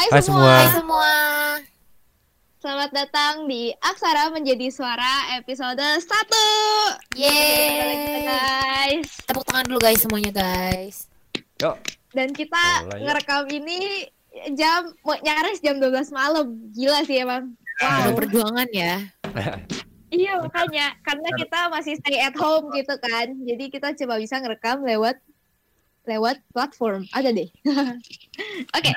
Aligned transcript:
Hai, 0.00 0.08
Hai 0.10 0.24
semua. 0.24 0.40
semua. 0.40 0.56
Hai 0.56 0.68
semua. 0.72 1.12
Selamat 2.56 2.88
datang 2.90 3.44
di 3.44 3.68
Aksara 3.76 4.32
Menjadi 4.32 4.72
Suara 4.72 5.36
episode 5.36 5.76
1. 5.76 6.00
Yeay. 7.16 8.24
guys. 8.24 9.20
Tepuk 9.28 9.44
tangan 9.44 9.68
dulu 9.68 9.76
guys 9.76 10.00
semuanya 10.00 10.32
guys. 10.32 11.04
Yuk. 11.60 11.76
Dan 12.16 12.32
kita 12.32 12.64
Mulai, 12.80 12.96
yuk. 12.96 13.04
ngerekam 13.04 13.44
ini 13.52 13.78
jam 14.56 14.88
mau 15.04 15.20
nyaris 15.20 15.60
jam 15.60 15.76
12 15.76 15.92
malam. 16.10 16.48
Gila 16.72 17.04
sih 17.04 17.20
emang. 17.20 17.52
Udah 17.78 18.08
Wow. 18.08 18.16
perjuangan 18.16 18.68
ya. 18.72 19.04
Iya 20.10 20.40
makanya 20.40 20.96
karena 21.04 21.28
kita 21.36 21.68
masih 21.68 21.94
stay 21.94 22.18
at 22.18 22.32
home 22.34 22.72
gitu 22.72 22.96
kan. 22.98 23.36
Jadi 23.44 23.68
kita 23.68 23.92
coba 23.94 24.16
bisa 24.16 24.40
ngerekam 24.40 24.80
lewat 24.80 25.20
lewat 26.02 26.40
platform. 26.50 27.04
Ada 27.12 27.30
deh. 27.30 27.52
Oke. 28.80 28.90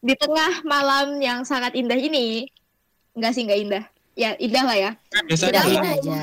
Di 0.00 0.14
tengah 0.16 0.64
malam 0.64 1.20
yang 1.20 1.44
sangat 1.44 1.76
indah 1.76 1.98
ini, 1.98 2.48
enggak 3.12 3.32
sih 3.36 3.44
enggak 3.44 3.60
indah. 3.60 3.84
Ya 4.16 4.30
indah 4.40 4.64
lah 4.64 4.76
ya. 4.76 4.90
Udahin 5.28 5.84
aja. 5.84 6.20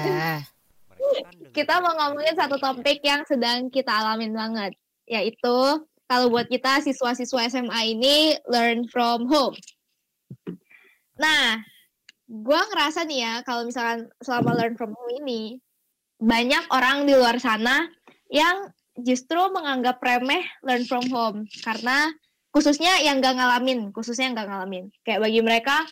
Kita 1.54 1.80
mau 1.80 1.94
ngomongin 1.96 2.36
satu 2.36 2.58
topik 2.60 3.00
yang 3.02 3.24
sedang 3.26 3.72
kita 3.72 3.90
alamin 3.90 4.36
banget, 4.36 4.76
yaitu 5.08 5.82
kalau 6.08 6.32
buat 6.32 6.48
kita 6.48 6.80
siswa-siswa 6.84 7.52
SMA 7.52 7.82
ini 7.98 8.40
learn 8.48 8.88
from 8.88 9.28
home. 9.28 9.56
Nah, 11.18 11.60
gua 12.28 12.62
ngerasa 12.72 13.08
nih 13.08 13.20
ya 13.24 13.34
kalau 13.44 13.68
misalkan 13.68 14.12
selama 14.20 14.56
learn 14.56 14.76
from 14.76 14.92
home 14.94 15.12
ini 15.24 15.58
banyak 16.18 16.64
orang 16.74 17.06
di 17.06 17.14
luar 17.14 17.38
sana 17.38 17.88
yang 18.28 18.74
justru 19.00 19.38
menganggap 19.54 20.02
remeh 20.02 20.44
learn 20.66 20.84
from 20.90 21.06
home 21.14 21.46
karena 21.62 22.10
khususnya 22.58 22.98
yang 23.06 23.22
gak 23.22 23.38
ngalamin, 23.38 23.94
khususnya 23.94 24.26
yang 24.26 24.36
gak 24.36 24.50
ngalamin. 24.50 24.90
Kayak 25.06 25.30
bagi 25.30 25.42
mereka, 25.46 25.86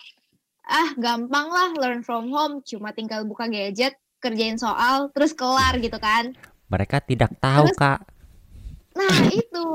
ah 0.66 0.90
gampang 0.98 1.46
lah 1.54 1.70
learn 1.78 2.02
from 2.02 2.34
home, 2.34 2.66
cuma 2.66 2.90
tinggal 2.90 3.22
buka 3.22 3.46
gadget, 3.46 3.94
kerjain 4.18 4.58
soal, 4.58 5.14
terus 5.14 5.38
kelar 5.38 5.78
gitu 5.78 6.02
kan. 6.02 6.34
Mereka 6.74 7.06
tidak 7.06 7.38
tahu 7.38 7.70
Terus- 7.70 7.78
kak. 7.78 8.02
Nah 8.98 9.30
itu 9.30 9.66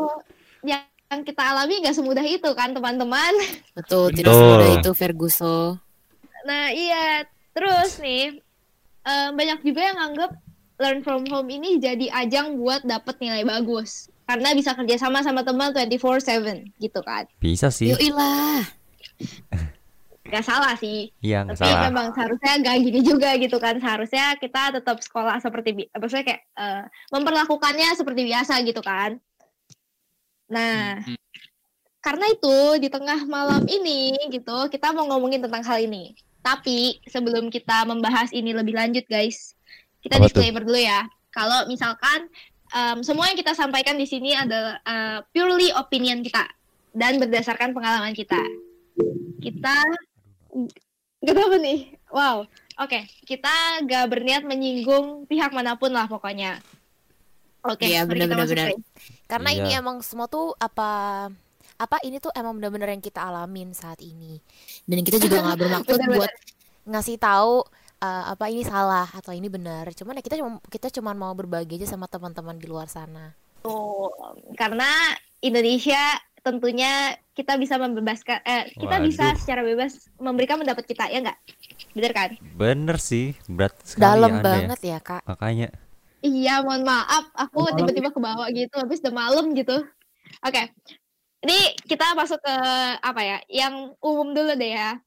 yang 0.67 0.83
yang 1.11 1.27
kita 1.27 1.43
alami 1.43 1.83
gak 1.83 1.95
semudah 1.95 2.23
itu 2.27 2.51
kan 2.55 2.75
teman-teman. 2.75 3.35
Betul, 3.79 4.11
tidak 4.11 4.35
Betul. 4.35 4.43
semudah 4.43 4.71
itu 4.79 4.91
Ferguso. 4.95 5.59
Nah 6.47 6.71
iya, 6.75 7.27
terus 7.55 7.99
nih 7.99 8.39
eh, 9.07 9.29
banyak 9.35 9.63
juga 9.63 9.91
yang 9.91 9.99
anggap 10.11 10.31
learn 10.81 11.03
from 11.03 11.27
home 11.29 11.51
ini 11.51 11.83
jadi 11.83 12.09
ajang 12.27 12.59
buat 12.59 12.87
dapet 12.87 13.19
nilai 13.19 13.43
bagus. 13.43 14.07
Karena 14.31 14.55
bisa 14.55 14.79
kerja 14.79 14.95
sama 14.95 15.27
sama 15.27 15.43
teman 15.43 15.75
24/7 15.75 16.71
gitu 16.79 17.01
kan. 17.03 17.27
Bisa 17.43 17.67
sih. 17.75 17.91
Yuilah. 17.91 18.63
Gak 20.31 20.47
salah 20.47 20.79
sih. 20.79 21.11
Iya 21.19 21.43
nggak 21.43 21.59
Tapi 21.59 21.67
salah. 21.67 21.83
memang 21.91 22.07
seharusnya 22.15 22.53
gak 22.63 22.77
gini 22.79 23.01
juga 23.03 23.35
gitu 23.35 23.59
kan. 23.59 23.75
Seharusnya 23.83 24.39
kita 24.39 24.79
tetap 24.79 25.03
sekolah 25.03 25.43
seperti 25.43 25.71
bi- 25.75 25.91
maksudnya 25.91 26.23
kayak 26.23 26.43
eh, 26.55 26.83
memperlakukannya 27.11 27.91
seperti 27.99 28.31
biasa 28.31 28.63
gitu 28.63 28.79
kan. 28.79 29.19
Nah, 30.47 31.03
karena 31.99 32.27
itu 32.31 32.57
di 32.79 32.87
tengah 32.87 33.27
malam 33.27 33.67
ini 33.67 34.15
gitu, 34.31 34.71
kita 34.71 34.95
mau 34.95 35.11
ngomongin 35.11 35.43
tentang 35.43 35.67
hal 35.67 35.83
ini. 35.83 36.15
Tapi 36.41 37.03
sebelum 37.11 37.51
kita 37.51 37.83
membahas 37.83 38.31
ini 38.31 38.55
lebih 38.55 38.79
lanjut 38.79 39.03
guys, 39.11 39.59
kita 39.99 40.15
Apa 40.15 40.31
tuh? 40.31 40.39
disclaimer 40.39 40.63
dulu 40.63 40.79
ya. 40.79 41.11
Kalau 41.31 41.67
misalkan 41.67 42.31
em, 42.71 42.99
semua 43.03 43.29
yang 43.29 43.37
kita 43.37 43.53
sampaikan 43.53 43.95
di 43.95 44.05
sini 44.05 44.33
adalah 44.33 44.79
eh, 44.81 45.19
purely 45.31 45.71
opinion 45.73 46.21
kita 46.21 46.47
dan 46.91 47.19
berdasarkan 47.19 47.71
pengalaman 47.71 48.13
kita. 48.13 48.41
Kita 49.39 49.75
Gak 51.21 51.37
apa 51.37 51.57
nih. 51.61 51.81
Wow. 52.11 52.49
Oke, 52.81 53.05
kita 53.29 53.53
gak 53.85 54.09
berniat 54.09 54.43
menyinggung 54.43 55.29
pihak 55.29 55.53
mana 55.53 55.77
pun 55.77 55.93
lah 55.93 56.09
pokoknya. 56.09 56.59
Oke, 57.61 57.93
Iya, 57.93 58.09
mari 58.09 58.25
kita 58.25 58.41
benar, 58.41 58.73
Karena 59.29 59.51
Iya. 59.53 59.59
ini 59.61 59.71
emang 59.77 60.01
semua 60.01 60.25
tuh 60.27 60.57
apa 60.57 61.29
apa 61.77 61.97
ini 62.05 62.17
tuh 62.17 62.33
emang 62.33 62.57
benar-benar 62.57 62.89
yang 62.89 63.05
kita 63.05 63.21
alamin 63.21 63.77
saat 63.77 64.01
ini. 64.01 64.41
Dan 64.89 65.05
kita 65.05 65.21
juga 65.21 65.45
nggak 65.45 65.59
bermaksud 65.61 65.93
Benar-benar. 65.93 66.17
buat 66.25 66.33
ngasih 66.89 67.17
tahu 67.21 67.69
uh, 68.01 68.25
apa 68.33 68.49
ini 68.49 68.65
salah 68.65 69.07
atau 69.07 69.31
ini 69.31 69.47
benar. 69.47 69.89
Cuman 69.95 70.19
ya 70.19 70.23
kita 70.25 70.37
cuma 70.41 70.59
kita 70.69 70.89
cuma 70.91 71.13
mau 71.13 71.33
berbagi 71.37 71.77
aja 71.81 71.97
sama 71.97 72.09
teman-teman 72.09 72.57
di 72.57 72.67
luar 72.67 72.89
sana. 72.89 73.33
Tuh, 73.61 74.09
karena 74.57 74.89
Indonesia 75.45 76.01
tentunya 76.41 77.13
kita 77.37 77.61
bisa 77.61 77.77
membebaskan 77.77 78.41
eh 78.49 78.73
kita 78.73 78.97
bisa 79.05 79.29
Waduh. 79.29 79.41
secara 79.45 79.61
bebas 79.61 80.09
memberikan 80.17 80.57
pendapat 80.57 80.89
kita 80.89 81.13
ya 81.13 81.21
nggak 81.21 81.39
bener 81.93 82.13
kan 82.17 82.31
Bener 82.57 82.97
sih. 82.97 83.37
Berat 83.45 83.77
sekali 83.85 84.01
Dalam 84.01 84.33
ya 84.33 84.37
ya. 84.41 84.45
banget 84.45 84.81
ya, 84.81 84.99
Kak. 85.05 85.23
Makanya. 85.29 85.69
iya 86.21 86.61
mohon 86.61 86.85
maaf 86.85 87.33
aku 87.33 87.65
tiba-tiba 87.77 88.13
ke 88.13 88.21
bawah 88.21 88.45
gitu 88.53 88.77
habis 88.77 89.01
udah 89.01 89.15
malam 89.17 89.57
gitu 89.57 89.81
oke 90.45 90.63
ini 91.41 91.59
kita 91.89 92.13
masuk 92.13 92.37
ke 92.45 92.57
apa 93.01 93.21
ya 93.25 93.37
yang 93.49 93.97
umum 94.05 94.37
dulu 94.37 94.53
deh 94.53 94.77
ya 94.77 95.01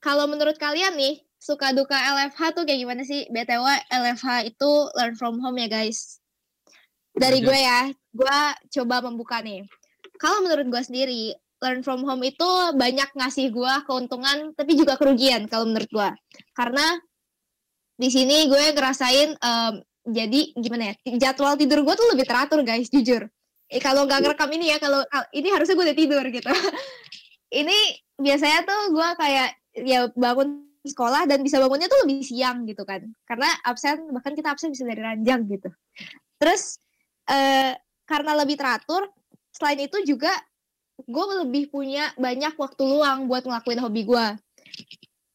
kalau 0.00 0.24
menurut 0.24 0.56
kalian 0.56 0.96
nih 0.96 1.20
suka 1.38 1.70
duka 1.70 1.94
LFH 1.94 2.58
tuh 2.58 2.62
kayak 2.66 2.82
gimana 2.82 3.02
sih? 3.06 3.24
Btw 3.30 3.64
LFH 3.88 4.50
itu 4.50 4.70
learn 4.98 5.14
from 5.14 5.38
home 5.38 5.56
ya 5.58 5.70
guys. 5.70 6.18
Dari 7.14 7.42
gue 7.42 7.58
ya 7.58 7.90
gue 8.14 8.38
coba 8.78 9.02
membuka 9.06 9.38
nih. 9.42 9.62
Kalau 10.18 10.42
menurut 10.42 10.66
gue 10.66 10.82
sendiri 10.82 11.34
learn 11.62 11.82
from 11.82 12.02
home 12.06 12.22
itu 12.22 12.50
banyak 12.74 13.10
ngasih 13.14 13.50
gue 13.50 13.72
keuntungan 13.86 14.54
tapi 14.54 14.78
juga 14.78 14.98
kerugian 14.98 15.46
kalau 15.46 15.66
menurut 15.66 15.90
gue. 15.90 16.10
Karena 16.54 16.98
di 17.98 18.10
sini 18.10 18.46
gue 18.46 18.74
ngerasain 18.74 19.34
em, 19.34 19.74
jadi 20.06 20.40
gimana 20.54 20.94
ya 20.94 20.94
jadwal 21.18 21.58
tidur 21.58 21.82
gue 21.82 21.94
tuh 21.94 22.08
lebih 22.14 22.26
teratur 22.26 22.62
guys 22.62 22.90
jujur. 22.90 23.26
Eh, 23.68 23.82
kalau 23.82 24.08
nggak 24.08 24.24
ngerekam 24.24 24.50
ini 24.54 24.72
ya 24.72 24.78
kalau 24.80 25.04
kal- 25.10 25.28
ini 25.34 25.48
harusnya 25.52 25.74
gue 25.76 25.86
udah 25.92 25.98
tidur 25.98 26.24
gitu. 26.28 26.50
Ini 27.48 27.78
biasanya 28.20 28.60
tuh 28.68 28.92
gue 28.92 29.08
kayak 29.16 29.48
ya 29.88 30.04
bangun 30.12 30.67
sekolah 30.84 31.26
dan 31.26 31.42
bisa 31.42 31.58
bangunnya 31.58 31.90
tuh 31.90 32.06
lebih 32.06 32.22
siang 32.22 32.66
gitu 32.68 32.82
kan. 32.86 33.02
Karena 33.26 33.48
absen 33.66 34.10
bahkan 34.14 34.34
kita 34.34 34.54
absen 34.54 34.70
bisa 34.70 34.86
dari 34.86 35.02
ranjang 35.02 35.46
gitu. 35.50 35.70
Terus 36.38 36.78
eh 37.28 37.76
karena 38.08 38.32
lebih 38.38 38.56
teratur 38.56 39.04
selain 39.52 39.84
itu 39.84 40.00
juga 40.06 40.32
gue 41.04 41.24
lebih 41.44 41.70
punya 41.70 42.10
banyak 42.16 42.56
waktu 42.56 42.82
luang 42.82 43.28
buat 43.28 43.44
ngelakuin 43.44 43.78
hobi 43.84 44.02
gue 44.08 44.26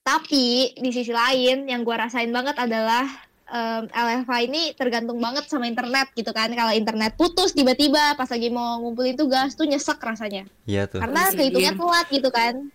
tapi 0.03 0.75
di 0.75 0.89
sisi 0.91 1.15
lain 1.15 1.63
yang 1.63 1.87
gue 1.87 1.95
rasain 1.95 2.27
banget 2.27 2.59
adalah 2.59 3.07
em, 3.47 3.87
LFA 3.87 4.37
ini 4.43 4.75
tergantung 4.75 5.15
banget 5.23 5.47
sama 5.47 5.63
internet 5.63 6.11
gitu 6.11 6.35
kan. 6.35 6.51
Kalau 6.51 6.75
internet 6.75 7.15
putus 7.15 7.55
tiba-tiba 7.55 8.19
pas 8.19 8.27
lagi 8.27 8.51
mau 8.51 8.83
ngumpulin 8.83 9.15
tugas 9.15 9.55
tuh 9.55 9.63
nyesek 9.63 10.03
rasanya. 10.03 10.43
Iya 10.67 10.91
tuh. 10.91 10.99
karena 10.99 11.31
kehitungnya 11.31 11.73
telat 11.79 12.07
gitu 12.11 12.29
kan 12.35 12.67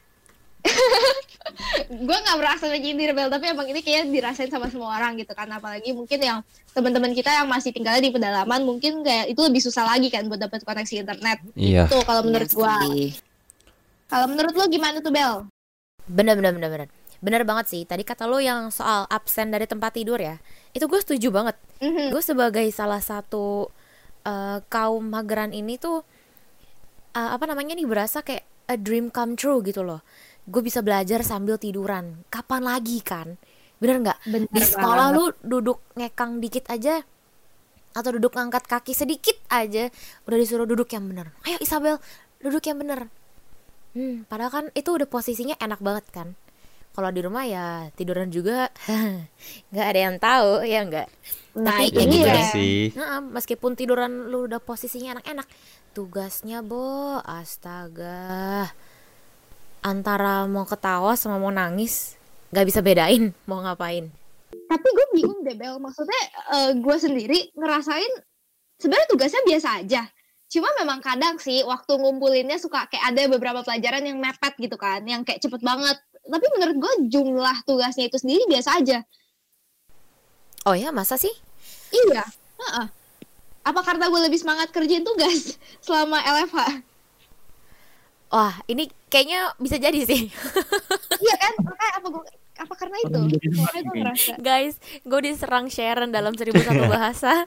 gue 1.88 2.18
nggak 2.18 2.38
merasa 2.38 2.68
menyindir 2.68 3.12
Bel 3.12 3.28
tapi 3.28 3.48
emang 3.48 3.66
ini 3.66 3.80
kayak 3.80 4.08
dirasain 4.08 4.48
sama 4.48 4.68
semua 4.68 4.94
orang 4.94 5.16
gitu 5.16 5.32
kan 5.32 5.48
apalagi 5.48 5.90
mungkin 5.90 6.18
yang 6.18 6.38
teman-teman 6.70 7.10
kita 7.10 7.32
yang 7.32 7.48
masih 7.48 7.72
tinggalnya 7.72 8.00
di 8.00 8.12
pedalaman 8.12 8.62
mungkin 8.62 9.00
kayak 9.00 9.28
itu 9.28 9.40
lebih 9.40 9.58
susah 9.58 9.84
lagi 9.86 10.08
kan 10.08 10.28
buat 10.28 10.38
dapat 10.38 10.62
koneksi 10.62 10.94
internet 11.02 11.38
Iya. 11.54 11.88
tuh 11.88 12.04
kalau 12.04 12.22
menurut 12.22 12.46
Iya 12.46 12.54
gua 12.54 12.74
sih. 12.84 13.16
kalau 14.06 14.26
menurut 14.26 14.52
lo 14.52 14.64
gimana 14.66 15.00
tuh 15.00 15.10
Bel 15.10 15.48
Bener 16.08 16.34
bener 16.34 16.56
bener 16.56 16.70
bener. 16.70 16.88
Bener 17.20 17.42
banget 17.44 17.68
sih. 17.68 17.82
Tadi 17.84 18.00
kata 18.00 18.24
lo 18.24 18.40
yang 18.40 18.72
soal 18.72 19.04
absen 19.08 19.52
dari 19.52 19.68
tempat 19.68 19.92
tidur 19.92 20.16
ya. 20.16 20.40
Itu 20.72 20.88
gue 20.88 20.96
setuju 20.96 21.28
banget. 21.28 21.52
Mhm. 21.84 22.08
Gue 22.08 22.24
sebagai 22.24 22.64
salah 22.72 23.04
satu 23.04 23.68
eh, 24.24 24.64
kaum 24.72 25.04
mageran 25.04 25.52
ini 25.52 25.76
tuh 25.76 26.00
eh, 27.12 27.28
apa 27.28 27.44
namanya 27.44 27.76
nih 27.76 27.84
berasa 27.84 28.24
kayak 28.24 28.40
a 28.68 28.80
dream 28.80 29.12
come 29.12 29.36
true 29.36 29.60
gitu 29.60 29.84
loh. 29.84 30.00
Gue 30.48 30.62
bisa 30.64 30.80
belajar 30.80 31.20
sambil 31.20 31.60
tiduran. 31.60 32.24
Kapan 32.32 32.64
lagi 32.64 33.04
kan? 33.04 33.36
Bener 33.78 34.00
nggak? 34.00 34.18
Bener 34.24 34.48
Di 34.48 34.62
sekolah 34.64 35.12
banget. 35.12 35.16
lu 35.16 35.24
duduk 35.44 35.78
ngekang 35.94 36.40
dikit 36.40 36.66
aja 36.72 37.04
atau 37.92 38.10
duduk 38.14 38.32
ngangkat 38.32 38.64
kaki 38.64 38.92
sedikit 38.94 39.34
aja 39.50 39.90
udah 40.24 40.38
disuruh 40.38 40.64
duduk 40.64 40.88
yang 40.90 41.04
bener. 41.04 41.30
Ayo 41.44 41.60
Isabel, 41.60 42.00
duduk 42.40 42.64
yang 42.64 42.80
bener. 42.80 43.06
Hmm, 43.92 44.24
padahal 44.24 44.50
kan 44.52 44.64
itu 44.72 44.88
udah 44.88 45.08
posisinya 45.08 45.56
enak 45.58 45.80
banget 45.80 46.06
kan. 46.10 46.28
Kalau 46.92 47.10
di 47.14 47.20
rumah 47.22 47.46
ya 47.46 47.66
tiduran 47.94 48.26
juga 48.28 48.72
nggak 49.70 49.86
ada 49.86 50.00
yang 50.00 50.16
tahu 50.18 50.50
ya 50.64 50.80
nggak. 50.82 51.08
nah 51.58 51.78
Tapi 51.78 51.94
ya 51.94 52.02
gitu 52.06 52.26
deh. 52.26 52.46
sih. 52.50 52.78
Nah, 52.94 53.18
meskipun 53.20 53.74
tiduran 53.74 54.30
lu 54.30 54.46
udah 54.46 54.58
posisinya 54.58 55.18
enak-enak, 55.18 55.46
tugasnya 55.92 56.62
bo, 56.62 57.18
astaga. 57.22 58.70
Antara 59.88 60.44
mau 60.44 60.68
ketawa 60.68 61.16
sama 61.16 61.40
mau 61.40 61.48
nangis, 61.48 62.20
nggak 62.52 62.66
bisa 62.68 62.80
bedain 62.84 63.32
mau 63.48 63.64
ngapain. 63.64 64.12
tapi 64.68 64.84
gue 64.84 65.06
bingung 65.16 65.40
deh 65.48 65.56
Bel 65.56 65.80
maksudnya 65.80 66.22
gue 66.76 66.96
sendiri 67.00 67.56
ngerasain 67.56 68.12
sebenarnya 68.76 69.08
tugasnya 69.08 69.40
biasa 69.48 69.68
aja 69.80 70.02
Cuma 70.48 70.72
memang 70.80 71.04
kadang 71.04 71.36
sih 71.36 71.60
waktu 71.60 71.92
ngumpulinnya 72.00 72.56
suka 72.56 72.88
kayak 72.88 73.12
ada 73.12 73.22
beberapa 73.28 73.60
pelajaran 73.60 74.00
yang 74.00 74.16
mepet 74.16 74.56
gitu 74.56 74.80
kan, 74.80 75.04
yang 75.04 75.20
kayak 75.20 75.44
cepet 75.44 75.60
banget. 75.60 76.00
Tapi 76.24 76.46
menurut 76.56 76.76
gue 76.80 76.92
jumlah 77.12 77.56
tugasnya 77.68 78.08
itu 78.08 78.16
sendiri 78.16 78.48
biasa 78.48 78.80
aja. 78.80 79.04
Oh 80.64 80.72
ya, 80.72 80.88
masa 80.88 81.20
sih? 81.20 81.32
Iya. 81.92 82.24
heeh. 82.64 82.86
Apa 83.60 83.80
karena 83.84 84.08
gue 84.08 84.20
lebih 84.24 84.40
semangat 84.40 84.72
kerjain 84.72 85.04
tugas 85.04 85.60
selama 85.84 86.16
LFH? 86.24 86.80
Wah, 88.32 88.56
ini 88.72 88.88
kayaknya 89.08 89.52
bisa 89.56 89.76
jadi 89.76 90.00
sih. 90.04 90.28
iya 91.24 91.34
kan? 91.36 91.52
Makanya 91.60 91.92
apa 91.96 92.06
gue 92.08 92.24
apa 92.58 92.74
karena 92.74 92.96
itu? 93.00 93.20
Ngerasa 93.88 94.32
Guys, 94.38 94.76
gue 95.02 95.20
diserang 95.22 95.66
Sharon 95.68 96.10
dalam 96.10 96.32
seribu 96.34 96.60
satu 96.60 96.84
bahasa. 96.94 97.44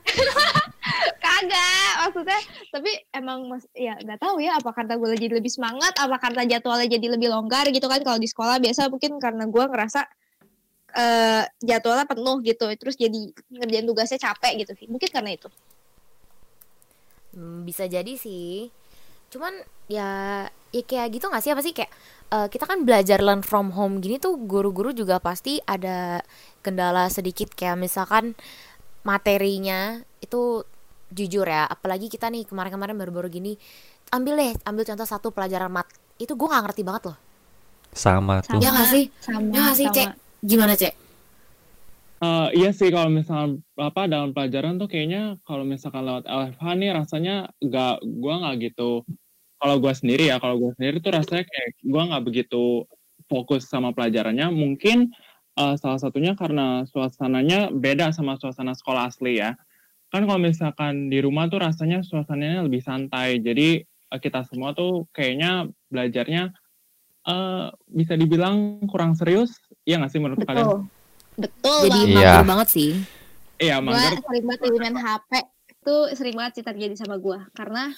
kagak 1.21 1.93
maksudnya 2.05 2.37
tapi 2.69 2.91
emang 3.13 3.45
mas 3.49 3.65
ya 3.73 3.97
nggak 3.97 4.17
tahu 4.19 4.41
ya 4.41 4.57
apa 4.57 4.69
karena 4.73 4.97
gue 4.97 5.09
jadi 5.17 5.37
lebih 5.37 5.49
semangat 5.49 5.93
apa 5.97 6.17
karena 6.17 6.45
jadwalnya 6.45 6.89
jadi 6.89 7.07
lebih 7.17 7.29
longgar 7.29 7.65
gitu 7.69 7.85
kan 7.85 8.01
kalau 8.01 8.17
di 8.17 8.29
sekolah 8.29 8.57
biasa 8.57 8.89
mungkin 8.89 9.17
karena 9.17 9.45
gue 9.45 9.63
ngerasa 9.65 10.01
eh 10.91 11.43
jadwalnya 11.61 12.05
penuh 12.05 12.41
gitu 12.43 12.65
terus 12.75 12.97
jadi 12.97 13.31
ngerjain 13.47 13.85
tugasnya 13.87 14.19
capek 14.19 14.65
gitu 14.65 14.73
sih 14.75 14.87
mungkin 14.89 15.09
karena 15.09 15.33
itu 15.33 15.49
Hmm, 17.31 17.63
bisa 17.63 17.87
jadi 17.87 18.11
sih. 18.19 18.67
Cuman 19.31 19.53
ya 19.87 20.43
ya 20.75 20.83
kayak 20.83 21.07
gitu 21.15 21.31
gak 21.31 21.39
sih? 21.39 21.51
Apa 21.55 21.63
sih? 21.63 21.71
Kayak 21.71 21.91
eh, 22.35 22.47
kita 22.51 22.67
kan 22.67 22.83
belajar 22.83 23.23
learn 23.23 23.41
from 23.41 23.71
home 23.71 24.03
gini 24.03 24.19
tuh 24.19 24.35
guru-guru 24.35 24.91
juga 24.91 25.23
pasti 25.23 25.63
ada 25.63 26.19
kendala 26.59 27.07
sedikit. 27.07 27.55
Kayak 27.55 27.79
misalkan 27.79 28.35
materinya 29.07 30.03
itu 30.19 30.67
jujur 31.11 31.43
ya 31.47 31.67
apalagi 31.67 32.07
kita 32.07 32.31
nih 32.31 32.47
kemarin-kemarin 32.47 32.95
baru-baru 32.95 33.27
gini 33.27 33.59
ambil 34.15 34.39
deh 34.39 34.53
ambil 34.63 34.87
contoh 34.87 35.07
satu 35.07 35.31
pelajaran 35.31 35.71
mat. 35.71 35.87
Itu 36.19 36.35
gue 36.35 36.47
nggak 36.51 36.63
ngerti 36.67 36.81
banget 36.83 37.03
loh. 37.15 37.17
Sama 37.95 38.43
tuh. 38.43 38.59
Ya 38.59 38.69
nggak 38.75 38.87
sih? 38.91 39.03
sama 39.23 39.47
ya 39.47 39.59
nggak 39.63 39.77
sih 39.79 39.87
sama. 39.87 39.95
cek? 39.95 40.09
Gimana 40.43 40.73
cek? 40.75 40.93
Eh, 42.21 42.47
iya 42.53 42.69
sih 42.69 42.93
kalau 42.93 43.09
misalnya 43.09 43.57
apa 43.81 44.05
dalam 44.05 44.29
pelajaran 44.29 44.77
tuh 44.77 44.85
kayaknya 44.85 45.41
kalau 45.41 45.65
misalkan 45.65 46.05
lewat 46.05 46.29
LFH 46.29 46.65
nih 46.77 46.89
rasanya 46.93 47.35
nggak 47.57 47.95
gua 48.21 48.33
nggak 48.45 48.55
gitu 48.69 49.01
kalau 49.61 49.77
gua 49.77 49.93
sendiri 49.93 50.33
ya 50.33 50.41
kalau 50.41 50.57
gua 50.57 50.71
sendiri 50.73 50.97
tuh 50.97 51.13
rasanya 51.13 51.45
kayak 51.45 51.69
gua 51.85 52.09
nggak 52.09 52.23
begitu 52.25 52.89
fokus 53.29 53.69
sama 53.69 53.93
pelajarannya. 53.93 54.49
Mungkin 54.49 55.13
eh, 55.55 55.75
salah 55.77 56.01
satunya 56.01 56.33
karena 56.33 56.83
suasananya 56.89 57.69
beda 57.69 58.09
sama 58.11 58.41
suasana 58.41 58.73
sekolah 58.73 59.13
asli 59.13 59.37
ya. 59.37 59.53
Kan 60.11 60.27
kalau 60.27 60.41
misalkan 60.41 61.07
di 61.07 61.23
rumah 61.23 61.47
tuh 61.47 61.61
rasanya 61.61 62.01
suasananya 62.01 62.65
lebih 62.65 62.81
santai. 62.81 63.37
Jadi 63.37 63.85
eh, 63.85 64.19
kita 64.19 64.43
semua 64.49 64.73
tuh 64.73 65.05
kayaknya 65.13 65.69
belajarnya 65.93 66.49
eh, 67.29 67.65
bisa 67.93 68.17
dibilang 68.17 68.81
kurang 68.89 69.13
serius. 69.13 69.61
Ya 69.85 70.01
nggak 70.01 70.11
sih 70.11 70.19
menurut 70.19 70.41
kalian? 70.41 70.65
Betul 70.65 70.81
betul 71.37 71.79
jadi. 71.87 71.99
Iya. 72.01 72.15
mager 72.17 72.45
banget 72.49 72.67
sih. 72.73 72.91
Iya 73.61 73.77
gue 73.77 73.93
mager 73.93 74.17
sering 74.25 74.45
banget 74.49 74.59
main 74.81 74.97
HP 74.97 75.31
itu 75.81 75.95
sering 76.13 76.35
banget 76.37 76.53
sih 76.61 76.65
terjadi 76.65 76.93
sama 76.93 77.17
gue 77.17 77.39
karena 77.57 77.89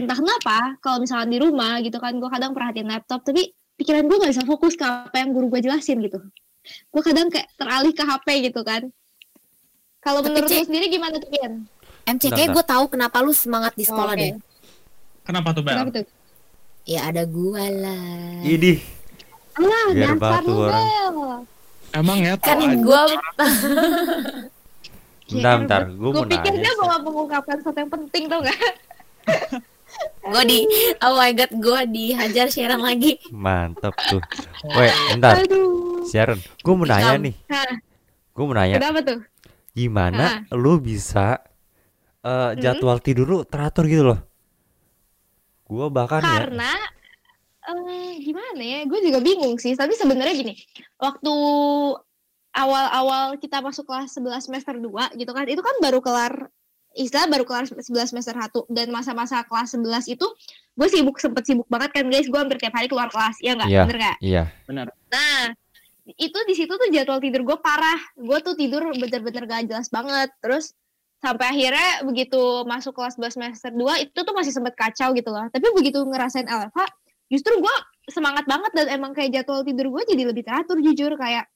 entah 0.00 0.16
kenapa 0.16 0.56
kalau 0.80 0.98
misalkan 1.04 1.28
di 1.28 1.38
rumah 1.38 1.78
gitu 1.84 2.00
kan 2.00 2.16
gue 2.16 2.30
kadang 2.30 2.52
perhatiin 2.56 2.88
laptop 2.88 3.20
tapi 3.22 3.52
pikiran 3.76 4.04
gue 4.08 4.16
nggak 4.16 4.32
bisa 4.32 4.44
fokus 4.44 4.74
ke 4.74 4.84
apa 4.84 5.16
yang 5.16 5.30
guru 5.32 5.48
gue 5.52 5.60
jelasin 5.64 6.00
gitu 6.00 6.18
gue 6.64 7.02
kadang 7.04 7.28
kayak 7.32 7.48
teralih 7.56 7.92
ke 7.92 8.04
HP 8.04 8.26
gitu 8.52 8.60
kan 8.64 8.88
kalau 10.00 10.24
menurut 10.24 10.48
lu 10.48 10.64
sendiri 10.64 10.88
gimana 10.88 11.20
tuh 11.20 11.28
Pian? 11.28 11.68
MCK 12.08 12.56
gue 12.56 12.64
tahu 12.64 12.84
kenapa 12.88 13.20
lu 13.20 13.32
semangat 13.36 13.76
di 13.76 13.84
sekolah 13.84 14.16
Oke. 14.16 14.20
deh 14.20 14.32
kenapa 15.24 15.48
tuh 15.52 15.62
Bel? 15.64 15.76
Kenapa 15.76 15.92
tuh? 16.00 16.06
ya 16.88 17.00
ada 17.12 17.22
gua 17.28 17.64
lah 17.68 18.40
Idih. 18.40 18.80
Alah, 19.60 19.86
Biar 19.92 20.16
dasar 20.16 20.40
batu 20.40 20.48
lu, 20.48 20.64
orang. 20.64 20.80
Bel. 20.80 21.16
Emang 21.92 22.18
ya 22.24 22.34
kan 22.40 22.56
gua 22.80 23.00
Bentar, 25.30 25.62
bentar. 25.62 25.80
Gue 25.86 26.10
Gue 26.10 26.10
mau 26.10 26.26
pikir 26.26 26.52
nanya. 26.58 26.62
dia 26.66 26.72
mau 26.74 26.90
mengungkapkan 27.06 27.54
sesuatu 27.62 27.78
yang 27.78 27.92
penting 27.92 28.26
tau 28.26 28.42
gak? 28.42 28.58
gue 30.20 30.42
di 30.46 30.58
oh 31.02 31.18
my 31.18 31.32
god 31.34 31.50
gue 31.50 31.80
dihajar 31.90 32.46
Sharon 32.52 32.84
lagi 32.84 33.18
Mantap 33.34 33.94
tuh. 34.06 34.22
Weh, 34.76 34.92
bentar. 35.10 35.42
Aduh. 35.42 36.06
Sharon, 36.06 36.38
gue 36.38 36.74
mau 36.74 36.86
nanya 36.86 37.16
nih. 37.18 37.34
Gue 38.30 38.44
mau 38.46 38.54
nanya, 38.56 38.78
kenapa 38.78 39.00
tuh? 39.02 39.20
gimana 39.70 40.42
lu 40.50 40.82
bisa 40.82 41.38
eh, 42.26 42.50
jadwal 42.58 42.98
tidur 42.98 43.26
lu 43.26 43.38
teratur 43.46 43.86
gitu 43.86 44.04
loh? 44.14 44.20
Gue 45.70 45.86
bahkan 45.88 46.18
ya, 46.18 46.46
Karena 46.46 46.72
eh 47.70 48.18
gimana 48.18 48.58
ya? 48.58 48.78
Gue 48.90 48.98
juga 49.06 49.22
bingung 49.22 49.54
sih. 49.62 49.78
Tapi 49.78 49.94
sebenarnya 49.94 50.34
gini, 50.34 50.54
waktu 50.98 51.34
awal-awal 52.50 53.38
kita 53.38 53.62
masuk 53.62 53.86
kelas 53.86 54.18
11 54.18 54.46
semester 54.50 54.74
2 54.74 55.14
gitu 55.14 55.30
kan, 55.30 55.46
itu 55.46 55.62
kan 55.62 55.76
baru 55.78 56.02
kelar 56.02 56.50
istilah 56.98 57.30
baru 57.30 57.46
kelar 57.46 57.70
11 57.70 57.86
semester 57.86 58.34
1 58.34 58.66
dan 58.70 58.90
masa-masa 58.90 59.46
kelas 59.46 59.78
11 59.78 60.10
itu 60.10 60.26
gue 60.74 60.88
sibuk 60.90 61.16
sempet 61.22 61.46
sibuk 61.46 61.66
banget 61.70 61.94
kan 61.94 62.04
guys 62.10 62.26
gue 62.26 62.40
hampir 62.40 62.58
tiap 62.58 62.74
hari 62.74 62.90
keluar 62.90 63.06
kelas 63.06 63.38
ya 63.38 63.54
nggak 63.54 63.68
Iya. 63.70 63.82
bener 63.86 63.96
nggak 63.98 64.16
iya. 64.18 64.44
Nah, 65.10 65.54
itu 66.18 66.38
di 66.48 66.54
situ 66.58 66.72
tuh 66.74 66.88
jadwal 66.90 67.22
tidur 67.22 67.42
gue 67.46 67.58
parah. 67.62 68.00
Gue 68.18 68.42
tuh 68.42 68.58
tidur 68.58 68.82
bener-bener 68.94 69.44
gak 69.46 69.62
jelas 69.70 69.86
banget. 69.92 70.32
Terus 70.42 70.74
sampai 71.20 71.52
akhirnya 71.52 72.02
begitu 72.02 72.64
masuk 72.64 72.96
kelas 72.96 73.20
12 73.20 73.36
semester 73.36 73.70
2 73.70 74.08
itu 74.08 74.18
tuh 74.18 74.34
masih 74.34 74.50
sempet 74.50 74.74
kacau 74.74 75.12
gitu 75.12 75.30
loh. 75.30 75.46
Tapi 75.52 75.66
begitu 75.76 76.00
ngerasain 76.02 76.48
LFH, 76.48 76.80
justru 77.28 77.60
gue 77.60 77.76
semangat 78.10 78.48
banget 78.48 78.72
dan 78.74 78.86
emang 78.90 79.12
kayak 79.14 79.30
jadwal 79.30 79.62
tidur 79.62 79.92
gue 79.92 80.02
jadi 80.08 80.22
lebih 80.26 80.42
teratur 80.42 80.80
jujur 80.80 81.14
kayak. 81.14 81.46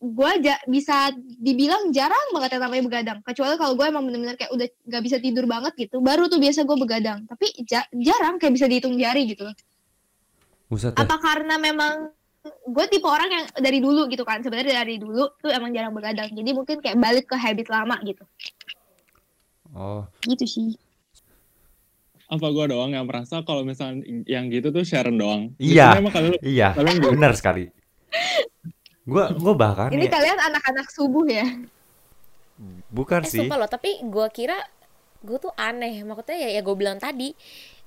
Gue 0.00 0.32
ja- 0.44 0.62
bisa 0.68 1.10
dibilang 1.18 1.90
jarang 1.90 2.28
banget 2.34 2.58
yang 2.58 2.64
namanya 2.68 2.82
begadang. 2.86 3.18
Kecuali 3.24 3.54
kalau 3.56 3.74
gue 3.78 3.86
emang 3.88 4.04
bener-bener 4.04 4.36
kayak 4.36 4.52
udah 4.52 4.68
gak 4.88 5.02
bisa 5.02 5.16
tidur 5.18 5.44
banget 5.48 5.72
gitu 5.78 6.02
baru 6.04 6.28
tuh 6.28 6.38
biasa 6.38 6.66
gue 6.66 6.76
begadang. 6.76 7.24
Tapi 7.24 7.46
ja- 7.64 7.88
jarang 7.94 8.36
kayak 8.36 8.54
bisa 8.54 8.66
dihitung 8.68 8.98
jari 8.98 9.24
gitu 9.30 9.46
Buset 10.68 10.96
dah. 10.96 11.04
apa 11.04 11.16
karena 11.20 11.60
memang 11.60 12.10
gue 12.44 12.84
tipe 12.92 13.08
orang 13.08 13.30
yang 13.32 13.44
dari 13.56 13.78
dulu 13.80 14.04
gitu 14.12 14.24
kan 14.24 14.44
sebenarnya 14.44 14.84
dari 14.84 15.00
dulu 15.00 15.32
tuh 15.40 15.50
emang 15.52 15.72
jarang 15.72 15.92
begadang. 15.96 16.28
Jadi 16.32 16.50
mungkin 16.52 16.76
kayak 16.80 16.98
balik 17.00 17.26
ke 17.30 17.36
habit 17.36 17.68
lama 17.72 17.96
gitu. 18.04 18.24
Oh, 19.74 20.06
gitu 20.22 20.46
sih. 20.46 20.78
Apa 22.30 22.48
gua 22.54 22.64
doang 22.64 22.94
yang 22.94 23.04
merasa 23.04 23.44
kalau 23.44 23.66
misalnya 23.66 24.06
yang 24.24 24.48
gitu 24.48 24.70
tuh 24.72 24.86
Sharon 24.86 25.18
doang? 25.18 25.42
Iya. 25.60 25.92
Biasanya 25.92 26.00
emang 26.00 26.14
kalian 26.14 26.34
iya. 26.40 26.68
kalian 26.72 26.96
Benar 27.02 27.32
sekali. 27.36 27.68
Gue 29.04 29.24
gue 29.36 29.54
bahkan 29.54 29.92
ini 29.92 30.08
ya, 30.08 30.12
kalian 30.16 30.38
anak-anak 30.40 30.88
subuh 30.88 31.28
ya? 31.28 31.44
Bukan 32.88 33.20
eh 33.26 33.28
sih. 33.28 33.44
sumpah 33.44 33.60
loh 33.60 33.68
tapi 33.68 34.00
gue 34.00 34.26
kira 34.32 34.56
gue 35.20 35.36
tuh 35.36 35.52
aneh. 35.60 36.00
Maksudnya 36.04 36.36
ya, 36.40 36.48
ya 36.56 36.60
gue 36.64 36.76
bilang 36.76 36.96
tadi 36.96 37.36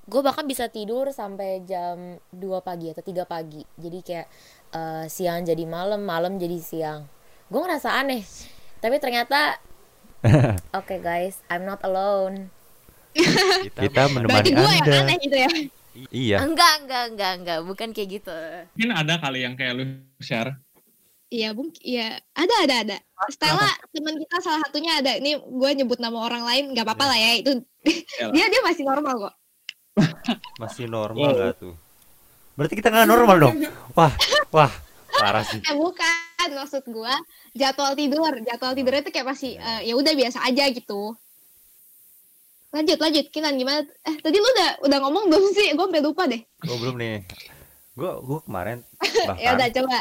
gue 0.08 0.20
bahkan 0.24 0.46
bisa 0.48 0.72
tidur 0.72 1.12
sampai 1.12 1.60
jam 1.68 2.16
2 2.32 2.40
pagi 2.62 2.94
atau 2.94 3.02
3 3.02 3.26
pagi. 3.26 3.62
Jadi 3.74 3.98
kayak 4.06 4.26
eh, 4.72 5.04
siang 5.10 5.42
jadi 5.42 5.64
malam 5.66 6.06
malam 6.06 6.38
jadi 6.38 6.58
siang. 6.62 7.02
Gue 7.50 7.60
ngerasa 7.66 7.98
aneh. 7.98 8.22
Tapi 8.78 8.96
ternyata 9.02 9.58
oke 10.78 10.96
guys 11.02 11.42
I'm 11.50 11.66
not 11.66 11.82
alone. 11.82 12.54
Kita 13.82 14.06
berarti 14.06 14.14
menemani 14.14 14.50
gue 14.54 14.70
yang 14.70 14.86
Anda. 14.86 14.98
aneh 15.02 15.16
gitu 15.18 15.34
ya? 15.36 15.50
Iya. 16.14 16.46
enggak 16.46 16.86
enggak 16.86 17.04
enggak 17.10 17.32
enggak. 17.42 17.58
Bukan 17.66 17.88
kayak 17.90 18.08
gitu. 18.22 18.38
Mungkin 18.78 18.92
ada 18.94 19.18
kali 19.18 19.42
yang 19.42 19.58
kayak 19.58 19.72
lu 19.74 19.84
share 20.22 20.54
iya 21.28 21.52
mungkin 21.52 21.80
iya. 21.80 22.16
Ada 22.32 22.54
ada 22.64 22.74
ada. 22.82 22.96
Stella 23.28 23.68
teman 23.90 24.16
kita 24.16 24.36
salah 24.38 24.60
satunya 24.62 24.98
ada. 24.98 25.14
Ini 25.14 25.36
gue 25.38 25.70
nyebut 25.74 25.98
nama 25.98 26.18
orang 26.20 26.42
lain 26.42 26.64
nggak 26.72 26.84
apa-apa 26.84 27.04
lah 27.06 27.18
ya 27.18 27.30
itu. 27.36 27.52
Yalah. 28.18 28.32
dia 28.32 28.44
dia 28.46 28.60
masih 28.62 28.84
normal 28.84 29.14
kok. 29.20 29.34
Masih 30.62 30.86
normal 30.86 31.26
Wow. 31.28 31.38
gak 31.40 31.54
tuh? 31.58 31.74
Berarti 32.54 32.74
kita 32.74 32.88
nggak 32.88 33.06
normal 33.06 33.36
dong. 33.38 33.54
Wah, 33.92 34.14
wah, 34.50 34.70
parah 35.12 35.42
sih. 35.42 35.58
eh 35.58 35.74
bukan 35.74 36.48
maksud 36.54 36.86
gue 36.86 37.14
jadwal 37.52 37.92
tidur. 37.92 38.30
Jadwal 38.40 38.72
tidurnya 38.72 39.02
itu 39.02 39.10
kayak 39.10 39.26
masih 39.26 39.54
eh, 39.54 39.80
ya 39.84 39.94
udah 39.94 40.14
biasa 40.14 40.38
aja 40.42 40.70
gitu. 40.70 41.18
Lanjut 42.68 42.98
lanjut. 43.00 43.26
Kinan 43.28 43.56
gimana? 43.56 43.80
Eh 44.04 44.16
tadi 44.18 44.36
lu 44.36 44.46
udah 44.46 44.70
udah 44.84 44.98
ngomong 45.00 45.24
belum 45.26 45.44
sih? 45.50 45.72
Gue 45.72 45.84
sampai 45.88 46.02
lupa 46.04 46.22
deh. 46.26 46.42
Gue 46.60 46.76
belum 46.76 46.94
nih. 46.94 47.24
Gue 47.96 48.10
gue 48.22 48.38
kemarin 48.44 48.78
ya 49.42 49.56
udah 49.56 49.58
bahkan 49.58 49.70
coba. 49.74 49.98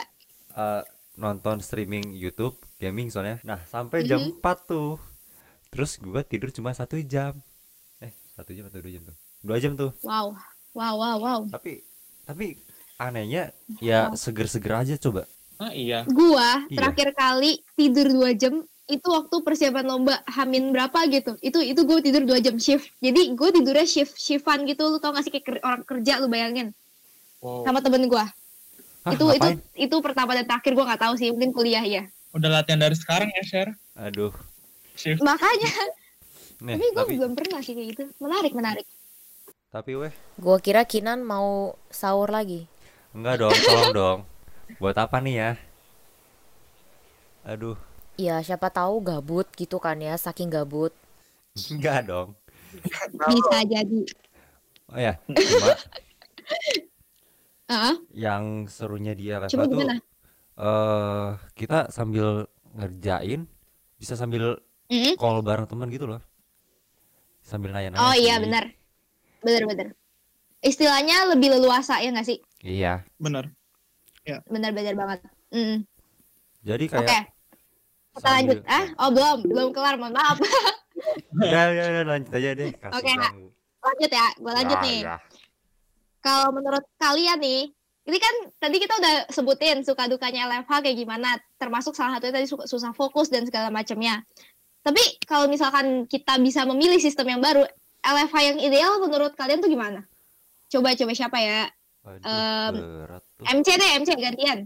eh, 0.54 0.82
nonton 1.18 1.60
streaming 1.60 2.14
YouTube 2.14 2.54
gaming 2.78 3.10
soalnya. 3.10 3.42
Nah 3.42 3.60
sampai 3.64 4.06
jam 4.06 4.22
Mhm. 4.22 4.38
4 4.38 4.58
tuh. 4.64 5.02
Terus 5.68 5.98
gue 5.98 6.22
tidur 6.24 6.50
cuma 6.50 6.72
satu 6.72 6.96
jam. 7.04 7.34
Eh 7.98 8.10
satu 8.32 8.54
jam 8.54 8.66
atau 8.66 8.78
dua 8.78 8.92
jam 8.92 9.04
tuh? 9.04 9.18
Dua 9.40 9.58
jam 9.58 9.74
tuh. 9.74 9.92
wow 10.02 10.34
wow 10.72 10.94
wow 10.96 11.18
wow 11.18 11.40
Tapi 11.48 11.82
tapi 12.24 12.62
anehnya 12.96 13.50
ya 13.78 14.14
seger-seger 14.14 14.74
aja 14.76 14.96
coba. 14.96 15.26
ah 15.58 15.70
iya 15.70 16.06
gua 16.06 16.62
Iya. 16.66 16.78
terakhir 16.78 17.10
kali 17.12 17.52
tidur 17.74 18.06
dua 18.08 18.30
jam 18.32 18.62
itu 18.86 19.04
waktu 19.04 19.36
persiapan 19.42 19.84
lomba 19.84 20.22
Hamin 20.28 20.70
berapa 20.70 20.96
gitu. 21.08 21.36
Itu 21.40 21.60
itu 21.60 21.82
gue 21.82 22.00
tidur 22.00 22.24
dua 22.24 22.38
jam 22.38 22.56
shift. 22.56 22.88
Jadi 22.98 23.34
gue 23.34 23.50
tidurnya 23.52 23.84
shift 23.84 24.16
shiftan 24.16 24.64
gitu. 24.64 24.88
Lu 24.88 24.98
tau 24.98 25.12
gak 25.12 25.22
sih 25.22 25.34
kayak 25.34 25.44
ker- 25.44 25.60
orang 25.62 25.82
kerja 25.84 26.22
lu 26.22 26.30
bayangin 26.30 26.72
Wow. 27.38 27.66
sama 27.66 27.82
temen 27.82 28.06
gue. 28.06 28.26
Hah, 29.06 29.14
itu 29.14 29.24
itu 29.30 29.30
ngapain? 29.40 29.58
itu 29.76 29.96
pertama 30.02 30.32
dan 30.34 30.46
terakhir 30.46 30.72
gue 30.74 30.86
nggak 30.86 31.02
tahu 31.02 31.14
sih 31.16 31.30
mungkin 31.34 31.52
kuliah 31.54 31.84
ya. 31.86 32.04
Udah 32.32 32.50
latihan 32.52 32.80
dari 32.80 32.96
sekarang 32.96 33.30
ya, 33.34 33.44
Share? 33.44 33.72
Aduh. 33.96 34.34
Shift. 34.94 35.22
Makanya 35.22 35.72
Nih, 36.66 36.74
tapi 36.74 36.86
gue 36.90 36.96
tapi 36.96 37.14
belum 37.14 37.34
pernah 37.38 37.60
sih 37.62 37.74
kayak 37.74 37.88
gitu. 37.94 38.04
Menarik 38.18 38.54
menarik. 38.54 38.86
tapi 39.70 39.94
weh, 39.94 40.14
Gua 40.40 40.58
kira 40.58 40.88
Kinan 40.88 41.22
mau 41.22 41.76
sahur 41.92 42.32
lagi. 42.32 42.66
enggak 43.14 43.36
dong, 43.40 43.54
tolong 43.54 43.92
dong. 43.94 44.20
Buat 44.78 44.98
apa 44.98 45.18
nih 45.20 45.36
ya? 45.38 45.52
Aduh, 47.44 47.78
Ya 48.18 48.42
siapa 48.42 48.74
tahu 48.74 48.98
gabut 49.00 49.46
gitu 49.54 49.78
kan 49.78 50.02
ya, 50.02 50.18
saking 50.18 50.50
gabut. 50.50 50.92
enggak 51.74 52.06
dong. 52.06 52.30
Bisa 53.30 53.58
jadi. 53.66 54.02
Oh 54.88 55.00
ya, 55.00 55.14
cuma 55.28 55.68
Heeh. 57.68 57.96
yang 58.16 58.66
serunya 58.66 59.12
di 59.12 59.28
LFA 59.28 59.52
Coba 59.52 59.64
tuh 59.68 59.76
gimana? 59.76 59.96
eh 60.58 61.30
kita 61.54 61.92
sambil 61.92 62.48
ngerjain 62.74 63.46
bisa 63.96 64.16
sambil 64.16 64.58
Mm-mm. 64.88 65.20
call 65.20 65.44
bareng 65.44 65.68
teman 65.68 65.92
gitu 65.92 66.08
loh. 66.08 66.22
Sambil 67.44 67.72
nanya-nanya. 67.72 68.02
Oh 68.02 68.16
iya 68.16 68.40
benar. 68.40 68.72
Benar 69.44 69.64
benar. 69.68 69.88
Istilahnya 70.60 71.32
lebih 71.32 71.54
leluasa 71.54 72.00
ya 72.00 72.10
nggak 72.10 72.28
sih? 72.28 72.40
Iya. 72.64 73.04
Bener. 73.20 73.52
Benar-benar 74.48 74.96
banget. 74.96 75.20
Mm. 75.52 75.88
Jadi 76.64 76.86
Oke. 76.88 77.00
kayak 77.00 77.32
Kita 78.18 78.30
lanjut. 78.34 78.58
Ah, 78.66 78.86
oh 78.98 79.10
belum, 79.14 79.38
belum 79.46 79.70
kelar. 79.72 79.96
Mohon 79.96 80.18
maaf. 80.18 80.38
Udah, 81.38 81.64
udah, 81.70 81.86
udah, 81.94 82.04
lanjut 82.10 82.32
aja 82.34 82.50
deh. 82.52 82.74
Oke, 82.74 83.12
Kak. 83.14 83.30
ganggu. 83.30 83.48
lanjut 83.80 84.12
ya. 84.12 84.28
Gue 84.36 84.52
lanjut 84.52 84.78
Ya, 84.78 84.84
nih. 84.84 85.00
ya. 85.06 85.16
Kalau 86.28 86.52
menurut 86.52 86.84
kalian 87.00 87.40
nih, 87.40 87.72
ini 88.04 88.18
kan 88.20 88.36
tadi 88.60 88.84
kita 88.84 89.00
udah 89.00 89.16
sebutin 89.32 89.80
suka 89.88 90.12
dukanya 90.12 90.52
LFH 90.52 90.84
kayak 90.84 90.98
gimana, 91.00 91.40
termasuk 91.56 91.96
salah 91.96 92.20
satunya 92.20 92.36
tadi 92.36 92.48
suka- 92.52 92.68
susah 92.68 92.92
fokus 92.92 93.32
dan 93.32 93.48
segala 93.48 93.72
macamnya. 93.72 94.28
Tapi 94.84 95.24
kalau 95.24 95.48
misalkan 95.48 96.04
kita 96.04 96.36
bisa 96.44 96.68
memilih 96.68 97.00
sistem 97.00 97.32
yang 97.32 97.40
baru, 97.40 97.64
LFH 98.04 98.36
yang 98.44 98.58
ideal 98.60 99.00
menurut 99.00 99.40
kalian 99.40 99.64
tuh 99.64 99.72
gimana? 99.72 100.04
Coba 100.68 100.92
coba 101.00 101.12
siapa 101.16 101.40
ya? 101.40 101.72
Berat 102.04 103.24
tuh. 103.40 103.46
MC 103.48 103.68
deh, 103.80 103.90
MC 104.04 104.10
gantian. 104.20 104.60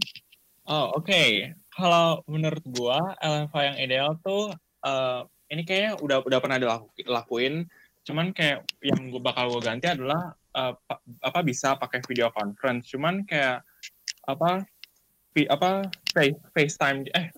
Oh, 0.66 0.98
oke. 0.98 1.22
Kalau 1.70 2.26
menurut 2.26 2.62
gua 2.74 2.98
LFA 3.22 3.70
yang 3.70 3.76
ideal 3.78 4.10
tuh 4.22 4.50
eh, 4.82 5.20
ini 5.54 5.62
kayaknya 5.62 5.98
udah 6.02 6.18
udah 6.26 6.38
pernah 6.42 6.58
dilakuin, 7.02 7.66
cuman 8.02 8.34
kayak 8.34 8.66
yang 8.82 9.14
gua 9.14 9.22
bakal 9.30 9.58
gua 9.58 9.62
ganti 9.62 9.86
adalah 9.90 10.34
eh, 10.52 10.72
pa- 10.76 11.02
apa 11.20 11.40
bisa 11.40 11.74
pakai 11.76 12.00
video 12.04 12.28
conference. 12.30 12.88
Cuman 12.92 13.24
kayak 13.24 13.64
apa 14.28 14.62
vi- 15.32 15.48
apa 15.48 15.88
face 16.12 16.38
FaceTime 16.52 17.08
eh 17.10 17.32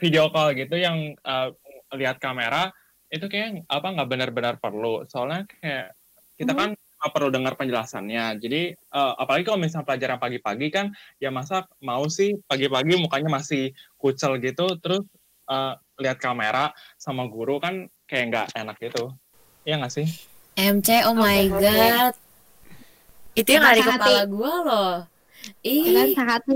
video 0.00 0.30
call 0.32 0.54
gitu 0.54 0.78
yang 0.78 1.12
eh, 1.14 1.48
lihat 1.92 2.16
kamera 2.16 2.72
itu 3.12 3.28
kayak 3.28 3.68
apa 3.68 3.86
nggak 3.92 4.08
benar-benar 4.08 4.54
perlu. 4.56 5.04
Soalnya 5.04 5.44
kayak 5.60 5.92
kita 6.38 6.56
Mhm. 6.56 6.58
kan 6.58 6.70
nggak 6.72 7.12
perlu 7.12 7.28
dengar 7.28 7.54
penjelasannya. 7.58 8.40
Jadi 8.40 8.72
eh, 8.72 9.12
apalagi 9.18 9.44
kalau 9.44 9.60
misalnya 9.60 9.84
pelajaran 9.84 10.18
pagi-pagi 10.18 10.68
kan 10.72 10.86
ya 11.20 11.28
masa 11.28 11.68
mau 11.82 12.06
sih 12.08 12.38
pagi-pagi 12.46 12.96
mukanya 12.96 13.28
masih 13.28 13.74
kucel 13.98 14.40
gitu 14.40 14.78
terus 14.80 15.04
eh, 15.50 15.74
lihat 16.00 16.16
kamera 16.22 16.70
sama 16.96 17.26
guru 17.28 17.58
kan 17.60 17.90
kayak 18.08 18.24
nggak 18.32 18.46
enak 18.56 18.76
gitu 18.80 19.12
Iya 19.62 19.78
nggak 19.78 19.92
sih 19.94 20.06
MC, 20.54 20.88
oh 21.08 21.14
my 21.14 21.48
oke. 21.48 21.58
god. 21.58 22.14
Itu 23.32 23.48
yang 23.50 23.64
ada 23.64 23.74
di 23.74 23.82
kepala 23.82 24.22
gua 24.28 24.54
loh. 24.62 24.94
Kan 25.42 25.66
Ih, 25.66 26.12
sehati, 26.14 26.54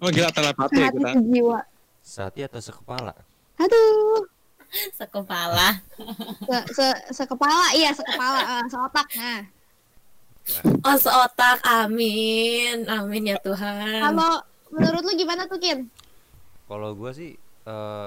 oh 0.00 0.08
gila 0.08 0.30
telepati 0.30 0.72
ya 0.72 0.88
sehati 0.88 0.96
kita 0.96 1.10
sejiwa. 1.12 1.60
Sati 2.02 2.40
atau 2.42 2.60
sekepala? 2.60 3.14
Aduh, 3.58 4.22
sekepala. 4.98 5.68
se, 6.42 6.58
se, 6.72 6.86
sekepala, 7.12 7.74
iya 7.74 7.90
sekepala, 7.92 8.40
eh, 8.40 8.64
seotak. 8.66 9.08
Nah, 9.18 9.42
Oh, 10.82 10.98
seotak. 10.98 11.62
Amin. 11.62 12.82
Amin 12.90 13.30
ya 13.30 13.38
Tuhan. 13.38 14.02
kalau 14.02 14.42
menurut 14.74 15.02
lu 15.06 15.12
gimana 15.14 15.46
tuh 15.46 15.62
Kin? 15.62 15.86
Kalau 16.66 16.96
gua 16.96 17.14
sih 17.14 17.36
eh, 17.66 18.06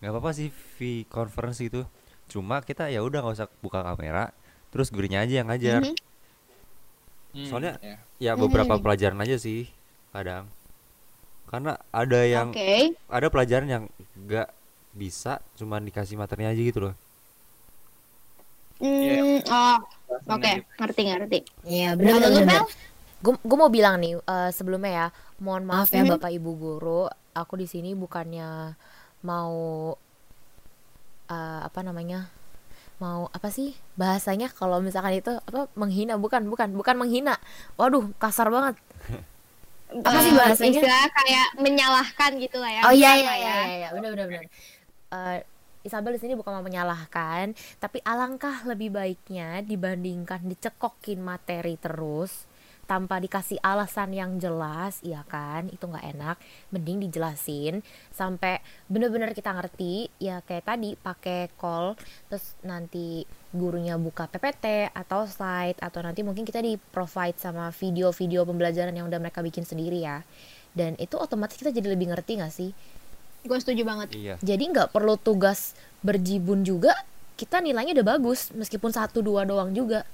nggak 0.00 0.12
apa-apa 0.12 0.30
sih 0.32 0.48
V 0.50 1.06
conference 1.08 1.60
itu. 1.60 1.80
Cuma 2.26 2.60
kita 2.60 2.88
ya 2.88 3.00
udah 3.00 3.20
nggak 3.20 3.36
usah 3.36 3.48
buka 3.58 3.82
kamera, 3.82 4.32
terus 4.68 4.88
gurunya 4.88 5.20
aja 5.20 5.40
yang 5.40 5.48
ngajar. 5.48 5.80
Mhm. 5.82 5.94
Hmm, 7.34 7.46
Soalnya- 7.46 7.78
ya. 7.80 7.96
Ya 8.20 8.32
beberapa 8.34 8.78
Mhm. 8.78 8.82
pelajaran 8.82 9.18
aja 9.18 9.36
sih 9.36 9.66
kadang. 10.10 10.46
Karena 11.44 11.76
ada 11.90 12.20
yang 12.22 12.50
Oke. 12.50 12.94
ada 13.06 13.26
pelajaran 13.28 13.66
yang 13.66 13.84
nggak 14.16 14.48
bisa 14.90 15.38
cuma 15.54 15.78
dikasih 15.78 16.14
materi 16.14 16.46
aja 16.46 16.56
gitu 16.56 16.80
loh. 16.80 16.94
Hmm, 18.76 19.38
oh, 19.40 19.78
oke, 20.28 20.52
ngerti 20.76 21.02
ngerti. 21.04 21.38
Iya, 21.64 21.94
Kalau 21.94 22.02
lu 22.02 22.06
benar-benar. 22.10 22.46
Mel? 22.46 22.64
Gue 23.18 23.34
gue 23.40 23.56
mau 23.56 23.70
bilang 23.72 23.96
nih 23.96 24.18
eh, 24.18 24.50
sebelumnya 24.50 24.92
ya, 24.92 25.06
mohon 25.38 25.64
maaf 25.64 25.88
ya 25.88 26.02
Mhm. 26.02 26.18
Bapak 26.18 26.30
Ibu 26.30 26.50
guru, 26.54 27.02
aku 27.32 27.54
di 27.56 27.64
sini 27.64 27.94
bukannya 27.94 28.74
mau 29.22 29.54
eh, 31.30 31.60
apa 31.68 31.80
namanya? 31.84 32.28
Mau 33.02 33.26
apa 33.34 33.48
sih 33.50 33.74
bahasanya 33.98 34.48
kalau 34.54 34.78
misalkan 34.78 35.18
itu 35.18 35.32
apa 35.34 35.66
menghina 35.74 36.14
bukan 36.20 36.46
bukan 36.46 36.70
bukan 36.78 36.96
menghina. 37.00 37.34
Waduh, 37.80 38.10
kasar 38.22 38.48
banget. 38.54 38.76
Apa 40.04 40.18
sih 40.24 40.32
Eh, 40.32 40.38
bahasanya? 40.38 40.80
Istilah 40.80 41.04
kayak 41.12 41.48
menyalahkan 41.60 42.30
gitu 42.42 42.56
lah 42.58 42.70
ya. 42.72 42.82
Oh 42.88 42.94
iya 42.94 43.10
iya 43.14 43.26
lah 43.26 43.36
iya 43.38 43.54
iya, 43.54 43.74
iya. 43.78 43.88
benar 43.94 44.10
benar 44.16 44.26
benar. 44.30 44.44
Eh, 45.14 45.38
Isabel 45.84 46.16
di 46.16 46.20
sini 46.24 46.32
bukan 46.32 46.56
mau 46.56 46.64
menyalahkan, 46.64 47.52
tapi 47.76 48.00
alangkah 48.08 48.64
lebih 48.64 48.88
baiknya 48.96 49.60
dibandingkan 49.60 50.40
dicekokin 50.48 51.20
materi 51.20 51.76
terus 51.76 52.48
tanpa 52.84 53.20
dikasih 53.20 53.58
alasan 53.60 54.12
yang 54.12 54.36
jelas, 54.36 55.00
iya 55.00 55.24
kan? 55.26 55.68
Itu 55.72 55.88
nggak 55.88 56.06
enak. 56.16 56.36
Mending 56.70 57.08
dijelasin 57.08 57.80
sampai 58.12 58.60
bener-bener 58.86 59.32
kita 59.32 59.52
ngerti. 59.52 60.08
Ya 60.20 60.40
kayak 60.44 60.68
tadi 60.68 60.94
pakai 60.94 61.52
call, 61.56 61.98
terus 62.28 62.56
nanti 62.64 63.24
gurunya 63.54 63.96
buka 63.96 64.26
PPT 64.28 64.90
atau 64.92 65.24
slide 65.24 65.78
atau 65.78 66.00
nanti 66.02 66.20
mungkin 66.26 66.42
kita 66.42 66.60
di 66.60 66.76
provide 66.76 67.38
sama 67.38 67.70
video-video 67.72 68.44
pembelajaran 68.44 68.92
yang 68.94 69.06
udah 69.08 69.20
mereka 69.20 69.40
bikin 69.40 69.64
sendiri 69.64 70.04
ya. 70.04 70.20
Dan 70.74 70.98
itu 70.98 71.14
otomatis 71.14 71.54
kita 71.54 71.70
jadi 71.70 71.94
lebih 71.94 72.10
ngerti 72.10 72.42
nggak 72.42 72.52
sih? 72.52 72.70
Gue 73.44 73.60
setuju 73.60 73.84
banget. 73.84 74.08
Iya. 74.16 74.34
jadi 74.40 74.64
nggak 74.72 74.88
perlu 74.96 75.20
tugas 75.20 75.76
berjibun 76.00 76.64
juga 76.64 76.96
kita 77.34 77.58
nilainya 77.58 77.98
udah 77.98 78.06
bagus 78.14 78.54
meskipun 78.54 78.94
satu 78.94 79.18
dua 79.18 79.42
doang 79.42 79.74
juga 79.74 80.06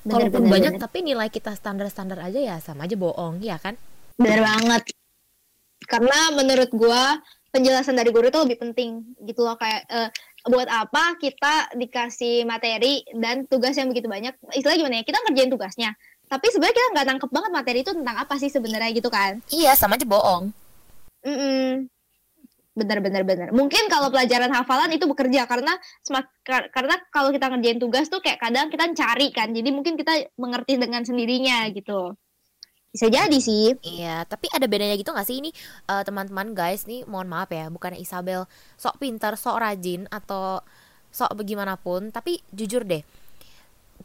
Bener, 0.00 0.28
kalaupun 0.28 0.42
bener, 0.46 0.52
banyak 0.52 0.74
bener. 0.76 0.84
tapi 0.86 0.98
nilai 1.04 1.28
kita 1.28 1.52
standar 1.52 1.86
standar 1.92 2.18
aja 2.24 2.40
ya 2.40 2.56
sama 2.62 2.88
aja 2.88 2.96
bohong 2.96 3.44
ya 3.44 3.60
kan? 3.60 3.76
Bener 4.16 4.40
banget. 4.40 4.82
Karena 5.84 6.32
menurut 6.32 6.70
gua 6.72 7.20
penjelasan 7.50 7.98
dari 7.98 8.14
guru 8.14 8.30
itu 8.30 8.40
lebih 8.40 8.58
penting 8.60 9.04
gitu 9.24 9.44
loh. 9.44 9.60
Kayak 9.60 9.84
eh, 9.90 10.08
buat 10.48 10.68
apa 10.70 11.20
kita 11.20 11.76
dikasih 11.76 12.48
materi 12.48 13.04
dan 13.12 13.44
tugas 13.44 13.76
yang 13.76 13.92
begitu 13.92 14.08
banyak? 14.08 14.32
Istilah 14.56 14.76
gimana 14.80 15.00
ya? 15.00 15.04
Kita 15.04 15.18
ngerjain 15.24 15.52
tugasnya. 15.52 15.90
Tapi 16.30 16.46
sebenarnya 16.48 16.76
kita 16.78 16.88
nggak 16.94 17.06
nangkep 17.10 17.30
banget 17.34 17.50
materi 17.50 17.78
itu 17.82 17.92
tentang 17.92 18.16
apa 18.16 18.34
sih 18.38 18.48
sebenarnya 18.48 18.90
gitu 18.94 19.10
kan? 19.10 19.42
Iya 19.50 19.74
sama 19.76 19.98
aja 19.98 20.06
bohong. 20.06 20.54
Mm-mm. 21.26 21.90
Benar 22.74 22.98
benar 23.02 23.22
benar. 23.26 23.48
Mungkin 23.50 23.90
kalau 23.90 24.08
pelajaran 24.14 24.50
hafalan 24.54 24.94
itu 24.94 25.04
bekerja 25.10 25.44
karena 25.44 25.74
karena 26.46 26.94
kalau 27.10 27.34
kita 27.34 27.50
ngerjain 27.50 27.78
tugas 27.82 28.06
tuh 28.06 28.22
kayak 28.22 28.38
kadang 28.38 28.70
kita 28.70 28.84
cari 28.94 29.28
kan. 29.34 29.50
Jadi 29.50 29.68
mungkin 29.74 29.98
kita 29.98 30.30
mengerti 30.38 30.78
dengan 30.78 31.02
sendirinya 31.02 31.66
gitu. 31.74 32.14
Bisa 32.90 33.06
jadi 33.06 33.38
sih. 33.38 33.74
Iya 33.82 34.22
tapi 34.26 34.50
ada 34.50 34.66
bedanya 34.70 34.94
gitu 34.94 35.10
nggak 35.10 35.26
sih? 35.26 35.42
Ini 35.42 35.50
eh, 35.90 36.02
teman-teman 36.06 36.54
guys 36.54 36.86
nih 36.86 37.02
mohon 37.10 37.26
maaf 37.26 37.50
ya 37.50 37.66
bukan 37.70 37.98
Isabel 37.98 38.46
sok 38.78 39.02
pintar 39.02 39.34
sok 39.34 39.58
rajin 39.58 40.06
atau 40.10 40.62
sok 41.10 41.42
bagaimanapun 41.42 42.14
tapi 42.14 42.38
jujur 42.54 42.86
deh 42.86 43.02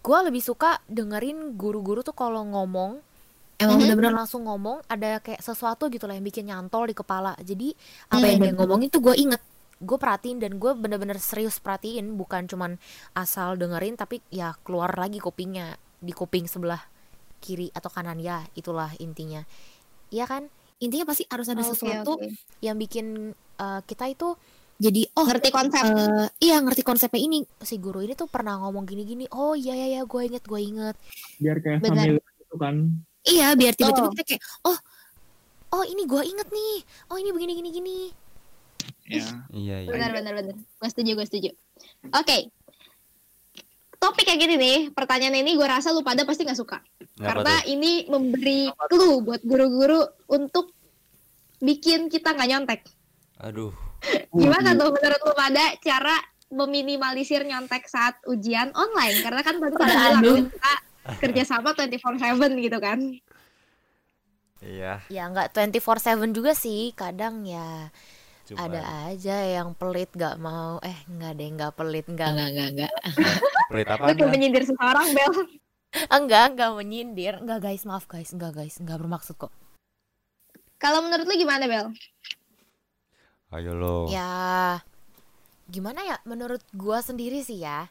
gue 0.05 0.19
lebih 0.27 0.43
suka 0.43 0.81
dengerin 0.85 1.55
guru-guru 1.55 2.03
tuh 2.03 2.13
kalau 2.17 2.43
ngomong 2.43 2.99
emang 3.57 3.75
Mhm. 3.75 3.81
bener-bener 3.81 4.13
langsung 4.13 4.43
ngomong 4.43 4.83
ada 4.85 5.19
kayak 5.19 5.39
sesuatu 5.39 5.87
gitu 5.87 6.05
lah 6.05 6.13
yang 6.13 6.23
bikin 6.23 6.45
nyantol 6.45 6.85
di 6.85 6.93
kepala. 6.93 7.33
Jadi 7.39 7.71
apa 8.07 8.17
Hmm, 8.17 8.27
yang 8.27 8.39
dia 8.39 8.45
betul. 8.49 8.59
ngomongin 8.59 8.89
tuh 8.89 9.01
gue 9.01 9.15
inget 9.17 9.41
gue 9.75 9.97
perhatiin 9.97 10.39
dan 10.39 10.55
gue 10.55 10.71
bener-bener 10.71 11.15
serius 11.17 11.57
perhatiin. 11.57 12.15
Bukan 12.15 12.47
cuman 12.47 12.79
asal 13.13 13.55
dengerin 13.55 13.95
tapi 13.95 14.19
ya 14.29 14.55
keluar 14.61 14.91
lagi 14.93 15.17
kupingnya 15.17 15.75
di 15.97 16.11
kuping 16.11 16.45
sebelah 16.45 16.79
kiri 17.39 17.71
atau 17.71 17.87
kanan. 17.87 18.19
Ya 18.19 18.43
itulah 18.53 18.91
intinya. 18.97 19.43
Iya 20.09 20.25
kan? 20.25 20.47
Intinya 20.77 21.07
pasti 21.07 21.23
harus 21.25 21.47
ada 21.47 21.63
Oke, 21.63 21.71
sesuatu 21.71 22.19
oke. 22.19 22.27
yang 22.59 22.75
bikin 22.75 23.31
uh, 23.55 23.79
kita 23.83 24.07
itu 24.07 24.35
jadi 24.75 25.07
oh 25.15 25.23
ngerti 25.23 25.49
konsep. 25.49 25.83
eh, 25.87 26.27
iya 26.41 26.59
ngerti 26.59 26.83
konsepnya 26.83 27.15
ini. 27.17 27.47
Si 27.57 27.79
guru 27.79 28.03
ini 28.03 28.11
tuh 28.11 28.27
pernah 28.27 28.59
ngomong 28.59 28.83
gini-gini 28.83 29.23
oh 29.31 29.55
iya 29.55 29.71
iya 29.71 29.87
iya 29.89 30.01
gue 30.03 30.21
inget 30.21 30.43
gue 30.43 30.59
inget. 30.59 30.95
Biar 31.39 31.57
kayak 31.59 31.79
Benar. 31.79 31.95
familiar 31.95 32.35
gitu 32.35 32.55
kan 32.57 32.75
iya 33.25 33.47
biar 33.53 33.73
tiba-tiba 33.73 34.07
Oh. 34.07 34.13
kita 34.13 34.23
kayak 34.25 34.41
oh 34.63 34.77
oh 35.75 35.83
ini 35.83 36.03
gue 36.05 36.21
inget 36.23 36.47
nih. 36.49 36.75
Oh 37.11 37.17
ini 37.17 37.29
begini 37.33 37.53
gini 37.57 37.69
gini. 37.69 37.97
Ya 39.05 39.25
Iya 39.53 39.75
iya. 39.85 39.89
benar 39.91 40.09
benar 40.13 40.33
benar. 40.33 40.55
Gue 40.55 40.89
setuju 40.89 41.11
gue 41.13 41.25
setuju. 41.25 41.49
Oke. 42.13 42.49
Topik 43.95 44.25
kayak 44.27 44.39
gini 44.39 44.55
nih 44.57 44.77
pertanyaan 44.93 45.39
ini 45.39 45.57
gue 45.57 45.65
rasa 45.65 45.89
lu 45.89 46.05
pada 46.05 46.25
pasti 46.25 46.45
nggak 46.45 46.59
suka. 46.59 46.77
Kenapa 47.15 47.41
karena 47.41 47.53
tuh? 47.61 47.73
ini 47.73 47.91
memberi 48.05 48.61
clue 48.91 49.23
buat 49.23 49.41
guru-guru 49.41 50.01
untuk 50.29 50.75
bikin 51.59 52.11
kita 52.11 52.35
nggak 52.35 52.49
nyontek. 52.49 52.81
Aduh. 53.41 53.73
gimana 54.29 54.77
tuh 54.77 54.93
menurut 54.93 55.21
lu 55.25 55.33
pada 55.33 55.73
cara 55.81 56.13
meminimalisir 56.53 57.41
nyontek 57.41 57.89
saat 57.89 58.21
ujian 58.29 58.69
online? 58.77 59.17
Karena 59.25 59.41
kan 59.41 59.57
tadi 59.57 59.73
kita 59.73 59.85
bilang 60.21 60.45
kita 60.53 60.73
kerjasama 61.21 61.77
24/7 61.77 62.65
gitu 62.65 62.77
kan. 62.81 62.99
Iya. 64.65 65.03
ya 65.13 65.23
nggak 65.29 65.53
24/7 65.53 66.33
juga 66.33 66.57
sih 66.57 66.89
kadang 66.97 67.45
ya 67.45 67.93
Cuma 68.45 68.69
ada 68.69 69.09
aja 69.09 69.41
yang 69.41 69.73
pelit 69.73 70.13
gak 70.13 70.37
mau. 70.37 70.77
Eh 70.85 70.93
nggak 71.09 71.33
deh 71.33 71.49
nggak 71.49 71.73
pelit 71.73 72.05
nggak. 72.05 72.29
Nggak 72.29 72.49
nggak 72.53 72.69
nggak. 72.77 72.93
Pelit 73.73 73.87
apa 73.89 74.13
kayak 74.13 74.29
menyindir 74.29 74.63
seseorang 74.69 75.07
Bel. 75.17 75.33
Enggak 76.13 76.45
enggak 76.53 76.71
menyindir. 76.77 77.33
Enggak 77.41 77.59
guys 77.65 77.89
maaf 77.89 78.05
guys. 78.05 78.29
Enggak 78.29 78.53
guys 78.53 78.77
enggak 78.77 79.01
bermaksud 79.01 79.33
kok. 79.41 79.49
Kalau 80.77 81.01
menurut 81.01 81.25
lu 81.25 81.33
gimana 81.33 81.65
Bel? 81.65 81.89
Ayo 83.49 83.73
lo. 83.73 84.05
ya 84.13 84.77
gimana 85.65 86.05
ya? 86.05 86.21
Menurut 86.29 86.61
gua 86.77 87.01
sendiri 87.01 87.41
sih 87.41 87.65
ya 87.65 87.89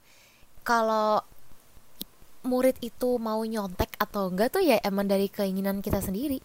kalau 0.63 1.19
murid 2.45 2.77
itu 2.85 3.17
mau 3.17 3.41
nyontek 3.43 3.97
atau 3.97 4.29
enggak 4.29 4.55
tuh 4.55 4.63
ya 4.63 4.79
emang 4.85 5.09
dari 5.09 5.33
keinginan 5.33 5.81
kita 5.81 6.01
sendiri. 6.05 6.41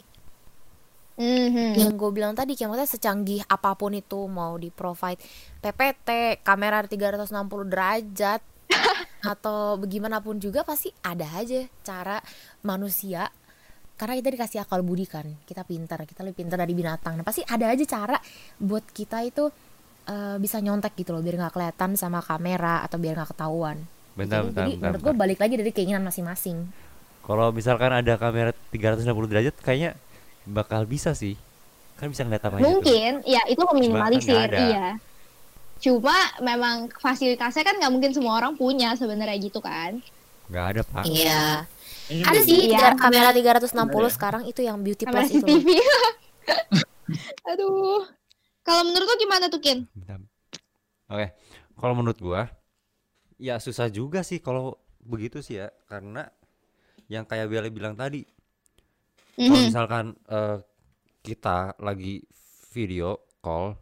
Mhm. 1.20 1.76
yang 1.76 2.00
gue 2.00 2.12
bilang 2.16 2.32
tadi 2.32 2.56
kayak 2.56 2.88
secanggih 2.88 3.44
apa 3.44 3.76
pun 3.76 3.92
itu 3.92 4.24
mau 4.32 4.56
di 4.56 4.72
provide 4.72 5.20
PPT 5.60 6.40
kamera 6.48 6.80
360 6.80 7.68
derajat 7.68 8.40
atau 9.36 9.76
bagaimanapun 9.84 10.40
juga 10.40 10.64
pasti 10.64 10.88
ada 11.04 11.28
aja 11.36 11.68
cara 11.84 12.24
manusia. 12.64 13.28
Karena 14.00 14.16
kita 14.16 14.32
dikasih 14.32 14.64
akal 14.64 14.80
budi 14.80 15.04
kan 15.04 15.28
kita 15.44 15.68
pintar 15.68 16.08
kita 16.08 16.24
lebih 16.24 16.48
pintar 16.48 16.64
dari 16.64 16.72
binatang. 16.72 17.20
Nah, 17.20 17.28
pasti 17.28 17.44
ada 17.44 17.68
aja 17.68 17.84
cara 17.84 18.16
buat 18.56 18.88
kita 18.88 19.20
itu 19.28 19.52
eh, 20.08 20.40
bisa 20.40 20.64
nyontek 20.64 20.96
gitu 20.96 21.12
loh 21.12 21.20
biar 21.20 21.36
nggak 21.36 21.52
kelihatan 21.52 22.00
sama 22.00 22.24
kamera 22.24 22.80
atau 22.88 22.96
biar 22.96 23.20
nggak 23.20 23.36
ketahuan 23.36 23.99
Bentar, 24.20 24.40
jadi, 24.42 24.46
bentar, 24.46 24.66
jadi 24.66 24.72
bentar, 24.74 24.90
menurut 24.90 25.02
gue 25.02 25.16
balik 25.16 25.40
lagi 25.40 25.56
dari 25.56 25.72
keinginan 25.72 26.04
masing-masing 26.04 26.58
Kalau 27.22 27.50
misalkan 27.50 27.92
ada 27.92 28.14
kamera 28.16 28.52
360 28.70 29.06
derajat 29.26 29.56
kayaknya 29.58 29.94
bakal 30.44 30.84
bisa 30.84 31.14
sih. 31.14 31.38
Kan 31.96 32.10
bisa 32.10 32.24
ngeliat 32.24 32.42
apa 32.42 32.54
aja 32.54 32.60
tuh. 32.60 32.68
mungkin 32.70 33.12
ya 33.24 33.42
itu 33.46 33.62
meminimalisir 33.62 34.34
kan 34.34 34.50
ada. 34.50 34.60
iya 34.62 34.88
cuma 35.80 36.12
memang 36.40 36.92
fasilitasnya 36.94 37.62
kan 37.62 37.76
nggak 37.76 37.88
mungkin 37.90 38.12
semua 38.12 38.36
orang 38.36 38.52
punya 38.54 38.92
sebenarnya 38.94 39.38
gitu 39.38 39.60
kan 39.60 40.04
Nggak 40.48 40.66
ada, 40.66 40.82
Pak. 40.84 41.04
iya 41.06 41.44
Kayaknya 42.04 42.26
ada 42.26 42.40
sih 42.42 42.58
Iya. 42.58 42.80
tiga- 42.90 42.98
kamera 42.98 43.30
360 43.30 43.70
Ada 43.70 44.02
ya? 44.02 44.10
sekarang 44.10 44.44
itu 44.44 44.60
yang 44.60 44.78
beauty 44.78 45.04
kamera 45.04 45.22
plus 45.22 45.32
itu. 45.32 45.46
CCTV 45.46 45.68
aduh 47.50 48.04
kalau 48.62 48.82
menurut 48.84 49.06
lu 49.06 49.16
gimana 49.18 49.46
tuh 49.48 49.60
Kin. 49.60 49.86
Oke. 51.06 51.28
Kalau 51.74 51.94
menurut 51.94 52.18
gua 52.18 52.50
ya 53.40 53.56
susah 53.58 53.88
juga 53.88 54.20
sih 54.22 54.44
kalau 54.44 54.76
begitu 55.00 55.40
sih 55.40 55.64
ya 55.64 55.72
karena 55.88 56.28
yang 57.08 57.24
kayak 57.24 57.48
Bella 57.48 57.72
bilang 57.72 57.96
tadi 57.96 58.22
kalau 59.40 59.56
Mhm. 59.64 59.72
misalkan 59.72 60.06
eh, 60.28 60.60
kita 61.24 61.80
lagi 61.80 62.20
video 62.76 63.16
call 63.40 63.80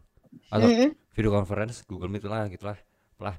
atau 0.54 0.68
Mhm. 0.70 0.94
video 1.12 1.30
conference 1.34 1.82
Google 1.84 2.08
Meet 2.08 2.24
lah 2.30 2.46
gitulah 2.46 2.78
lah 3.18 3.36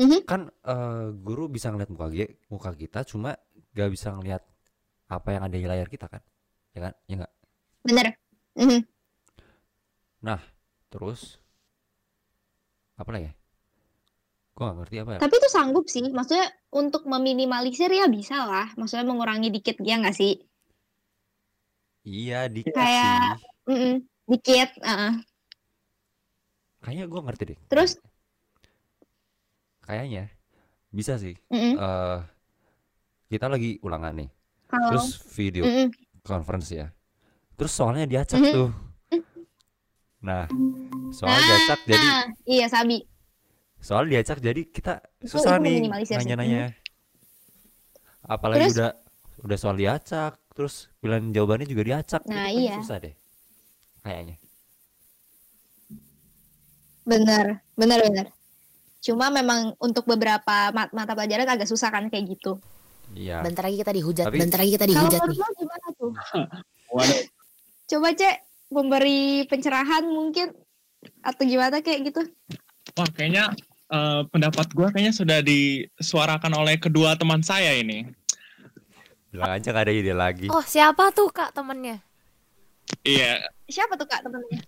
Mhm. 0.00 0.24
kan 0.24 0.48
eh, 0.48 1.08
guru 1.12 1.52
bisa 1.52 1.68
ngeliat 1.68 1.92
muka 1.92 2.08
muka 2.48 2.72
kita 2.72 3.04
cuma 3.04 3.36
gak 3.76 3.90
bisa 3.92 4.16
ngeliat 4.16 4.40
apa 5.12 5.28
yang 5.36 5.42
ada 5.44 5.56
di 5.60 5.68
layar 5.68 5.92
kita 5.92 6.08
kan 6.08 6.24
ya 6.72 6.80
kan 6.88 6.92
ya 7.06 7.14
nggak 7.20 7.32
bener 7.84 8.06
Mhm. 8.56 8.80
terus 10.88 11.36
apa 12.96 13.10
lagi 13.12 13.28
ya? 13.28 13.34
Gua 14.54 14.70
gak 14.70 14.76
ngerti 14.86 14.96
apa 15.02 15.10
ya 15.10 15.18
tapi 15.18 15.34
itu 15.34 15.48
sanggup 15.50 15.84
sih 15.86 16.02
maksudnya 16.08 16.46
untuk 16.70 17.02
meminimalisir 17.04 17.90
ya 17.90 18.06
bisa 18.06 18.46
lah 18.46 18.70
maksudnya 18.74 19.02
mengurangi 19.02 19.50
dikit 19.50 19.82
ya 19.82 19.98
nggak 19.98 20.14
sih 20.14 20.38
iya 22.06 22.46
dikit 22.46 22.70
Kayak- 22.70 23.42
sih 23.42 23.74
Mhm. 23.74 23.94
dikit 24.28 24.70
heeh. 24.78 25.12
kayaknya 26.80 27.04
gua 27.08 27.20
ngerti 27.24 27.42
deh 27.50 27.58
Terus? 27.66 27.98
kayaknya 29.82 30.30
bisa 30.88 31.18
sih 31.18 31.34
Mhm. 31.50 31.74
eh 31.76 32.18
kita 33.26 33.50
lagi 33.50 33.82
ulangan 33.82 34.14
nih 34.14 34.30
kalau 34.70 34.88
terus 34.94 35.18
video 35.34 35.66
Mhm. 35.66 35.88
conference 36.22 36.70
ya 36.70 36.86
terus 37.54 37.74
soalnya 37.74 38.06
diacak 38.06 38.38
Mhm. 38.38 38.52
tuh 38.52 38.70
nah 40.22 40.46
soal 41.10 41.36
diacak 41.36 41.80
jadi 41.84 42.06
Nah, 42.06 42.24
iya 42.46 42.66
sabi 42.66 43.02
soal 43.84 44.08
diacak 44.08 44.40
jadi 44.40 44.64
kita 44.64 44.98
susah 45.20 45.60
nih 45.60 45.84
nanya-nanya. 46.10 46.72
Apalagi 48.24 48.72
Terus- 48.72 48.76
udah 48.80 48.90
udah 49.44 49.58
soal 49.60 49.76
diacak 49.76 50.40
terus 50.56 50.88
pilihan 50.98 51.28
jawabannya 51.28 51.68
juga 51.68 51.82
diacak 51.84 52.24
Nah, 52.24 52.48
itu 52.48 52.64
iya. 52.64 52.80
susah 52.80 52.96
deh. 52.96 53.12
Kayaknya. 54.00 54.36
Bener 57.04 57.60
bener 57.76 57.98
bener 58.00 58.26
cuma 59.04 59.28
memang 59.28 59.76
untuk 59.76 60.08
beberapa 60.08 60.72
mat- 60.72 60.96
mata 60.96 61.12
pelajaran 61.12 61.44
agak 61.44 61.68
susah 61.68 61.92
kan 61.92 62.08
kayak 62.08 62.32
gitu. 62.32 62.56
Iya. 63.12 63.44
Bentar 63.44 63.68
lagi 63.68 63.76
kita 63.76 63.92
dihujat 63.92 64.32
Tapi- 64.32 64.40
bentar 64.40 64.58
lagi 64.64 64.72
kita 64.72 64.86
kalau 64.86 64.92
dihujat 64.96 65.20
menurut 65.20 65.36
nih. 65.36 65.58
gimana 65.60 65.86
tuh? 65.92 66.12
Coba 67.92 68.08
cek 68.16 68.34
memberi 68.72 69.20
pencerahan 69.44 70.08
mungkin 70.08 70.56
atau 71.20 71.42
gimana 71.44 71.84
kayak 71.84 72.00
gitu? 72.08 72.24
Wah 72.96 73.08
kayaknya 73.12 73.52
eh, 73.86 74.22
pendapat 74.26 74.66
gue 74.68 74.86
kayaknya 74.88 75.12
sudah 75.12 75.38
disuarakan 75.40 76.52
oleh 76.54 76.76
kedua 76.76 77.14
teman 77.14 77.40
saya 77.40 77.72
ini. 77.72 78.06
bilang 79.28 79.50
aja 79.52 79.68
gak 79.68 79.82
ada 79.82 79.92
ide 79.92 80.14
lagi 80.14 80.46
oh 80.46 80.62
siapa 80.62 81.10
tuh 81.10 81.26
kak 81.28 81.50
temennya 81.50 81.98
Iya, 83.00 83.42
siapa 83.66 83.94
tuh 83.94 84.06
kak 84.06 84.22
temennya 84.22 84.62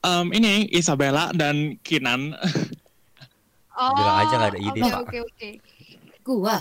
em, 0.00 0.26
ini 0.30 0.70
Isabella 0.70 1.32
dan 1.32 1.74
Kinan. 1.80 2.38
oh 3.72 3.92
Bilang 3.92 4.16
aja 4.20 4.34
nggak 4.36 4.50
ada 4.52 4.60
ide, 4.60 4.78
oke 4.78 4.86
Pak. 4.86 5.00
oke 5.00 5.18
oke 5.24 5.48
gua 6.22 6.56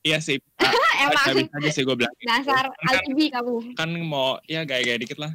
Iya 0.00 0.18
sih, 0.18 0.42
Pak. 0.58 0.74
emang 1.00 1.22
Nggak 1.22 1.34
bisa 1.36 1.54
aja 1.54 1.70
sih 1.70 1.82
gue 1.84 1.96
bilang. 1.96 2.10
gitu. 2.12 2.26
dasar 2.26 2.64
Kan, 2.66 2.94
alibi 2.96 3.26
kamu 3.28 3.54
kan 3.74 3.88
mau 4.00 4.28
ya 4.42 4.60
gaya-gaya 4.62 4.96
dikit 4.96 5.18
lah. 5.18 5.32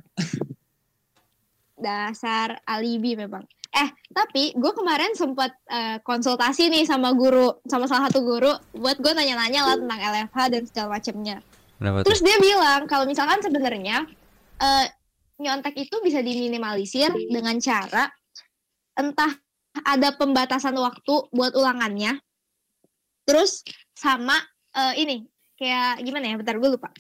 dasar 1.76 2.60
alibi 2.66 3.16
memang 3.16 3.48
eh 3.74 3.90
tapi 4.14 4.54
gue 4.54 4.72
kemarin 4.78 5.18
sempat 5.18 5.50
eh, 5.66 5.98
konsultasi 6.06 6.70
nih 6.70 6.86
sama 6.86 7.10
guru 7.18 7.58
sama 7.66 7.90
salah 7.90 8.10
satu 8.10 8.22
guru 8.22 8.54
buat 8.78 9.02
gue 9.02 9.12
nanya-nanya 9.18 9.66
lah 9.66 9.76
tentang 9.82 10.00
LFH 10.00 10.38
dan 10.54 10.64
segala 10.70 11.02
kenapa 11.02 11.98
tuh 12.02 12.06
Terus 12.06 12.22
dia 12.22 12.38
bilang 12.38 12.86
kalau 12.86 13.10
misalkan 13.10 13.42
sebenarnya 13.42 14.06
eh, 14.62 14.86
nyontek 15.42 15.74
itu 15.90 15.98
bisa 16.06 16.22
diminimalisir 16.22 17.10
dengan 17.34 17.58
cara 17.58 18.14
entah 18.94 19.34
ada 19.82 20.14
pembatasan 20.14 20.78
waktu 20.78 21.34
buat 21.34 21.58
ulangannya, 21.58 22.22
terus 23.26 23.66
sama 23.98 24.38
eh, 24.78 25.02
ini 25.02 25.26
kayak 25.58 26.06
gimana 26.06 26.30
ya? 26.30 26.36
Bentar 26.38 26.62
gue 26.62 26.70
lupa. 26.70 26.94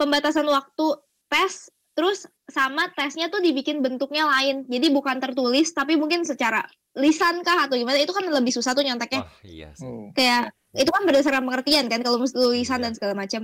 Pembatasan 0.00 0.48
waktu 0.48 0.86
tes, 1.28 1.68
terus 1.92 2.24
sama 2.46 2.88
tesnya 2.94 3.26
tuh 3.28 3.38
dibikin 3.38 3.80
bentuknya 3.80 4.26
lain. 4.26 4.64
Jadi 4.66 4.90
bukan 4.90 5.18
tertulis, 5.18 5.70
tapi 5.70 5.94
mungkin 5.94 6.22
secara 6.24 6.62
lisan 6.94 7.42
kah 7.42 7.66
atau 7.66 7.76
gimana? 7.76 7.98
Itu 7.98 8.10
kan 8.10 8.26
lebih 8.26 8.50
susah 8.50 8.74
tuh 8.74 8.82
nyonteknya. 8.82 9.22
wah 9.22 9.30
iya 9.42 9.70
sih 9.74 9.86
Oh. 9.86 10.10
Kayak 10.14 10.50
itu 10.70 10.90
kan 10.90 11.02
berdasarkan 11.02 11.42
pengertian 11.42 11.86
kan 11.90 12.00
kalau 12.00 12.22
mesti 12.22 12.38
tulisan 12.38 12.78
Iya. 12.78 12.84
dan 12.86 12.92
segala 12.94 13.14
macam 13.18 13.42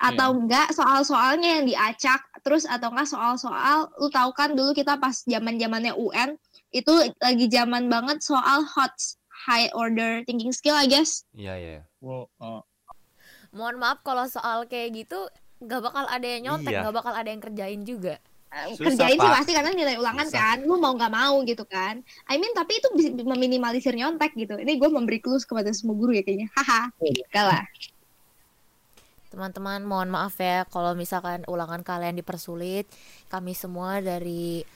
atau 0.00 0.32
enggak 0.32 0.72
soal-soalnya 0.72 1.60
yang 1.60 1.64
diacak 1.68 2.24
terus 2.40 2.64
atau 2.64 2.88
enggak 2.88 3.04
soal-soal 3.04 3.92
lu 3.96 4.08
tahu 4.08 4.32
kan 4.32 4.56
dulu 4.56 4.72
kita 4.72 4.96
pas 4.96 5.12
zaman 5.24 5.60
zamannya 5.60 5.92
UN 5.92 6.40
itu 6.72 6.88
lagi 7.20 7.52
zaman 7.52 7.92
banget 7.92 8.24
soal 8.24 8.64
HOTS 8.64 9.20
high 9.44 9.68
order 9.76 10.24
thinking 10.24 10.56
skill 10.56 10.72
I 10.72 10.88
guess 10.88 11.28
iya 11.36 11.52
iya 11.56 11.80
Wow, 12.00 12.32
oh. 12.40 12.64
mohon 13.52 13.76
maaf 13.76 14.00
kalau 14.00 14.24
soal 14.24 14.64
kayak 14.64 15.04
gitu 15.04 15.28
nggak 15.60 15.80
bakal 15.82 16.04
ada 16.04 16.24
yang 16.24 16.42
nyontek 16.42 16.72
Iya. 16.72 16.80
nggak 16.82 16.96
bakal 16.96 17.12
ada 17.12 17.28
yang 17.28 17.38
kerjain 17.38 17.80
juga 17.84 18.16
Susah, 18.50 18.82
kerjain 18.90 19.14
sih 19.14 19.22
Pak. 19.22 19.36
pasti 19.38 19.52
karena 19.54 19.70
nilai 19.70 19.94
ulangan 19.94 20.26
Susah. 20.26 20.40
kan 20.40 20.56
lu 20.64 20.74
mau 20.76 20.90
nggak 20.90 21.12
mau 21.12 21.36
gitu 21.44 21.62
kan 21.64 22.00
I 22.26 22.34
mean 22.34 22.50
tapi 22.50 22.76
itu 22.76 22.88
bisa 22.92 23.08
meminimalisir 23.14 23.94
nyontek 23.94 24.34
gitu 24.34 24.56
ini 24.56 24.74
gue 24.74 24.88
memberi 24.88 25.20
clues 25.20 25.44
kepada 25.44 25.70
semua 25.70 25.94
guru 25.94 26.10
ya 26.10 26.24
kayaknya 26.24 26.48
haha 26.56 26.90
enggak 26.98 27.46
lah 27.46 27.64
Teman-teman 29.30 29.86
mohon 29.86 30.10
maaf 30.10 30.34
ya 30.42 30.66
kalau 30.66 30.98
misalkan 30.98 31.46
ulangan 31.46 31.86
kalian 31.86 32.18
dipersulit. 32.18 32.90
Kami 33.30 33.54
semua 33.54 34.02
dari 34.02 34.66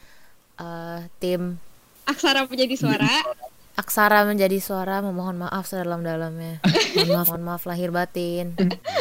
eh, 0.54 1.00
tim 1.18 1.58
aksara 2.06 2.46
menjadi 2.46 2.78
suara 2.78 3.10
Aksara 3.74 4.22
menjadi 4.22 4.54
suara 4.58 5.02
memohon 5.02 5.34
maaf 5.36 5.66
sedalam-dalamnya. 5.66 6.62
Mohon 6.94 7.10
maaf, 7.10 7.26
mohon 7.26 7.42
maaf 7.42 7.62
lahir 7.64 7.90
batin. 7.90 8.54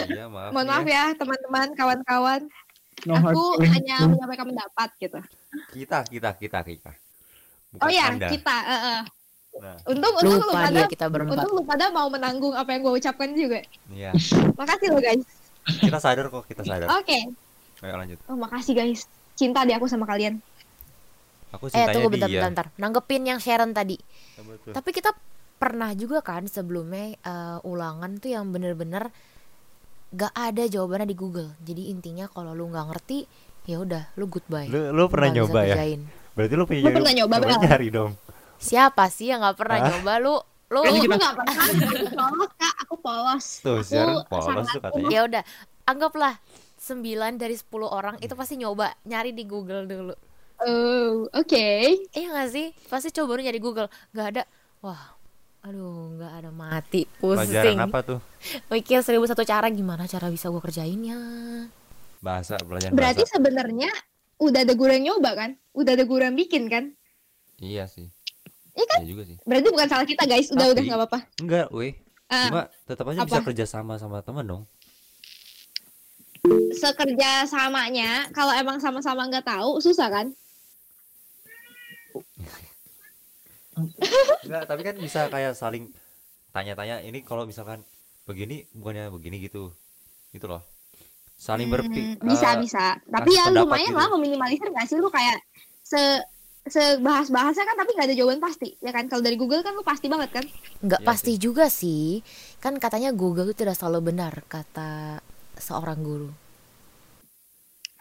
Iya, 0.03 0.25
maaf. 0.27 0.49
mohon 0.49 0.65
nih 0.65 0.71
maaf 0.73 0.85
ya 0.87 1.03
teman-teman 1.13 1.67
kawan-kawan 1.73 2.41
No 3.03 3.13
aku 3.15 3.59
feelings. 3.59 3.73
hanya 3.75 3.95
menyampaikan 4.07 4.45
pendapat 4.47 4.89
gitu 4.97 5.19
Kita, 5.71 5.97
kita, 6.03 6.29
kita, 6.33 6.59
kita. 6.63 6.91
Bukan 7.69 7.83
oh 7.83 7.89
ya 7.89 8.03
Anda. 8.09 8.27
kita 8.27 8.55
eh, 8.63 8.73
eh. 8.73 9.01
Nah, 9.53 9.75
untung 9.85 10.13
untung 10.15 10.33
lu 10.33 10.49
Lupa 10.49 10.65
pada 10.65 10.73
dia 10.73 10.87
kita 10.87 11.05
berempat. 11.07 11.35
untung 11.37 11.51
lu 11.53 11.61
pada 11.63 11.85
mau 11.89 12.07
menanggung 12.07 12.51
apa 12.51 12.69
yang 12.69 12.81
gue 12.81 12.93
ucapkan 12.95 13.29
juga 13.31 13.61
iya. 13.87 14.09
makasih 14.55 14.89
lo 14.89 14.97
guys 14.97 15.21
Kita 15.77 15.99
sadar 15.99 16.25
kok, 16.27 16.43
kita 16.43 16.65
sadar. 16.65 16.89
oke 16.89 17.19
Ayo 17.79 17.93
lanjut. 17.93 18.17
oh 18.25 18.33
makasih 18.35 18.73
guys 18.73 19.05
cinta 19.33 19.61
deh 19.61 19.73
aku 19.73 19.85
sama 19.85 20.03
kalian 20.03 20.41
Aku 21.53 21.69
Eh 21.69 21.85
tunggu 21.87 22.09
bentar, 22.09 22.25
dia. 22.25 22.41
bentar, 22.41 22.65
bentar. 22.65 22.67
Nanggepin 22.75 23.23
yang 23.25 23.37
Sharon 23.37 23.71
tadi. 23.71 23.97
Tapi 24.67 24.89
kita 24.89 25.13
pernah 25.55 25.93
juga 25.93 26.19
kan 26.19 26.43
sebelumnya 26.45 27.13
eh, 27.15 27.57
ulangan 27.63 28.17
tuh 28.17 28.29
yang 28.31 28.49
bener-bener 28.49 29.13
gak 30.11 30.33
ada 30.33 30.65
jawabannya 30.65 31.05
di 31.05 31.17
Google. 31.17 31.53
Jadi 31.59 31.89
intinya 31.89 32.25
kalau 32.27 32.53
lu 32.53 32.67
nggak 32.67 32.85
ngerti, 32.89 33.25
ya 33.65 33.79
udah 33.79 34.13
lu 34.15 34.25
goodbye. 34.27 34.69
Lu, 34.69 34.91
lu 34.91 35.03
pernah 35.07 35.29
bisa 35.29 35.37
nyoba 35.39 35.59
ya? 35.61 35.75
kerjain. 35.75 36.01
Berarti 36.33 36.53
lu 36.53 36.63
punya 36.65 36.81
Lu 36.81 36.89
pernah 36.91 37.13
nyoba, 37.13 37.33
coba 37.39 37.55
nyari 37.59 37.87
dong. 37.89 38.11
Siapa 38.57 39.03
sih 39.09 39.29
yang 39.29 39.41
nggak 39.41 39.57
pernah 39.57 39.77
Hah? 39.77 39.87
nyoba 39.89 40.13
lu? 40.17 40.35
Lu 40.69 40.79
aku 40.81 40.95
kita- 40.99 41.17
nggak 41.21 41.35
pernah 41.35 41.53
aku 41.53 41.75
polos 42.09 42.51
kak 42.55 42.73
aku 42.81 42.95
polos 42.97 43.45
Tuh, 43.61 43.77
aku 43.77 43.85
Sharon 43.85 44.17
polos 44.25 44.65
tuh 44.67 44.81
katanya. 44.81 45.09
ya 45.09 45.19
udah 45.23 45.43
anggaplah 45.83 46.33
9 46.77 46.97
dari 47.37 47.53
10 47.53 47.69
orang 47.85 48.15
itu 48.19 48.33
pasti 48.33 48.57
nyoba 48.57 48.89
nyari 49.03 49.31
di 49.31 49.45
Google 49.45 49.85
dulu. 49.85 50.15
Oh 50.63 51.09
oke 51.31 51.67
Iya 52.09 52.27
gak 52.31 52.49
sih? 52.49 52.71
Pasti 52.85 53.09
coba 53.11 53.35
lu 53.35 53.41
nyari 53.41 53.57
Google, 53.57 53.85
nggak 54.09 54.27
ada. 54.29 54.43
Wah, 54.79 55.15
aduh 55.61 56.13
nggak 56.13 56.33
ada 56.35 56.49
mati 56.49 57.07
Pelajaran 57.13 57.47
pusing. 57.65 57.77
apa 57.79 57.99
tuh? 58.01 58.19
Mikir 58.67 58.99
seribu 58.99 59.23
satu 59.23 59.41
cara 59.41 59.67
gimana 59.67 60.03
cara 60.05 60.27
bisa 60.27 60.47
gua 60.47 60.59
kerjainnya. 60.59 61.17
Bahasa, 62.19 62.55
pelajaran 62.57 62.91
berarti 62.91 63.23
sebenarnya 63.25 63.91
udah 64.35 64.59
ada 64.61 64.73
guru 64.73 64.91
yang 64.91 65.05
nyoba 65.09 65.31
kan 65.33 65.51
udah 65.71 65.91
ada 65.91 66.03
guru 66.03 66.19
yang 66.21 66.33
bikin 66.33 66.67
kan 66.67 66.91
Iya 67.57 67.85
sih. 67.85 68.11
Iya 68.73 68.85
kan? 68.87 68.99
Iya 68.99 69.07
juga 69.07 69.23
sih. 69.23 69.37
berarti 69.43 69.67
bukan 69.69 69.87
salah 69.87 70.03
kita 70.03 70.23
guys 70.23 70.49
udah 70.49 70.65
udah 70.65 70.75
Tapi- 70.75 70.87
nggak 70.87 70.99
apa-apa 70.99 71.19
Enggak, 71.39 71.67
weh. 71.69 71.93
Ah, 72.25 72.47
Cuma 72.47 72.63
tetap 72.83 73.05
aja 73.05 73.19
bisa 73.21 73.37
apa? 73.37 73.45
kerja 73.45 73.65
sama 73.65 73.93
sama 73.95 74.19
teman 74.19 74.43
dong. 74.43 74.63
sekerja 76.73 77.45
samanya 77.45 78.27
kalau 78.31 78.51
emang 78.51 78.75
sama-sama 78.77 79.23
nggak 79.25 79.45
tahu 79.45 79.79
susah 79.79 80.09
kan 80.09 80.27
Enggak, 84.45 84.63
tapi 84.69 84.81
kan 84.85 84.95
bisa 84.99 85.19
kayak 85.33 85.53
saling 85.57 85.89
tanya-tanya 86.55 87.01
ini 87.03 87.19
kalau 87.25 87.43
misalkan 87.49 87.81
begini 88.29 88.65
bukannya 88.73 89.09
begini 89.11 89.37
gitu. 89.41 89.73
Gitu 90.33 90.45
loh. 90.49 90.61
Saling 91.37 91.67
Hmm, 91.67 91.73
berpikir 91.73 92.03
bisa 92.21 92.49
bisa 92.57 92.83
tapi 93.09 93.31
ya 93.35 93.45
lumayan 93.51 93.91
gitu. 93.91 93.97
lah 93.99 94.07
meminimalisir 94.13 94.67
nggak 94.69 94.87
sih 94.89 94.97
lu 95.01 95.09
kayak 95.09 95.37
se 95.83 96.01
sebahas 96.65 97.27
bahasnya 97.27 97.65
kan 97.67 97.75
tapi 97.75 97.91
nggak 97.95 98.07
ada 98.07 98.15
jawaban 98.15 98.39
pasti 98.39 98.69
ya 98.79 98.91
kan 98.95 99.05
kalau 99.11 99.19
dari 99.19 99.35
Google 99.35 99.63
kan 99.65 99.73
lu 99.75 99.83
pasti 99.83 100.07
banget 100.07 100.29
kan 100.31 100.45
Nggak 100.85 101.01
Iya 101.01 101.07
pasti 101.07 101.31
juga 101.39 101.65
sih. 101.71 102.21
Kan 102.63 102.73
katanya 102.83 103.09
Google 103.15 103.49
itu 103.51 103.57
tidak 103.65 103.75
selalu 103.79 103.99
benar 104.13 104.33
kata 104.47 105.19
seorang 105.59 105.99
guru. 106.03 106.29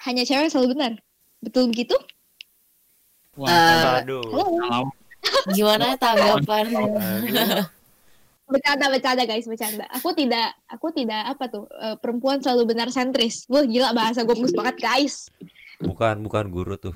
hanya 0.04 0.22
cewek 0.26 0.42
yang 0.48 0.52
selalu 0.52 0.68
benar 0.74 0.92
betul 1.44 1.64
begitu 1.70 1.94
Wah, 3.32 3.48
Eh, 3.48 4.04
Aduh. 4.04 4.20
halo 4.28 4.44
kalau 4.60 4.84
Gimana 5.50 5.96
tanggapan? 5.96 6.64
Bercanda 8.44 8.86
bercanda 8.86 9.24
guys 9.24 9.46
bercanda 9.46 9.88
aku 9.88 10.12
tidak 10.12 10.52
aku 10.68 10.92
tidak 10.92 11.24
apa 11.26 11.48
tuh 11.48 11.64
eh, 11.72 11.96
perempuan 11.96 12.36
selalu 12.38 12.68
benar 12.68 12.92
sentris 12.92 13.48
wah 13.48 13.64
gila 13.64 13.96
bahasa 13.96 14.20
gue 14.20 14.34
bagus 14.34 14.52
banget 14.52 14.76
guys 14.78 15.14
Bukan 15.80 16.20
bukan 16.20 16.46
guru 16.46 16.76
tuh. 16.76 16.92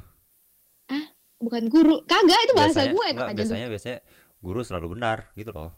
bukan 1.36 1.64
guru 1.66 2.04
kagak 2.04 2.36
itu 2.42 2.52
bahasa 2.52 2.80
Biasanya- 2.80 2.92
gue 2.92 3.06
enggak, 3.06 3.26
aja 3.26 3.36
biasanya 3.36 3.66
biasanya 3.68 3.98
guru 4.38 4.60
selalu 4.60 4.86
benar 4.92 5.18
gitu 5.32 5.50
loh. 5.50 5.72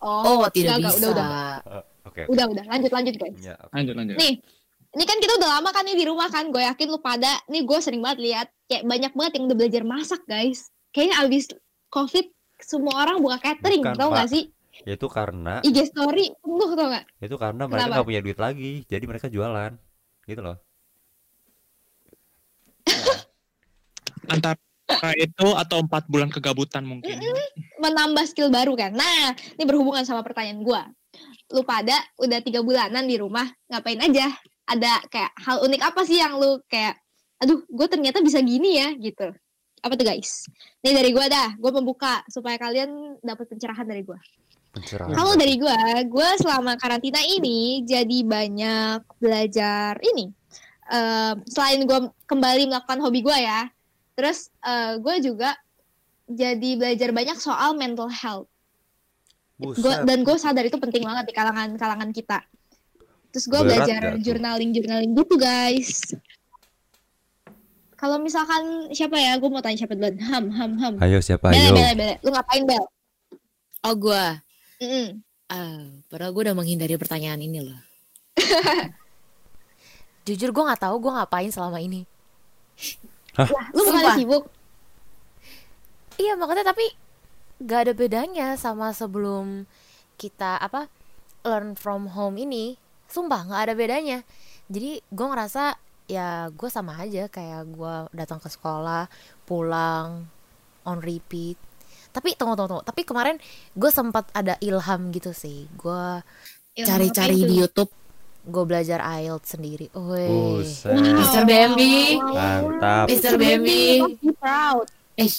oh, 0.00 0.42
Oh, 0.42 0.46
tidak 0.48 0.78
enggak, 0.78 0.90
bisa. 0.92 1.06
udah 1.06 1.10
udah 1.12 1.30
Eh, 1.64 1.84
Oke. 2.04 2.22
udah 2.28 2.44
udah 2.48 2.64
lanjut 2.66 2.90
lanjut 2.90 3.14
guys 3.16 3.38
Ya, 3.40 3.54
oke. 3.56 3.70
lanjut 3.72 3.94
lanjut. 3.94 4.16
nih 4.16 4.32
ini 4.90 5.04
kan 5.04 5.18
kita 5.18 5.32
udah 5.36 5.50
lama 5.54 5.70
kan 5.70 5.82
nih 5.82 5.94
di 5.94 6.04
rumah 6.04 6.26
kan 6.28 6.48
gue 6.48 6.58
yakin 6.60 6.86
lu 6.88 6.98
pada 6.98 7.30
nih 7.46 7.62
gue 7.62 7.78
sering 7.78 7.98
banget 7.98 8.18
lihat 8.20 8.48
kayak 8.70 8.84
banyak 8.88 9.12
banget 9.12 9.32
yang 9.38 9.44
udah 9.50 9.56
belajar 9.56 9.82
masak 9.84 10.22
guys 10.24 10.72
kayaknya 10.90 11.16
abis 11.24 11.44
covid 11.92 12.26
semua 12.62 13.04
orang 13.04 13.20
buka 13.20 13.38
catering 13.42 13.82
Bukan, 13.82 13.98
tau 13.98 14.10
gak 14.14 14.30
sih 14.30 14.48
Itu 14.82 15.06
karena 15.06 15.62
IG 15.62 15.94
story 15.94 16.34
penuh 16.42 16.70
tau 16.74 16.88
gak 16.90 17.04
itu 17.22 17.36
karena 17.38 17.62
mereka 17.70 17.86
Kenapa? 17.86 17.94
nggak 18.02 18.08
punya 18.10 18.22
duit 18.26 18.40
lagi, 18.42 18.72
jadi 18.90 19.04
mereka 19.06 19.30
jualan. 19.30 19.70
Gitu 20.26 20.42
loh. 20.42 20.58
Antara 24.34 24.58
itu 25.16 25.48
atau 25.56 25.78
empat 25.80 26.10
bulan 26.10 26.28
kegabutan 26.28 26.84
mungkin. 26.84 27.16
menambah 27.80 28.24
skill 28.28 28.48
baru 28.48 28.72
kan 28.76 28.92
nah 28.96 29.36
ini 29.56 29.64
berhubungan 29.64 30.04
sama 30.08 30.24
pertanyaan 30.24 30.64
gue 30.64 30.82
lu 31.52 31.60
pada 31.64 31.96
udah 32.16 32.40
tiga 32.40 32.64
bulanan 32.64 33.04
di 33.04 33.20
rumah 33.20 33.44
ngapain 33.68 34.00
aja 34.00 34.32
ada 34.64 35.04
kayak 35.12 35.32
hal 35.44 35.60
unik 35.60 35.82
apa 35.84 36.00
sih 36.08 36.16
yang 36.16 36.40
lu 36.40 36.60
kayak 36.68 36.96
aduh 37.42 37.62
gue 37.66 37.86
ternyata 37.90 38.22
bisa 38.22 38.38
gini 38.40 38.78
ya 38.78 38.94
gitu 38.94 39.34
apa 39.84 39.94
tuh 39.98 40.06
guys 40.06 40.48
nih 40.80 40.94
dari 40.96 41.10
gue 41.12 41.26
dah 41.28 41.56
gue 41.58 41.70
membuka 41.74 42.24
supaya 42.30 42.56
kalian 42.56 43.18
dapat 43.20 43.48
pencerahan 43.50 43.84
dari 43.84 44.02
gue 44.06 44.18
Pencerahan. 44.74 45.14
Kalau 45.14 45.38
dari 45.38 45.54
gue, 45.54 45.80
gue 46.10 46.28
selama 46.42 46.74
karantina 46.74 47.22
ini 47.22 47.86
jadi 47.86 48.26
banyak 48.26 49.06
belajar 49.22 49.94
ini. 50.02 50.34
Em, 50.90 51.38
selain 51.46 51.86
gue 51.86 52.10
kembali 52.26 52.66
melakukan 52.66 52.98
hobi 52.98 53.22
gue 53.22 53.38
ya, 53.38 53.70
terus 54.18 54.50
gue 54.98 55.16
juga 55.22 55.54
jadi 56.26 56.70
belajar 56.74 57.14
banyak 57.14 57.38
soal 57.38 57.78
mental 57.78 58.10
health. 58.10 58.50
Gua, 59.62 60.02
dan 60.02 60.26
gue 60.26 60.34
sadar 60.34 60.66
itu 60.66 60.74
penting 60.82 61.06
banget 61.06 61.30
di 61.30 61.34
kalangan 61.38 61.78
kalangan 61.78 62.10
kita. 62.10 62.42
Terus 63.30 63.46
gue 63.46 63.60
belajar 63.62 64.18
journaling 64.18 64.74
journaling 64.74 65.14
gitu 65.14 65.38
guys. 65.38 66.02
Kalau 68.04 68.20
misalkan 68.20 68.92
siapa 68.92 69.16
ya, 69.16 69.40
gue 69.40 69.48
mau 69.48 69.64
tanya 69.64 69.80
siapa 69.80 69.96
duluan. 69.96 70.20
Ham 70.20 70.52
ham 70.52 70.72
ham. 70.76 70.94
Ayo 71.00 71.24
siapa 71.24 71.48
Bele 71.48 71.72
ayo? 71.72 71.72
bele 71.72 71.92
bele. 71.96 72.14
Lu 72.20 72.28
ngapain 72.36 72.62
bel? 72.68 72.84
Oh 73.80 73.96
gua, 73.96 74.44
Mm-mm. 74.76 75.24
ah, 75.48 75.88
padahal 76.12 76.36
gue 76.36 76.42
udah 76.44 76.56
menghindari 76.56 77.00
pertanyaan 77.00 77.40
ini 77.40 77.64
loh. 77.64 77.80
Jujur 80.28 80.52
gue 80.52 80.64
nggak 80.68 80.84
tahu 80.84 81.00
gue 81.00 81.12
ngapain 81.16 81.48
selama 81.48 81.80
ini. 81.80 82.04
Lah, 83.40 83.72
lu 83.72 83.80
bukan 83.88 84.12
sibuk. 84.20 84.44
Iya 86.20 86.36
makanya 86.36 86.76
tapi 86.76 86.84
gak 87.64 87.88
ada 87.88 87.92
bedanya 87.96 88.46
sama 88.60 88.92
sebelum 88.92 89.64
kita 90.20 90.60
apa 90.60 90.92
learn 91.40 91.72
from 91.72 92.12
home 92.12 92.36
ini. 92.36 92.76
Sumpah 93.08 93.48
nggak 93.48 93.62
ada 93.64 93.72
bedanya. 93.72 94.18
Jadi 94.68 95.00
gue 95.00 95.26
ngerasa 95.28 95.76
ya 96.04 96.52
gue 96.52 96.68
sama 96.68 97.00
aja 97.00 97.26
kayak 97.28 97.64
gue 97.72 97.94
datang 98.12 98.38
ke 98.40 98.48
sekolah, 98.52 99.08
pulang, 99.48 100.28
on 100.84 100.98
repeat. 101.00 101.56
Tapi 102.14 102.38
tunggu 102.38 102.54
tunggu 102.54 102.78
tunggu. 102.78 102.84
Tapi 102.86 103.02
kemarin 103.02 103.36
gue 103.74 103.90
sempat 103.90 104.28
ada 104.36 104.54
ilham 104.60 105.10
gitu 105.10 105.34
sih. 105.34 105.66
Gue 105.74 106.22
cari-cari 106.76 107.42
di? 107.42 107.58
YouTube. 107.58 107.90
Gue 108.44 108.64
belajar 108.68 109.00
IELTS 109.00 109.56
sendiri. 109.56 109.88
Buset. 109.90 110.92
Mr. 110.92 111.48
Bambi. 111.48 112.20
Mantap. 112.20 113.08
Mr. 113.08 113.40
Bambi. 113.40 114.04
Proud. 114.36 114.86
Eh, 115.16 115.30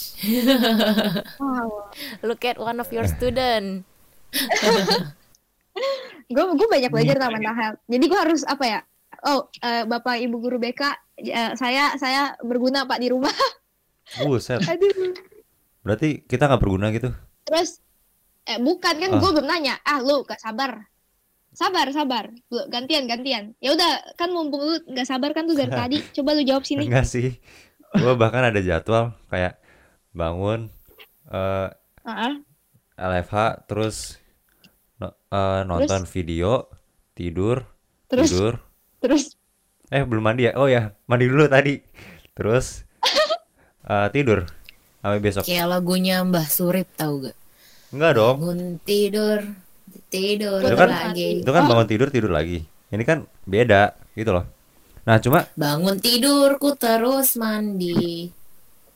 Wow. 1.40 1.92
look 2.24 2.42
at 2.48 2.58
one 2.58 2.80
of 2.80 2.90
your 2.90 3.06
student. 3.06 3.84
Gue 6.26 6.44
gue 6.58 6.68
banyak 6.68 6.90
belajar 6.90 7.14
tentang 7.20 7.36
mental 7.38 7.54
health. 7.54 7.80
Jadi 7.86 8.06
gue 8.08 8.20
harus 8.20 8.42
apa 8.48 8.64
ya? 8.66 8.80
Oh, 9.26 9.50
eh, 9.58 9.84
Bapak 9.84 10.22
Ibu 10.22 10.38
guru 10.38 10.58
BK, 10.58 10.82
eh, 11.20 11.52
saya 11.58 11.98
saya 11.98 12.38
berguna 12.40 12.86
Pak 12.86 13.02
di 13.02 13.10
rumah. 13.10 13.34
Buset. 14.22 14.62
Aduh. 14.62 15.18
Berarti 15.82 16.22
kita 16.22 16.46
nggak 16.46 16.62
berguna 16.62 16.94
gitu? 16.94 17.10
Terus 17.44 17.82
eh 18.46 18.62
bukan 18.62 18.94
kan 19.02 19.10
Ah. 19.10 19.18
gue 19.18 19.32
belum 19.34 19.48
nanya. 19.50 19.82
Ah, 19.82 19.98
lu 19.98 20.22
gak 20.22 20.38
sabar. 20.38 20.86
Sabar, 21.56 21.90
sabar. 21.90 22.30
Lu 22.54 22.70
gantian, 22.70 23.10
gantian. 23.10 23.58
Ya 23.58 23.74
udah, 23.74 24.14
kan 24.14 24.30
mumpung 24.30 24.62
lu 24.62 24.78
nggak 24.86 25.08
sabar 25.10 25.34
kan 25.34 25.50
tuh 25.50 25.58
dari 25.58 25.74
tadi. 25.82 25.98
Coba 26.14 26.38
lu 26.38 26.46
jawab 26.46 26.62
sini. 26.62 26.86
Enggak 26.86 27.10
sih. 27.10 27.42
Gua 27.96 28.14
bahkan 28.14 28.46
ada 28.46 28.62
jadwal 28.62 29.16
kayak 29.32 29.58
bangun 30.12 30.70
eh 31.26 31.70
Heeh. 32.06 32.34
LFH 32.96 33.36
terus 33.66 34.22
eh, 35.02 35.62
nonton 35.66 36.06
video, 36.06 36.70
tidur, 37.18 37.66
Terus, 38.06 38.30
tidur. 38.30 38.54
Terus. 39.06 39.38
Eh, 39.88 40.02
belum 40.02 40.26
mandi 40.26 40.50
ya? 40.50 40.58
Oh 40.58 40.66
ya, 40.66 40.98
mandi 41.06 41.30
dulu 41.30 41.46
tadi. 41.46 41.78
Terus 42.34 42.82
eh, 43.92 44.08
tidur 44.10 44.50
sampai 45.00 45.22
besok. 45.22 45.46
Kayak 45.46 45.68
lagunya 45.70 46.26
Mbah 46.26 46.46
Surip 46.46 46.90
tahu 46.94 47.30
gak? 47.30 47.38
Enggak 47.94 48.12
dong. 48.18 48.36
Bangun 48.42 48.62
tidur, 48.82 49.40
tidur 50.10 50.60
Itu 50.60 50.76
kan- 50.76 50.90
lagi. 50.90 51.46
Itu 51.46 51.52
kan 51.52 51.64
bangun 51.66 51.88
tidur 51.88 52.10
tidur 52.10 52.34
lagi. 52.34 52.66
Ini 52.90 53.04
kan 53.04 53.24
beda 53.44 53.94
gitu 54.14 54.34
loh. 54.34 54.46
Nah, 55.06 55.22
cuma 55.22 55.46
Bangun 55.54 56.02
tidurku 56.02 56.74
terus 56.74 57.38
mandi. 57.38 58.34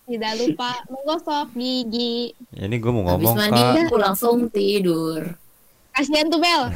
Tidak 0.10 0.34
lupa 0.42 0.74
menggosok 0.90 1.54
gigi. 1.54 2.34
ini 2.58 2.76
gue 2.76 2.90
mau 2.90 3.06
Habis 3.06 3.30
ngomong 3.30 3.36
mandi 3.38 3.62
Kak. 3.62 3.86
aku 3.86 3.96
langsung 3.96 4.38
tidur. 4.50 5.22
Kasihan 6.00 6.32
tuh 6.32 6.40
Bel. 6.40 6.64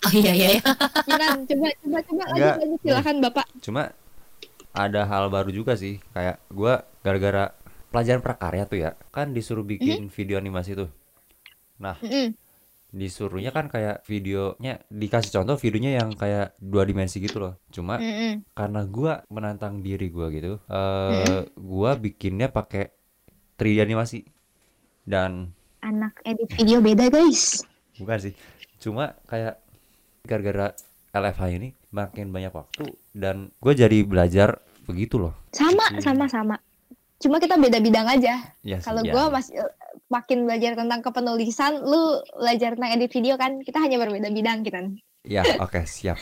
Oh 0.00 0.12
iya 0.16 0.32
iya. 0.32 0.48
iya. 0.56 0.62
Coba 0.64 1.26
coba 1.44 1.68
coba 2.00 2.22
lanjut 2.24 2.40
Enggak. 2.40 2.54
lanjut 2.56 2.80
silakan 2.80 3.16
Bapak. 3.20 3.46
Cuma 3.60 3.82
ada 4.72 5.04
hal 5.04 5.28
baru 5.28 5.50
juga 5.52 5.76
sih. 5.76 6.00
Kayak 6.16 6.40
gua 6.48 6.88
gara-gara 7.04 7.52
pelajaran 7.92 8.22
prakarya 8.24 8.64
tuh 8.64 8.78
ya, 8.80 8.90
kan 9.12 9.36
disuruh 9.36 9.60
bikin 9.60 10.08
video 10.08 10.40
animasi 10.40 10.72
tuh. 10.72 10.88
Nah, 11.76 12.00
Mm-mm. 12.00 12.32
disuruhnya 12.88 13.52
kan 13.52 13.68
kayak 13.68 14.06
videonya 14.08 14.80
dikasih 14.88 15.36
contoh 15.36 15.60
videonya 15.60 16.00
yang 16.00 16.16
kayak 16.16 16.56
dua 16.56 16.88
dimensi 16.88 17.20
gitu 17.20 17.36
loh. 17.36 17.60
Cuma 17.68 18.00
Mm-mm. 18.00 18.40
karena 18.56 18.80
gua 18.88 19.20
menantang 19.28 19.84
diri 19.84 20.08
gua 20.08 20.32
gitu 20.32 20.64
eh 20.64 21.44
gua 21.60 21.92
bikinnya 21.98 22.48
pakai 22.48 22.88
3D 23.60 23.84
animasi 23.84 24.24
dan 25.04 25.52
Anak 25.84 26.24
edit 26.24 26.48
video 26.56 26.80
beda 26.80 27.12
guys. 27.12 27.68
bukan 27.96 28.16
sih 28.16 28.34
cuma 28.80 29.04
kayak 29.24 29.60
gara-gara 30.22 30.72
LFH 31.10 31.42
ini 31.52 31.68
makin 31.90 32.28
banyak 32.28 32.50
waktu 32.50 32.84
dan 33.12 33.52
gue 33.54 33.72
jadi 33.72 34.02
belajar 34.02 34.58
begitu 34.82 35.18
loh 35.18 35.34
Sama 35.50 35.84
Hmm. 35.86 36.00
sama 36.00 36.26
sama. 36.26 36.56
Cuma 37.16 37.36
kita 37.36 37.54
beda 37.54 37.78
bidang 37.78 38.08
aja. 38.08 38.56
ya 38.60 38.76
sih, 38.76 38.86
Kalau 38.86 39.02
ya. 39.02 39.12
gua 39.12 39.24
masih 39.30 39.52
eh, 39.54 39.68
makin 40.08 40.42
belajar 40.42 40.72
tentang 40.72 41.00
kepenulisan, 41.00 41.76
lu 41.78 42.00
belajar 42.34 42.72
tentang 42.72 42.92
edit 42.92 43.10
video 43.10 43.36
kan. 43.36 43.60
Kita 43.60 43.76
hanya 43.76 43.98
berbeda 43.98 44.30
bidang 44.30 44.62
kita. 44.62 44.88
ya 45.20 45.44
oke 45.58 45.84
siap 45.84 46.16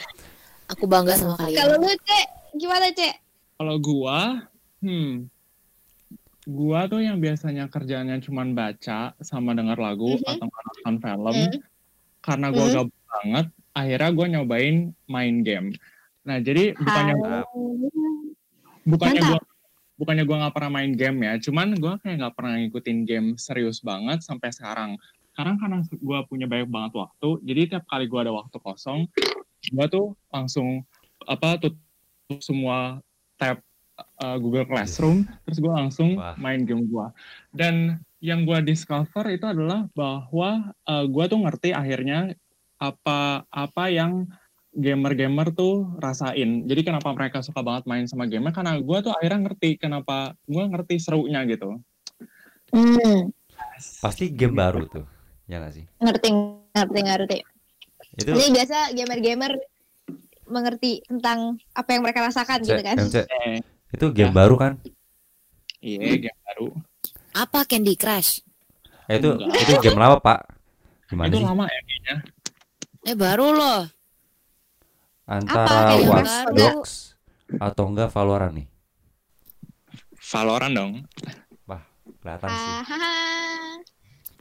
Aku 0.68 0.84
bangga 0.84 1.14
sama 1.14 1.38
kalian. 1.38 1.54
Kalau 1.54 1.74
lu 1.78 1.86
Cek, 1.88 2.26
gimana 2.52 2.90
Cek? 2.90 3.14
Kalau 3.56 3.76
gua, 3.78 4.18
hmm, 4.80 5.30
gua 6.44 6.80
tuh 6.84 6.98
yang 6.98 7.18
biasanya 7.18 7.68
kerjanya 7.68 8.18
cuman 8.18 8.52
baca 8.52 9.12
sama 9.20 9.52
denger 9.52 9.76
lagu 9.76 10.08
Mhm. 10.10 10.24
atau 10.26 10.46
nonton 10.48 10.94
film, 10.98 11.34
Mhm. 11.36 11.58
Karena 12.28 12.52
gua 12.52 12.66
Mhm. 12.68 12.74
gabut 12.76 12.98
banget, 13.08 13.46
akhirnya 13.72 14.10
gua 14.12 14.26
nyobain 14.28 14.76
main 15.08 15.36
game. 15.40 15.68
Nah 16.28 16.36
jadi 16.38 16.76
bukannya 16.76 17.14
Halo. 17.16 17.40
bukannya 18.84 19.22
gua 19.24 19.40
bukannya 19.98 20.24
gua 20.28 20.36
nggak 20.44 20.54
pernah 20.54 20.70
main 20.76 20.92
game 20.92 21.18
ya, 21.24 21.34
cuman 21.40 21.68
gua 21.80 21.96
kayak 22.04 22.20
nggak 22.20 22.34
pernah 22.36 22.52
ngikutin 22.60 22.98
game 23.08 23.28
serius 23.40 23.80
banget 23.80 24.20
sampai 24.20 24.52
sekarang. 24.52 25.00
Sekarang 25.32 25.56
karena 25.56 25.80
gua 26.04 26.22
punya 26.28 26.44
banyak 26.44 26.68
banget 26.68 26.92
waktu, 26.94 27.30
jadi 27.48 27.60
tiap 27.72 27.84
kali 27.88 28.04
gua 28.06 28.28
ada 28.28 28.32
waktu 28.36 28.56
kosong, 28.60 29.08
gua 29.72 29.86
tuh 29.88 30.12
langsung 30.28 30.84
apa 31.24 31.56
tutup 31.58 31.80
semua 32.44 33.00
tab 33.34 33.58
uh, 34.20 34.36
Google 34.38 34.66
Classroom, 34.68 35.24
terus 35.48 35.58
gua 35.58 35.80
langsung 35.82 36.14
Wah. 36.18 36.36
main 36.36 36.62
game 36.62 36.84
gua. 36.86 37.10
Dan 37.50 38.02
yang 38.18 38.42
gua 38.42 38.58
discover 38.58 39.24
itu 39.30 39.46
adalah 39.46 39.86
bahwa 39.94 40.74
uh, 40.84 41.04
gua 41.06 41.24
tuh 41.30 41.38
ngerti 41.42 41.70
akhirnya 41.70 42.34
apa 42.78 43.42
apa 43.50 43.84
yang 43.90 44.26
gamer-gamer 44.70 45.50
tuh 45.50 45.98
rasain. 45.98 46.62
Jadi 46.68 46.86
kenapa 46.86 47.10
mereka 47.10 47.42
suka 47.42 47.64
banget 47.66 47.88
main 47.90 48.06
sama 48.06 48.30
gamer 48.30 48.54
karena 48.54 48.78
gue 48.78 48.98
tuh 49.02 49.10
akhirnya 49.10 49.50
ngerti 49.50 49.74
kenapa 49.74 50.38
gue 50.46 50.64
ngerti 50.70 51.02
serunya 51.02 51.42
gitu. 51.50 51.82
Hmm, 52.70 53.32
pasti 53.98 54.28
game 54.30 54.54
baru 54.54 54.86
tuh 54.86 55.04
ya 55.48 55.58
nggak 55.58 55.72
sih 55.74 55.84
ngerti 55.98 56.28
ngerti 56.76 57.00
ngerti. 57.00 57.38
itu 58.20 58.30
Ini 58.36 58.46
biasa 58.54 58.76
gamer-gamer 58.94 59.52
mengerti 60.46 61.02
tentang 61.08 61.56
apa 61.74 61.88
yang 61.96 62.02
mereka 62.04 62.28
rasakan 62.28 62.60
gitu 62.62 62.78
C- 62.78 62.86
kan. 62.86 62.96
MC, 63.00 63.16
Eh, 63.24 63.58
itu 63.96 64.06
game 64.12 64.30
Ya. 64.30 64.36
baru 64.36 64.54
kan 64.60 64.72
iya 65.80 66.28
game 66.28 66.40
baru. 66.44 66.68
Apa 67.38 67.62
Candy 67.62 67.94
Crush? 67.94 68.42
Eh, 69.06 69.16
itu 69.16 69.30
Enggak. 69.30 69.62
itu 69.62 69.72
game 69.80 69.96
lama 69.96 70.18
pak 70.18 70.38
gimana 71.06 71.30
itu 71.30 71.38
sih 71.38 71.46
lama 71.46 71.64
ya 71.64 71.80
kayaknya. 71.80 72.14
Eh 73.04 73.16
baru 73.16 73.46
loh. 73.52 73.80
antara 75.24 75.92
Watch. 76.02 76.34
Dogs 76.52 76.92
atau 77.56 77.84
enggak 77.86 78.08
Valorant 78.10 78.52
nih 78.52 78.66
Valorant 80.18 80.72
dong. 80.72 80.92
kelihatan 82.18 82.48
sih 82.48 82.72
Hahaha. 82.82 83.14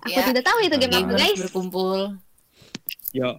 Aku 0.01 0.09
Ya, 0.09 0.23
tidak 0.25 0.43
tahu 0.43 0.57
itu 0.61 0.75
game 0.79 1.05
apa 1.05 1.13
guys. 1.15 1.39
berkumpul. 1.39 1.99
Yo, 3.11 3.29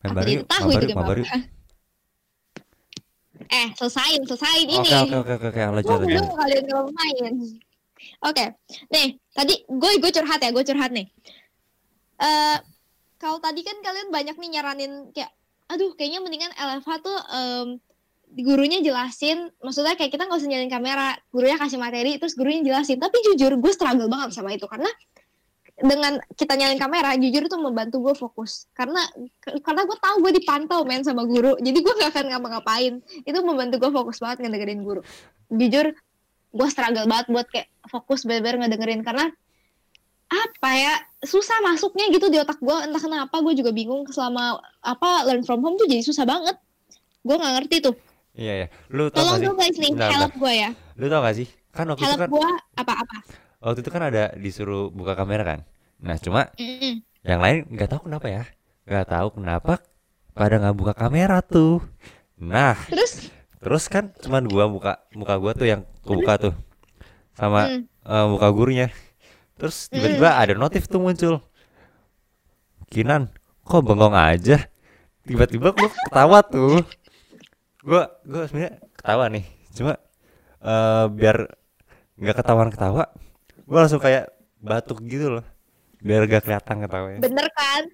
tidak 0.00 0.24
yuk 0.28 0.44
tahu 0.46 0.68
main 0.68 0.78
itu 0.78 0.94
baru 0.94 1.22
apa. 1.22 1.36
Eh, 3.52 3.68
selesain, 3.76 4.20
selesain 4.24 4.64
ini. 4.64 4.80
oke 4.80 4.96
oke 5.12 5.32
oke 5.36 5.46
oke 5.50 5.60
lanjut 5.76 5.92
lanjut 5.92 6.08
belum 6.08 6.28
kalian 6.32 6.64
kalau 6.64 6.86
main. 6.88 7.32
Oke, 8.22 8.54
nih 8.94 9.18
tadi 9.34 9.66
gue 9.66 9.90
gue 9.98 10.10
curhat 10.14 10.38
ya, 10.38 10.54
gue 10.54 10.62
curhat 10.62 10.94
nih. 10.94 11.10
Eh, 12.22 12.58
kalau 13.18 13.42
tadi 13.42 13.66
kan 13.66 13.78
kalian 13.82 14.14
banyak 14.14 14.38
nih 14.38 14.50
nyaranin 14.58 15.10
kayak, 15.10 15.30
aduh 15.66 15.90
kayaknya 15.98 16.22
mendingan 16.22 16.54
LFH 16.54 16.90
tuh 17.02 17.18
em, 17.34 17.68
gurunya 18.38 18.78
jelasin, 18.78 19.50
maksudnya 19.58 19.98
kayak 19.98 20.14
kita 20.14 20.24
nggak 20.30 20.38
usah 20.38 20.48
nyalain 20.48 20.70
kamera, 20.70 21.18
gurunya 21.34 21.58
kasih 21.58 21.82
materi, 21.82 22.16
terus 22.16 22.38
gurunya 22.38 22.62
jelasin. 22.62 23.02
Tapi 23.02 23.18
jujur 23.26 23.58
gue 23.58 23.72
struggle 23.74 24.06
banget 24.06 24.38
sama 24.38 24.54
itu 24.54 24.70
karena 24.70 24.88
dengan 25.82 26.22
kita 26.38 26.54
nyalain 26.54 26.78
kamera, 26.78 27.18
jujur 27.18 27.42
itu 27.42 27.56
membantu 27.58 27.96
gue 28.06 28.14
fokus. 28.14 28.70
Karena 28.70 29.02
karena 29.66 29.82
gue 29.82 29.98
tahu 29.98 30.16
gue 30.22 30.32
dipantau 30.38 30.86
main 30.86 31.02
sama 31.02 31.26
guru, 31.26 31.58
jadi 31.58 31.78
gue 31.82 31.94
gak 31.98 32.10
akan 32.14 32.24
ngapa-ngapain. 32.30 33.02
Itu 33.26 33.38
membantu 33.42 33.82
gue 33.82 33.90
fokus 33.90 34.22
banget 34.22 34.46
ngedengerin 34.46 34.86
guru. 34.86 35.02
Jujur 35.50 35.90
gue 36.52 36.68
struggle 36.68 37.08
banget 37.08 37.26
buat 37.32 37.46
kayak 37.48 37.68
fokus 37.88 38.28
bener-bener 38.28 38.68
ngedengerin. 38.68 39.00
Karena 39.02 39.32
apa 40.32 40.70
ya 40.72 40.94
susah 41.20 41.60
masuknya 41.60 42.08
gitu 42.08 42.32
di 42.32 42.40
otak 42.40 42.56
gue 42.56 42.76
entah 42.88 43.00
kenapa 43.00 43.36
gue 43.44 43.52
juga 43.52 43.68
bingung 43.68 44.08
selama 44.08 44.60
apa 44.80 45.28
learn 45.28 45.44
from 45.44 45.60
home 45.60 45.76
tuh 45.76 45.84
jadi 45.88 46.00
susah 46.00 46.24
banget. 46.24 46.56
Gue 47.20 47.36
nggak 47.36 47.54
ngerti 47.60 47.76
tuh. 47.84 47.96
Iya 48.32 48.64
ya 48.64 48.66
lu 48.88 49.12
tau 49.12 49.28
tolong 49.28 49.44
dong 49.44 49.56
guys 49.60 49.76
nih 49.76 49.92
help 49.92 50.32
gue 50.40 50.52
ya. 50.56 50.70
Lu 50.96 51.04
tau 51.12 51.20
gak 51.20 51.36
sih? 51.36 51.48
Kan 51.68 51.84
waktu 51.92 52.00
itu 52.00 52.08
help 52.08 52.20
kan 52.24 52.30
gue 52.32 52.48
apa-apa? 52.80 53.18
Waktu 53.60 53.78
itu 53.84 53.90
kan 53.92 54.02
ada 54.08 54.32
disuruh 54.40 54.88
buka 54.88 55.12
kamera 55.12 55.44
kan? 55.44 55.60
Nah 56.00 56.16
cuma 56.16 56.48
Mm-mm. 56.56 57.04
yang 57.28 57.40
lain 57.44 57.68
nggak 57.68 57.92
tahu 57.92 58.08
kenapa 58.08 58.26
ya. 58.32 58.42
Nggak 58.88 59.06
tahu 59.12 59.28
kenapa 59.36 59.84
pada 60.32 60.54
nggak 60.64 60.76
buka 60.80 60.92
kamera 60.96 61.44
tuh. 61.44 61.84
Nah 62.40 62.74
terus 62.88 63.28
terus 63.62 63.86
kan 63.86 64.10
cuman 64.18 64.42
gua 64.50 64.66
buka 64.66 64.92
muka 65.14 65.34
gua 65.38 65.52
tuh 65.54 65.70
yang 65.70 65.86
kebuka 66.02 66.50
tuh. 66.50 66.54
Sama 67.38 67.70
mm, 67.70 67.82
eh, 67.86 68.26
muka 68.26 68.48
gurunya. 68.50 68.90
Terus 69.56 69.86
tiba-tiba 69.86 70.34
ada 70.34 70.58
notif 70.58 70.90
tuh 70.90 70.98
muncul. 70.98 71.38
Kinan 72.90 73.30
kok 73.62 73.86
bengong 73.86 74.18
aja? 74.18 74.66
Tiba-tiba 75.22 75.70
gua 75.70 75.88
ketawa 75.88 76.38
tuh. 76.42 76.82
Gua 77.86 78.10
gua 78.26 78.50
sebenarnya 78.50 78.82
ketawa 78.98 79.24
nih. 79.30 79.46
Cuma 79.70 79.94
eh, 80.58 81.04
biar 81.14 81.46
nggak 82.18 82.36
ketahuan 82.42 82.70
ketawa 82.74 83.08
gua 83.64 83.86
langsung 83.86 84.02
kayak 84.02 84.34
batuk 84.58 84.98
gitu 85.06 85.38
loh. 85.38 85.46
Biar 86.02 86.26
gak 86.26 86.42
kelihatan 86.50 86.82
ketawanya. 86.82 87.20
Bener 87.22 87.46
kan 87.54 87.86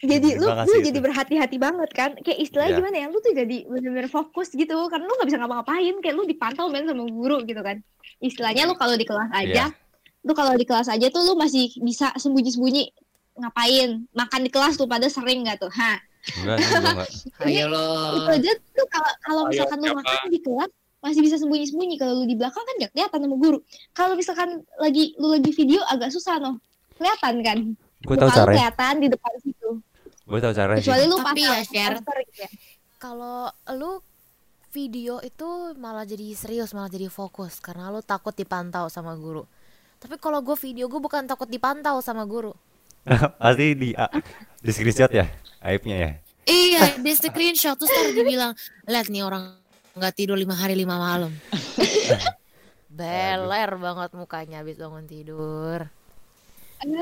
jadi 0.00 0.28
lu 0.36 0.46
lu 0.46 0.74
jadi 0.80 0.98
berhati-hati 0.98 1.56
banget 1.56 1.90
kan? 1.92 2.10
Kayak 2.20 2.38
istilahnya 2.40 2.72
Iya. 2.72 2.78
gimana 2.80 2.96
ya? 2.98 3.06
Lu 3.08 3.18
tuh 3.18 3.32
jadi 3.32 3.56
bener-bener 3.64 4.08
fokus 4.08 4.50
gitu. 4.50 4.76
Karena 4.86 5.04
lu 5.04 5.14
nggak 5.16 5.28
bisa 5.28 5.38
ngapa-ngapain. 5.40 5.94
Kayak 5.98 6.14
lu 6.14 6.24
dipantau 6.24 6.66
main 6.68 6.84
sama 6.84 7.04
guru 7.04 7.40
gitu 7.42 7.60
kan. 7.60 7.80
Istilahnya 8.18 8.66
lu 8.66 8.74
kalau 8.74 8.94
di 8.94 9.04
kelas 9.04 9.30
aja 9.32 9.66
Iya. 9.72 9.78
lu 10.22 10.32
kalau 10.32 10.54
di 10.54 10.62
kelas 10.62 10.86
aja 10.86 11.06
tuh 11.08 11.22
lu 11.24 11.34
masih 11.34 11.72
bisa 11.80 12.12
sembunyi-sembunyi 12.14 12.84
ngapain? 13.34 14.04
Makan 14.12 14.40
di 14.44 14.50
kelas 14.50 14.76
tuh 14.76 14.86
pada 14.86 15.08
sering 15.08 15.42
nggak 15.42 15.58
tuh? 15.58 15.72
Ha 15.72 15.98
enggak 16.38 16.56
enggak. 16.62 17.08
Ayo 17.50 17.66
loh. 17.66 18.14
itu 18.14 18.30
aja 18.38 18.50
tuh 18.70 18.86
kalau 18.86 19.10
kalau 19.20 19.42
Ayo, 19.42 19.50
misalkan 19.50 19.78
lu 19.78 19.86
siapa? 19.90 19.98
makan 19.98 20.30
di 20.30 20.40
kelas 20.40 20.70
masih 21.02 21.20
bisa 21.20 21.36
sembunyi-sembunyi. 21.36 21.94
Kalau 21.98 22.12
lu 22.14 22.24
di 22.28 22.36
belakang 22.38 22.62
kan 22.62 22.74
nggak 22.78 22.90
kelihatan 22.94 23.18
sama 23.26 23.36
guru. 23.36 23.58
Kalau 23.90 24.14
misalkan 24.14 24.48
lagi 24.78 25.18
lu 25.18 25.34
lagi 25.34 25.50
video 25.50 25.82
agak 25.88 26.10
susah 26.10 26.38
noh. 26.38 26.62
Kelihatan 26.94 27.34
kan 27.42 27.58
gue 28.02 28.16
tahu 28.18 28.28
lu 28.28 28.36
caranya 28.36 28.58
kelihatan 28.58 28.94
di 28.98 29.08
depan 29.10 29.32
situ 29.42 29.62
gue 30.32 30.38
tau 30.40 30.54
caranya 30.54 30.80
sih. 30.80 30.88
Kecuali 30.88 31.04
lu 31.04 31.16
Tapi 31.18 31.42
pasang 31.44 31.52
ya, 31.52 31.62
share. 31.68 31.96
gitu 32.00 32.40
ya. 32.40 32.48
Kalau 32.96 33.38
lu 33.76 33.92
video 34.72 35.20
itu 35.20 35.48
malah 35.76 36.08
jadi 36.08 36.32
serius, 36.32 36.72
malah 36.72 36.88
jadi 36.88 37.12
fokus 37.12 37.60
karena 37.60 37.92
lu 37.92 38.00
takut 38.00 38.32
dipantau 38.32 38.88
sama 38.88 39.12
guru. 39.18 39.44
Tapi 40.00 40.16
kalau 40.16 40.40
gue 40.40 40.56
video 40.56 40.88
gue 40.88 40.98
bukan 41.02 41.28
takut 41.28 41.50
dipantau 41.50 42.00
sama 42.00 42.24
guru. 42.24 42.56
Pasti 43.42 43.76
di 43.76 43.90
ah, 43.92 44.08
di 44.62 44.70
screenshot 44.72 45.12
ya 45.12 45.28
aibnya 45.60 45.96
ya. 45.98 46.10
Iya, 46.48 46.82
di 46.98 47.12
screenshot 47.14 47.76
terus 47.78 47.90
ntar 47.90 48.16
dibilang, 48.16 48.52
lihat 48.88 49.06
nih 49.12 49.22
orang 49.22 49.58
nggak 49.92 50.14
tidur 50.16 50.38
lima 50.38 50.56
hari 50.56 50.74
lima 50.74 50.96
malam. 50.96 51.30
Beler 52.98 53.70
banget 53.78 54.10
mukanya 54.16 54.64
habis 54.64 54.80
bangun 54.80 55.04
tidur. 55.04 55.86
Aduh, 56.82 56.98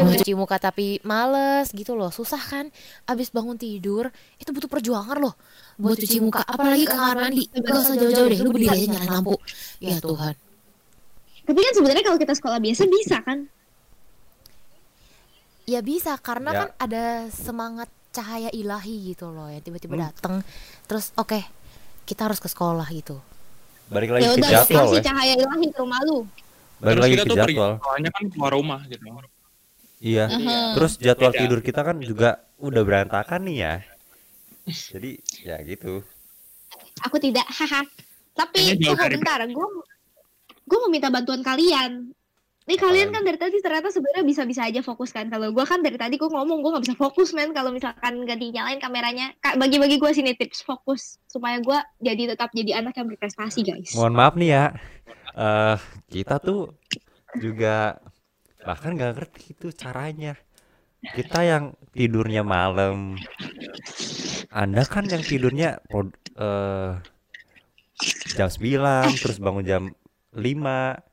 mau 0.00 0.08
Aduh. 0.08 0.16
cuci 0.16 0.32
muka 0.32 0.56
tapi 0.56 0.96
males 1.04 1.68
gitu 1.70 1.92
loh, 1.92 2.08
susah 2.08 2.40
kan? 2.40 2.72
Abis 3.04 3.28
bangun 3.28 3.54
tidur 3.54 4.08
itu 4.36 4.48
butuh 4.48 4.64
perjuangan 4.66 5.20
loh 5.20 5.36
buat 5.76 5.94
cuci 5.94 6.18
muka, 6.18 6.40
apalagi 6.40 6.82
ke 6.82 6.96
kamar 6.96 7.16
mandi. 7.20 7.44
Gak 7.52 7.68
usah 7.68 7.94
jauh-jauh 7.94 8.28
deh, 8.28 8.38
lu 8.40 8.48
berdiri 8.48 8.72
aja 8.72 8.86
nyalain 8.88 9.12
lampu. 9.12 9.36
Ya 9.78 10.00
Tuhan. 10.00 10.34
Tapi 11.44 11.58
kan 11.58 11.72
sebenarnya 11.72 12.04
kalau 12.04 12.18
kita 12.18 12.32
sekolah 12.32 12.58
biasa 12.58 12.82
bisa 12.86 13.16
kan? 13.20 13.38
Ya 15.64 15.80
bisa 15.80 16.16
karena 16.16 16.50
Ya. 16.50 16.58
kan 16.58 16.68
ada 16.80 17.04
semangat 17.28 17.88
cahaya 18.08 18.48
ilahi 18.50 19.12
gitu 19.12 19.28
loh 19.28 19.52
yang 19.52 19.60
tiba-tiba 19.60 19.94
Hmm. 19.94 20.04
datang. 20.08 20.34
Terus 20.88 21.12
oke, 21.14 21.44
kita 22.04 22.24
harus 22.24 22.40
ke 22.40 22.48
sekolah 22.48 22.88
gitu. 22.88 23.20
Balik 23.88 24.16
lagi 24.16 24.24
Ya 24.24 24.32
ke 24.32 24.40
udah 24.40 24.50
jadwal 24.64 24.86
ya. 24.96 25.02
cahaya 25.04 25.34
ilahi 25.36 25.66
ke 25.68 25.78
rumah 25.78 26.00
lu. 26.04 26.24
Balik 26.78 26.94
Terus 26.94 27.02
lagi 27.02 27.14
kita 27.14 27.22
ke 27.22 27.28
tuh 27.28 27.36
jadwal. 27.38 27.72
sekolahnya 27.78 28.10
kan 28.14 28.24
keluar 28.30 28.52
rumah 28.54 28.80
gitu. 28.86 29.04
Iya. 29.98 30.24
Aha. 30.30 30.58
Terus 30.78 30.92
jadwal 31.02 31.32
Beda. 31.34 31.40
tidur 31.42 31.60
kita 31.62 31.80
kan 31.82 31.96
juga 31.98 32.30
udah 32.62 32.82
berantakan 32.86 33.40
nih 33.46 33.56
ya. 33.58 33.74
Jadi 34.68 35.10
ya 35.42 35.56
gitu. 35.66 36.06
Aku 37.06 37.16
tidak, 37.18 37.46
haha. 37.46 37.82
Tapi 38.34 38.78
tunggu 38.78 39.18
bentar, 39.18 39.42
gue 39.46 39.68
gue 40.68 40.78
mau 40.78 40.90
minta 40.92 41.10
bantuan 41.10 41.42
kalian. 41.42 42.14
Nih 42.68 42.76
kalian 42.76 43.08
kan 43.08 43.24
dari 43.24 43.40
tadi 43.40 43.64
ternyata 43.64 43.88
sebenarnya 43.88 44.28
bisa-bisa 44.28 44.68
aja 44.68 44.84
fokus 44.84 45.08
kan. 45.08 45.32
Kalau 45.32 45.48
gue 45.48 45.64
kan 45.64 45.80
dari 45.80 45.96
tadi 45.96 46.20
gue 46.20 46.28
ngomong 46.28 46.60
gue 46.60 46.70
nggak 46.76 46.84
bisa 46.84 46.96
fokus 47.00 47.32
men 47.32 47.56
kalau 47.56 47.72
misalkan 47.72 48.28
nggak 48.28 48.36
dinyalain 48.36 48.76
kameranya. 48.76 49.32
Kak 49.40 49.56
bagi-bagi 49.56 49.96
gue 49.96 50.10
sini 50.12 50.36
tips 50.36 50.68
fokus 50.68 51.16
supaya 51.32 51.58
gue 51.64 51.78
jadi 52.04 52.36
tetap 52.36 52.52
jadi 52.52 52.84
anak 52.84 52.92
yang 53.00 53.08
berprestasi 53.08 53.64
guys. 53.64 53.96
Mohon 53.96 54.14
maaf 54.20 54.34
nih 54.36 54.52
ya. 54.52 54.64
Eh 55.38 55.78
kita 56.10 56.42
tuh 56.42 56.74
juga 57.38 58.02
bahkan 58.66 58.98
nggak 58.98 59.12
ngerti 59.14 59.42
itu 59.54 59.70
caranya. 59.70 60.34
Kita 60.98 61.46
yang 61.46 61.78
tidurnya 61.94 62.42
malam. 62.42 63.14
Anda 64.50 64.82
kan 64.82 65.06
yang 65.06 65.22
tidurnya 65.22 65.78
eh, 66.34 66.90
jam 68.34 68.48
9 68.50 69.22
terus 69.22 69.38
bangun 69.38 69.62
jam 69.62 69.82
5. 70.34 70.42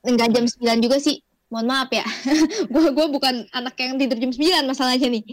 Enggak 0.10 0.30
jam 0.34 0.46
9 0.50 0.86
juga 0.86 0.98
sih. 0.98 1.22
Mohon 1.54 1.66
maaf 1.70 1.90
ya. 1.94 2.06
gue 2.74 2.86
gue 2.98 3.08
bukan 3.14 3.46
anak 3.54 3.78
yang 3.78 4.02
tidur 4.02 4.18
jam 4.18 4.34
9 4.34 4.66
masalahnya 4.66 5.08
nih. 5.14 5.24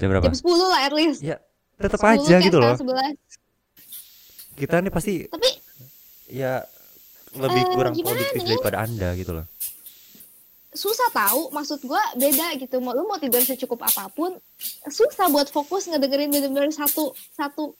Jam 0.00 0.08
berapa? 0.08 0.24
Jam 0.32 0.36
10 0.36 0.72
lah 0.72 0.80
at 0.88 0.94
least. 0.96 1.20
Ya, 1.20 1.36
tetap 1.76 2.00
10 2.00 2.08
aja 2.16 2.24
kayak 2.24 2.44
gitu 2.48 2.56
loh. 2.56 2.72
setengah 2.72 3.12
11. 4.56 4.56
Kita 4.56 4.76
nih 4.80 4.92
pasti 4.92 5.14
Tapi 5.28 5.50
ya 6.32 6.64
lebih 7.32 7.62
Eh, 7.62 7.70
kurang 7.70 7.92
gimana 7.92 8.16
produktif 8.16 8.40
nih? 8.40 8.48
daripada 8.50 8.78
Anda 8.80 9.08
gitu 9.14 9.32
loh. 9.32 9.46
susah 10.70 11.10
tahu 11.10 11.50
maksud 11.50 11.82
gua 11.82 11.98
beda 12.14 12.54
gitu 12.54 12.78
mau 12.78 12.94
lu 12.94 13.02
mau 13.02 13.18
tidur 13.18 13.42
secukup 13.42 13.82
apa 13.82 14.06
pun 14.08 14.38
susah 14.86 15.26
buat 15.26 15.50
fokus 15.50 15.84
ngedengerin 15.84 16.30
bener-bener 16.30 16.70
satu 16.70 17.10
satu 17.34 17.74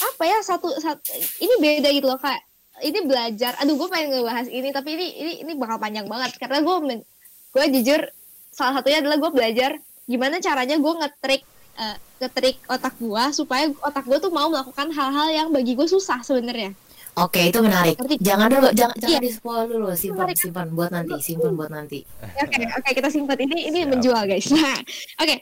apa 0.00 0.22
ya 0.24 0.40
satu, 0.40 0.72
satu 0.74 1.04
ini 1.36 1.54
beda 1.60 1.92
gitu 1.92 2.08
loh 2.08 2.16
kak 2.16 2.40
ini 2.80 3.04
belajar 3.04 3.60
aduh 3.60 3.76
gue 3.76 3.88
pengen 3.88 4.16
ngebahas 4.16 4.48
ini 4.48 4.72
tapi 4.72 4.96
ini 4.96 5.06
ini 5.14 5.32
ini 5.44 5.52
bakal 5.52 5.76
panjang 5.76 6.08
banget 6.08 6.32
karena 6.40 6.64
gue 6.64 7.04
gue 7.52 7.64
jujur 7.76 8.00
salah 8.48 8.80
satunya 8.80 9.04
adalah 9.04 9.20
gue 9.20 9.30
belajar 9.30 9.70
gimana 10.08 10.40
caranya 10.40 10.80
gue 10.80 10.92
ngetrik 10.96 11.42
eh, 11.76 11.96
ngetrik 12.18 12.56
otak 12.66 12.96
gue 12.96 13.24
supaya 13.36 13.68
otak 13.84 14.08
gue 14.08 14.16
tuh 14.16 14.32
mau 14.32 14.48
melakukan 14.48 14.88
hal-hal 14.88 15.28
yang 15.28 15.48
bagi 15.52 15.76
gue 15.76 15.84
susah 15.84 16.24
sebenarnya 16.24 16.72
Oke, 17.20 17.40
itu 17.46 17.58
menarik. 17.58 17.96
Jangan 18.18 18.48
dulu, 18.48 18.68
jangan 18.72 18.96
jangan 18.96 19.12
Iya. 19.12 19.20
di 19.20 19.30
spoil 19.30 19.64
dulu, 19.66 19.86
simpan 19.92 20.16
Menarik. 20.24 20.36
simpan 20.38 20.66
buat 20.70 20.90
nanti, 20.90 21.14
simpan 21.20 21.52
buat 21.52 21.68
nanti. 21.68 21.98
Oke, 22.36 22.56
oke 22.66 22.88
kita 22.96 23.08
simpan 23.08 23.36
ini 23.38 23.56
ini 23.66 23.78
Siap. 23.78 23.90
menjual 23.90 24.22
guys. 24.24 24.46
Nah, 24.52 24.78
oke. 25.18 25.36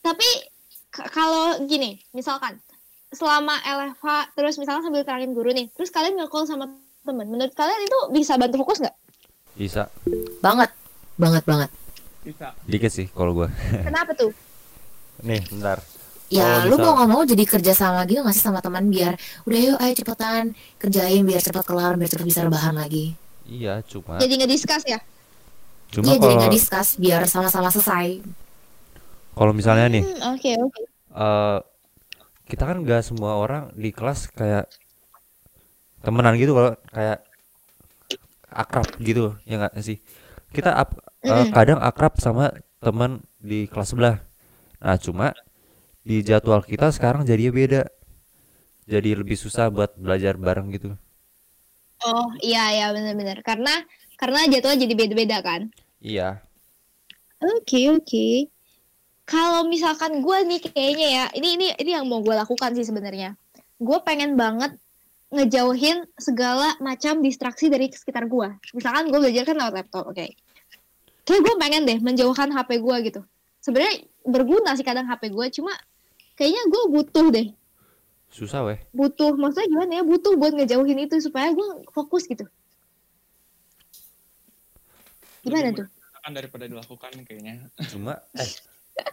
Tapi 0.00 0.28
k- 0.88 1.08
kalau 1.08 1.44
gini, 1.62 2.00
misalkan 2.10 2.58
selama 3.08 3.60
LFH 3.60 4.06
terus 4.32 4.56
misalkan 4.56 4.82
sambil 4.82 5.02
terangin 5.02 5.30
guru 5.30 5.50
nih, 5.50 5.68
terus 5.70 5.88
kalian 5.88 6.16
nge-call 6.16 6.44
sama 6.44 6.72
temen, 7.02 7.26
menurut 7.26 7.52
kalian 7.52 7.80
itu 7.80 7.98
bisa 8.10 8.34
bantu 8.34 8.56
fokus 8.58 8.80
nggak? 8.80 8.96
Bisa. 9.54 9.92
Banget. 10.40 10.72
Banget 11.14 11.44
banget. 11.44 11.70
Bisa. 12.22 12.56
Dikit 12.64 12.88
sih 12.88 13.06
kalau 13.08 13.34
gua. 13.34 13.48
Kenapa 13.78 14.12
tuh? 14.12 14.32
Nih, 15.22 15.44
bentar. 15.46 15.78
Ya, 16.32 16.64
Kalau 16.64 16.72
lu 16.72 16.74
misal- 16.74 16.84
mau 16.88 16.92
nggak 16.96 17.10
mau 17.12 17.22
jadi 17.28 17.44
kerja 17.44 17.72
sama 17.76 18.08
gitu 18.08 18.24
nggak 18.24 18.32
sih 18.32 18.40
sama 18.40 18.64
teman 18.64 18.88
biar 18.88 19.20
udah 19.44 19.58
yuk 19.60 19.76
ayo 19.76 19.92
cepetan 19.92 20.44
kerjain 20.80 21.22
biar 21.28 21.40
cepet 21.44 21.60
kelar 21.60 21.92
biar 22.00 22.08
cepet 22.08 22.24
bisa 22.24 22.40
rebahan 22.40 22.72
lagi. 22.72 23.12
Iya, 23.44 23.84
cuma 23.84 24.16
Jadi 24.16 24.34
nge-discuss 24.40 24.84
ya? 24.88 24.96
cuma 25.92 26.08
Iya 26.08 26.16
jadi 26.16 26.24
kalau 26.24 26.40
nggak 26.40 26.54
discuss 26.56 26.88
biar 26.96 27.20
sama-sama 27.28 27.68
selesai. 27.68 28.24
kalau 29.32 29.52
misalnya 29.52 29.88
nih 29.88 30.04
Hmm, 30.04 30.32
Oke, 30.36 30.52
oke. 30.56 30.82
eh 31.12 31.58
kita 32.48 32.64
kan 32.64 32.80
nggak 32.80 33.04
semua 33.04 33.36
orang 33.36 33.68
di 33.76 33.92
kelas 33.92 34.32
kayak 34.32 34.68
temenan 36.00 36.36
gitu 36.36 36.52
kalau 36.52 36.72
kayak 36.88 37.20
akrab 38.48 38.88
gitu 39.00 39.36
ya 39.44 39.56
nggak 39.60 39.72
sih 39.80 40.00
kita 40.52 40.72
ap- 40.74 41.00
Mm-mm. 41.22 41.48
kadang 41.50 41.80
akrab 41.80 42.16
sama 42.16 42.52
teman 42.80 43.20
di 43.38 43.64
kelas 43.68 43.92
sebelah 43.92 44.16
nah 44.78 44.96
cuma 44.96 45.32
di 46.02 46.22
jadwal 46.26 46.62
kita 46.66 46.90
sekarang 46.90 47.22
jadinya 47.22 47.52
beda 47.54 47.82
jadi 48.86 49.14
lebih 49.14 49.38
susah 49.38 49.70
buat 49.70 49.94
belajar 49.96 50.34
bareng 50.34 50.68
gitu 50.74 50.98
Oh, 52.02 52.34
iya 52.42 52.66
ya 52.74 52.86
benar-benar. 52.90 53.46
Karena 53.46 53.70
karena 54.18 54.46
jadwalnya 54.50 54.86
jadi 54.86 54.94
beda-beda 54.98 55.38
kan? 55.38 55.70
iya 56.02 56.42
Oke, 57.42 57.90
oke. 57.90 58.50
Kalau 59.26 59.66
misalkan 59.66 60.22
gue 60.22 60.38
nih 60.46 60.60
kayaknya 60.62 61.08
ya, 61.10 61.24
ini 61.38 61.48
ini 61.58 61.66
ini 61.78 61.90
yang 61.94 62.06
mau 62.06 62.22
gue 62.22 62.34
lakukan 62.34 62.74
sih 62.78 62.86
sebenarnya. 62.86 63.34
Gue 63.82 63.98
pengen 64.02 64.38
banget 64.38 64.78
ngejauhin 65.34 66.06
segala 66.18 66.74
macam 66.78 67.18
distraksi 67.18 67.66
dari 67.66 67.90
sekitar 67.90 68.30
gue. 68.30 68.48
Misalkan 68.74 69.10
gue 69.10 69.18
belajar 69.18 69.42
kan 69.46 69.58
lewat 69.58 69.74
laptop, 69.74 70.04
oke. 70.10 70.26
Kayak 71.26 71.40
gue 71.42 71.54
pengen 71.58 71.82
deh 71.86 71.98
menjauhkan 71.98 72.50
HP 72.50 72.78
gue 72.78 72.96
gitu. 73.10 73.20
Sebenarnya 73.62 74.06
berguna 74.26 74.74
sih 74.78 74.86
kadang 74.86 75.06
HP 75.06 75.30
gue, 75.34 75.46
cuma 75.54 75.74
kayaknya 76.38 76.62
gue 76.68 76.82
butuh 76.90 77.26
deh, 77.30 77.48
susah 78.32 78.60
weh 78.66 78.78
butuh. 78.92 79.32
Maksudnya 79.36 79.68
gimana 79.68 79.92
ya? 80.00 80.02
Butuh 80.04 80.32
buat 80.36 80.52
ngejauhin 80.56 81.04
itu 81.04 81.16
supaya 81.20 81.52
gue 81.52 81.68
fokus 81.92 82.24
gitu. 82.24 82.44
Gimana 85.42 85.74
tuh? 85.74 85.86
Kan 86.22 86.32
daripada 86.38 86.70
dilakukan 86.70 87.10
kayaknya. 87.26 87.66
cuma 87.92 88.22
eh 88.38 88.50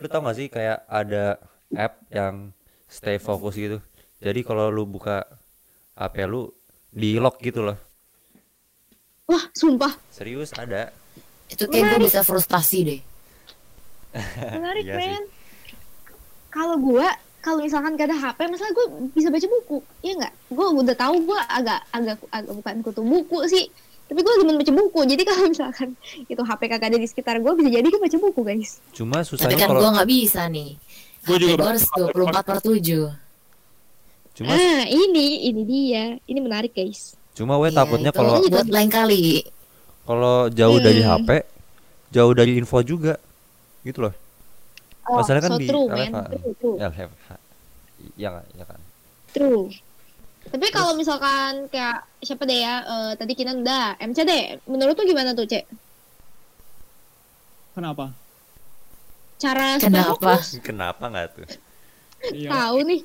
lu 0.03 0.07
tau 0.11 0.21
gak 0.21 0.37
sih 0.37 0.47
kayak 0.51 0.83
ada 0.85 1.39
app 1.73 2.03
yang 2.11 2.51
stay 2.85 3.15
fokus 3.15 3.55
gitu 3.55 3.79
jadi 4.19 4.43
kalau 4.43 4.67
lu 4.67 4.83
buka 4.83 5.23
HP 5.95 6.27
lu 6.27 6.51
di 6.91 7.15
lock 7.15 7.39
gitu 7.39 7.63
loh 7.63 7.77
Wah, 9.29 9.45
sumpah 9.53 9.93
serius 10.09 10.51
ada 10.57 10.89
Itu 11.49 11.69
kayak 11.69 11.97
gue 11.97 12.09
bisa 12.09 12.21
frustasi 12.25 12.77
deh. 12.81 13.01
menarik 14.57 14.83
Iya 14.89 14.95
men 14.97 15.23
kalau 16.49 16.75
gue 16.77 17.07
kalau 17.39 17.61
misalkan 17.61 17.93
gak 17.93 18.07
ada 18.07 18.17
HP 18.19 18.39
masalah 18.45 18.71
gue 18.71 18.85
bisa 19.11 19.27
baca 19.27 19.47
buku 19.47 19.77
Iya 19.99 20.13
nggak? 20.17 20.33
Gue 20.49 20.65
udah 20.75 20.91
tahu 20.93 21.15
gue 21.23 21.39
agak 21.39 21.79
agak 21.89 22.15
agak 22.27 22.51
bukan 22.51 22.75
kutu 22.81 23.01
buku 23.01 23.39
sih 23.45 23.65
tapi 24.05 24.19
gue 24.19 24.33
demen 24.35 24.57
baca 24.57 24.73
buku. 24.73 24.99
Jadi 25.05 25.21
kalau 25.29 25.45
misalkan 25.47 25.93
itu 26.25 26.41
HP 26.41 26.61
kagak 26.67 26.89
ada 26.89 26.97
di 26.97 27.05
sekitar 27.05 27.37
gue 27.37 27.51
bisa 27.53 27.69
jadi 27.69 27.85
gue 27.85 28.01
baca 28.01 28.17
buku 28.19 28.41
guys. 28.41 28.81
Cuma 28.91 29.17
Tapi 29.17 29.29
susahnya 29.29 29.55
kan 29.55 29.69
kalau 29.69 29.79
gue 29.79 29.91
nggak 29.93 30.09
bisa 30.09 30.41
nih. 30.47 30.69
Gua 31.19 31.35
juga 31.35 31.53
Gue 31.55 31.67
harus 31.69 31.85
24 31.85 32.41
per 32.43 32.57
7 32.59 33.29
cuma 34.31 34.49
ah 34.49 34.83
ini 34.85 35.27
ini 35.45 35.61
dia. 35.63 36.05
Ini 36.23 36.39
menarik 36.39 36.71
guys. 36.71 37.13
Cuma 37.31 37.55
gue 37.55 37.69
Iya, 37.69 37.77
takutnya 37.77 38.11
kalau 38.11 38.39
buat 38.41 38.67
lain 38.67 38.89
kali. 38.89 39.43
kalau 40.03 40.49
jauh 40.49 40.79
dari 40.79 40.99
Hmm. 40.99 41.21
HP 41.21 41.29
jauh 42.09 42.33
dari 42.33 42.57
info 42.57 42.81
juga 42.81 43.21
gitu 43.81 44.01
loh 44.01 44.13
Masalahnya 45.11 45.43
kan 45.43 45.51
Oh, 45.51 45.57
so 45.57 45.61
di 45.61 45.67
true 45.67 45.87
man 45.87 45.97
LFH. 45.97 46.27
true 46.29 46.53
true, 46.55 46.77
LFH 46.77 47.29
nggak 48.15 48.45
ya 48.55 48.65
kan 48.65 48.79
true. 49.29 49.65
tapi 50.47 50.65
kalau 50.71 50.95
misalkan 50.95 51.67
kayak 51.67 52.07
siapa 52.19 52.43
deh 52.43 52.59
ya 52.59 52.75
eh, 52.81 53.11
tadi 53.15 53.33
Kinan 53.33 53.61
udah 53.61 53.99
MC 53.99 54.23
deh 54.23 54.43
menurut 54.65 54.95
tuh 54.95 55.03
gimana 55.03 55.33
tuh 55.33 55.43
cek 55.43 55.65
Kenapa? 57.69 58.11
cara 59.39 59.79
Kenapa? 59.79 60.19
fokus. 60.19 60.59
Kenapa 60.59 61.07
nggak 61.07 61.27
tuh? 61.31 61.47
Iya. 62.35 62.51
Tahu 62.51 62.77
nih. 62.83 63.01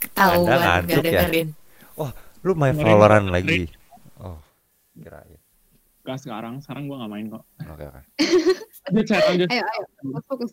Ketahuan 0.00 0.56
nggak 0.56 0.88
ya? 0.88 1.00
dengerin. 1.04 1.48
Lu 2.44 2.52
main 2.56 2.72
Valorant 2.76 3.28
lagi? 3.28 3.68
Oh, 4.20 4.36
kirain. 4.96 5.36
Gak 6.04 6.20
sekarang, 6.20 6.60
sekarang 6.60 6.84
gue 6.84 6.96
gak 7.00 7.12
main 7.12 7.26
kok. 7.32 7.44
Oke 7.64 7.84
oke. 7.88 8.00
Lanjut, 8.92 9.08
lanjut. 9.08 9.48
Ayo, 9.48 9.64
ayo. 9.64 9.84
Fokus, 10.04 10.24
Fokus. 10.28 10.52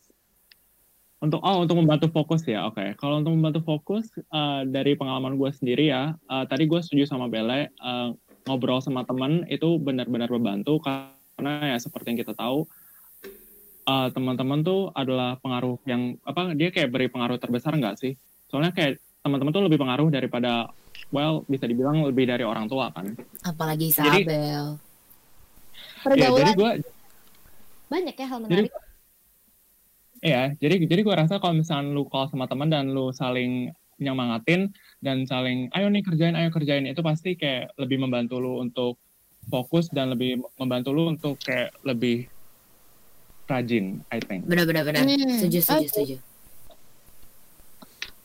Untuk 1.22 1.38
oh 1.45 1.61
untuk 1.61 1.78
membantu 1.78 2.09
fokus 2.09 2.41
ya, 2.49 2.65
oke. 2.65 2.97
Kalau 2.97 3.22
untuk 3.22 3.38
membantu 3.38 3.61
fokus 3.61 4.09
eh, 4.17 4.61
dari 4.65 4.97
pengalaman 4.97 5.38
gue 5.38 5.53
sendiri 5.53 5.93
ya, 5.93 6.17
eh, 6.17 6.45
tadi 6.49 6.65
gue 6.65 6.82
setuju 6.82 7.05
sama 7.05 7.30
Bele 7.30 7.69
eh, 7.69 8.09
ngobrol 8.49 8.82
sama 8.82 9.05
teman 9.05 9.45
itu 9.45 9.78
benar-benar 9.78 10.34
membantu 10.34 10.82
karena 10.82 11.74
ya 11.74 11.78
seperti 11.78 12.09
yang 12.09 12.19
kita 12.26 12.34
tahu 12.34 12.65
eh, 13.86 14.07
teman-teman 14.17 14.65
tuh 14.65 14.89
adalah 14.97 15.38
pengaruh 15.38 15.78
yang 15.86 16.17
apa 16.26 16.57
dia 16.57 16.74
kayak 16.74 16.89
beri 16.89 17.05
pengaruh 17.05 17.38
terbesar 17.38 17.78
nggak 17.78 18.01
sih? 18.01 18.17
Soalnya 18.49 18.74
kayak 18.74 18.97
teman-teman 19.22 19.53
tuh 19.53 19.61
lebih 19.61 19.78
pengaruh 19.78 20.09
daripada 20.09 20.74
well 21.13 21.45
bisa 21.45 21.69
dibilang 21.69 22.01
lebih 22.01 22.26
dari 22.26 22.41
orang 22.41 22.65
tua 22.65 22.89
kan. 22.89 23.13
Apalagi 23.45 23.93
Jadi- 23.93 24.26
Isabel. 24.26 24.65
Ya, 26.01 26.17
jadi 26.17 26.17
Pergaulan 26.34 26.53
gue 26.57 26.72
banyak 27.93 28.15
ya 28.17 28.26
hal 28.26 28.39
Jadi- 28.41 28.49
menarik. 28.65 28.89
Iya, 30.22 30.53
jadi 30.61 30.86
jadi 30.86 31.01
gue 31.01 31.15
rasa 31.17 31.41
kalau 31.41 31.57
misalnya 31.57 31.89
lu 31.89 32.05
call 32.05 32.30
sama 32.30 32.45
teman 32.45 32.69
dan 32.69 32.93
lu 32.93 33.09
saling 33.09 33.74
nyemangatin 33.97 34.69
dan 35.01 35.26
saling 35.26 35.69
ayo 35.74 35.89
nih 35.89 36.05
kerjain, 36.05 36.38
ayo 36.38 36.53
kerjain 36.53 36.86
itu 36.86 37.01
pasti 37.01 37.34
kayak 37.34 37.74
lebih 37.78 37.97
membantu 38.01 38.38
lu 38.38 38.61
untuk 38.61 39.01
fokus 39.49 39.89
dan 39.89 40.13
lebih 40.13 40.38
membantu 40.61 40.93
lu 40.93 41.09
untuk 41.09 41.41
kayak 41.41 41.74
lebih 41.82 42.30
rajin, 43.49 44.05
I 44.13 44.22
think. 44.22 44.45
Benar 44.45 44.69
benar 44.69 44.86
benar. 44.86 45.01
Hmm, 45.03 45.41
Setuju 45.41 45.59
setuju 45.59 45.82
oke. 45.82 45.89
setuju. 45.89 46.15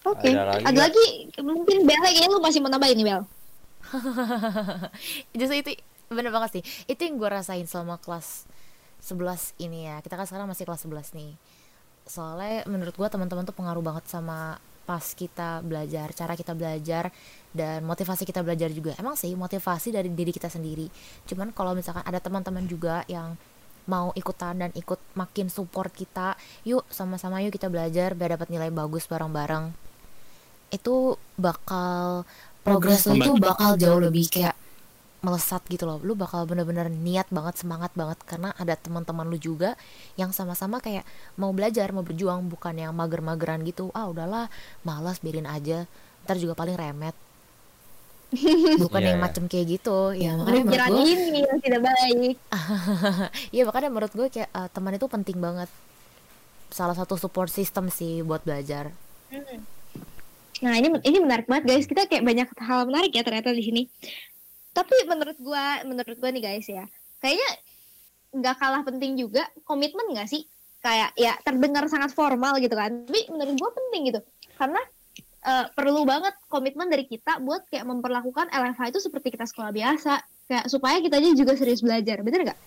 Oke. 0.06 0.28
Ada 0.30 0.44
lagi 0.46 0.62
Ada 0.62 0.70
nggak? 0.70 0.84
lagi 0.86 1.06
mungkin 1.42 1.76
Bel 1.82 1.98
kayaknya 1.98 2.28
lu 2.30 2.38
masih 2.38 2.60
mau 2.62 2.70
nambahin 2.70 2.96
nih 3.00 3.06
Bel. 3.08 3.22
Justru 5.40 5.56
itu 5.58 5.70
bener 6.06 6.30
banget 6.30 6.60
sih. 6.60 6.62
Itu 6.86 7.00
yang 7.02 7.16
gue 7.18 7.28
rasain 7.28 7.66
selama 7.66 7.98
kelas 7.98 8.44
11 9.02 9.56
ini 9.58 9.90
ya. 9.90 9.98
Kita 10.04 10.14
kan 10.14 10.28
sekarang 10.28 10.46
masih 10.46 10.62
kelas 10.62 10.86
11 10.86 11.10
nih. 11.16 11.32
Soalnya 12.06 12.62
menurut 12.70 12.94
gue 12.94 13.08
teman-teman 13.10 13.42
tuh 13.42 13.54
pengaruh 13.54 13.82
banget 13.82 14.06
sama 14.06 14.56
pas 14.86 15.02
kita 15.02 15.66
belajar, 15.66 16.14
cara 16.14 16.38
kita 16.38 16.54
belajar 16.54 17.10
dan 17.50 17.82
motivasi 17.82 18.22
kita 18.22 18.46
belajar 18.46 18.70
juga. 18.70 18.94
Emang 18.94 19.18
sih 19.18 19.34
motivasi 19.34 19.90
dari 19.90 20.06
diri 20.14 20.30
kita 20.30 20.46
sendiri. 20.46 20.86
Cuman 21.26 21.50
kalau 21.50 21.74
misalkan 21.74 22.06
ada 22.06 22.22
teman-teman 22.22 22.62
juga 22.70 23.02
yang 23.10 23.34
mau 23.90 24.14
ikutan 24.14 24.54
dan 24.54 24.70
ikut 24.78 24.98
makin 25.18 25.50
support 25.50 25.90
kita, 25.90 26.38
yuk 26.62 26.86
sama-sama 26.90 27.42
yuk 27.42 27.54
kita 27.54 27.66
belajar 27.66 28.14
biar 28.14 28.38
dapat 28.38 28.48
nilai 28.54 28.70
bagus 28.70 29.10
bareng-bareng. 29.10 29.74
Itu 30.70 31.18
bakal 31.34 32.22
progres 32.62 33.06
tuh 33.06 33.38
bakal 33.38 33.78
jauh 33.78 34.02
lebih 34.02 34.26
kayak 34.30 34.54
melesat 35.26 35.58
gitu 35.66 35.90
loh 35.90 35.98
lu 36.06 36.14
bakal 36.14 36.46
bener-bener 36.46 36.86
niat 36.86 37.26
banget 37.34 37.58
semangat 37.58 37.90
banget 37.98 38.14
karena 38.22 38.54
ada 38.54 38.78
teman-teman 38.78 39.26
lu 39.26 39.34
juga 39.34 39.74
yang 40.14 40.30
sama-sama 40.30 40.78
kayak 40.78 41.02
mau 41.34 41.50
belajar 41.50 41.90
mau 41.90 42.06
berjuang 42.06 42.46
bukan 42.46 42.78
yang 42.78 42.94
mager-mageran 42.94 43.66
gitu 43.66 43.90
ah 43.90 44.06
udahlah 44.06 44.46
malas 44.86 45.18
biarin 45.18 45.50
aja 45.50 45.90
ntar 46.22 46.38
juga 46.38 46.54
paling 46.54 46.78
remet 46.78 47.16
bukan 48.82 49.00
Iya, 49.02 49.08
yang 49.14 49.18
iya. 49.18 49.26
macem 49.26 49.44
kayak 49.50 49.66
gitu 49.66 49.98
ya 50.14 50.38
makanya 50.38 50.62
menurut 50.62 50.86
gue 50.90 51.02
ini 51.14 51.40
yang 51.46 51.58
tidak 51.62 51.80
baik. 51.86 52.36
ya 53.56 53.62
makanya 53.66 53.88
menurut 53.90 54.12
gue 54.14 54.26
kayak 54.30 54.50
eh, 54.50 54.68
teman 54.70 54.94
itu 54.94 55.06
penting 55.06 55.38
banget 55.38 55.70
salah 56.70 56.94
satu 56.94 57.14
support 57.18 57.50
system 57.50 57.86
sih 57.90 58.22
buat 58.26 58.42
belajar 58.42 58.90
Nah 60.64 60.72
ini 60.80 60.88
ini 61.04 61.18
menarik 61.20 61.44
banget 61.50 61.64
guys. 61.68 61.84
Kita 61.84 62.08
kayak 62.08 62.24
banyak 62.24 62.48
hal 62.56 62.88
menarik 62.88 63.12
ya 63.12 63.22
ternyata 63.26 63.52
di 63.52 63.60
sini. 63.64 63.82
Tapi 64.76 64.96
menurut 65.08 65.38
gua, 65.40 65.80
menurut 65.88 66.16
gua 66.20 66.28
nih 66.28 66.44
guys 66.44 66.68
ya, 66.68 66.84
kayaknya 67.16 67.48
nggak 68.36 68.56
kalah 68.60 68.82
penting 68.84 69.16
juga 69.16 69.48
komitmen 69.64 70.12
nggak 70.12 70.28
sih? 70.28 70.44
Kayak 70.84 71.16
ya 71.16 71.32
terdengar 71.40 71.88
sangat 71.88 72.12
formal 72.12 72.60
gitu 72.60 72.76
kan. 72.76 73.08
Tapi 73.08 73.32
menurut 73.32 73.56
gua 73.56 73.70
penting 73.72 74.12
gitu. 74.12 74.20
Karena 74.60 74.78
eh, 75.42 75.66
perlu 75.72 76.04
banget 76.04 76.36
komitmen 76.46 76.92
dari 76.92 77.08
kita 77.08 77.40
buat 77.40 77.64
kayak 77.72 77.88
memperlakukan 77.88 78.52
LFH 78.52 78.92
itu 78.92 79.00
seperti 79.00 79.32
kita 79.32 79.48
sekolah 79.48 79.72
biasa. 79.72 80.20
Kayak 80.46 80.64
supaya 80.68 81.00
kita 81.00 81.16
juga 81.32 81.56
serius 81.56 81.80
belajar. 81.80 82.20
Bener 82.20 82.52
nggak? 82.52 82.60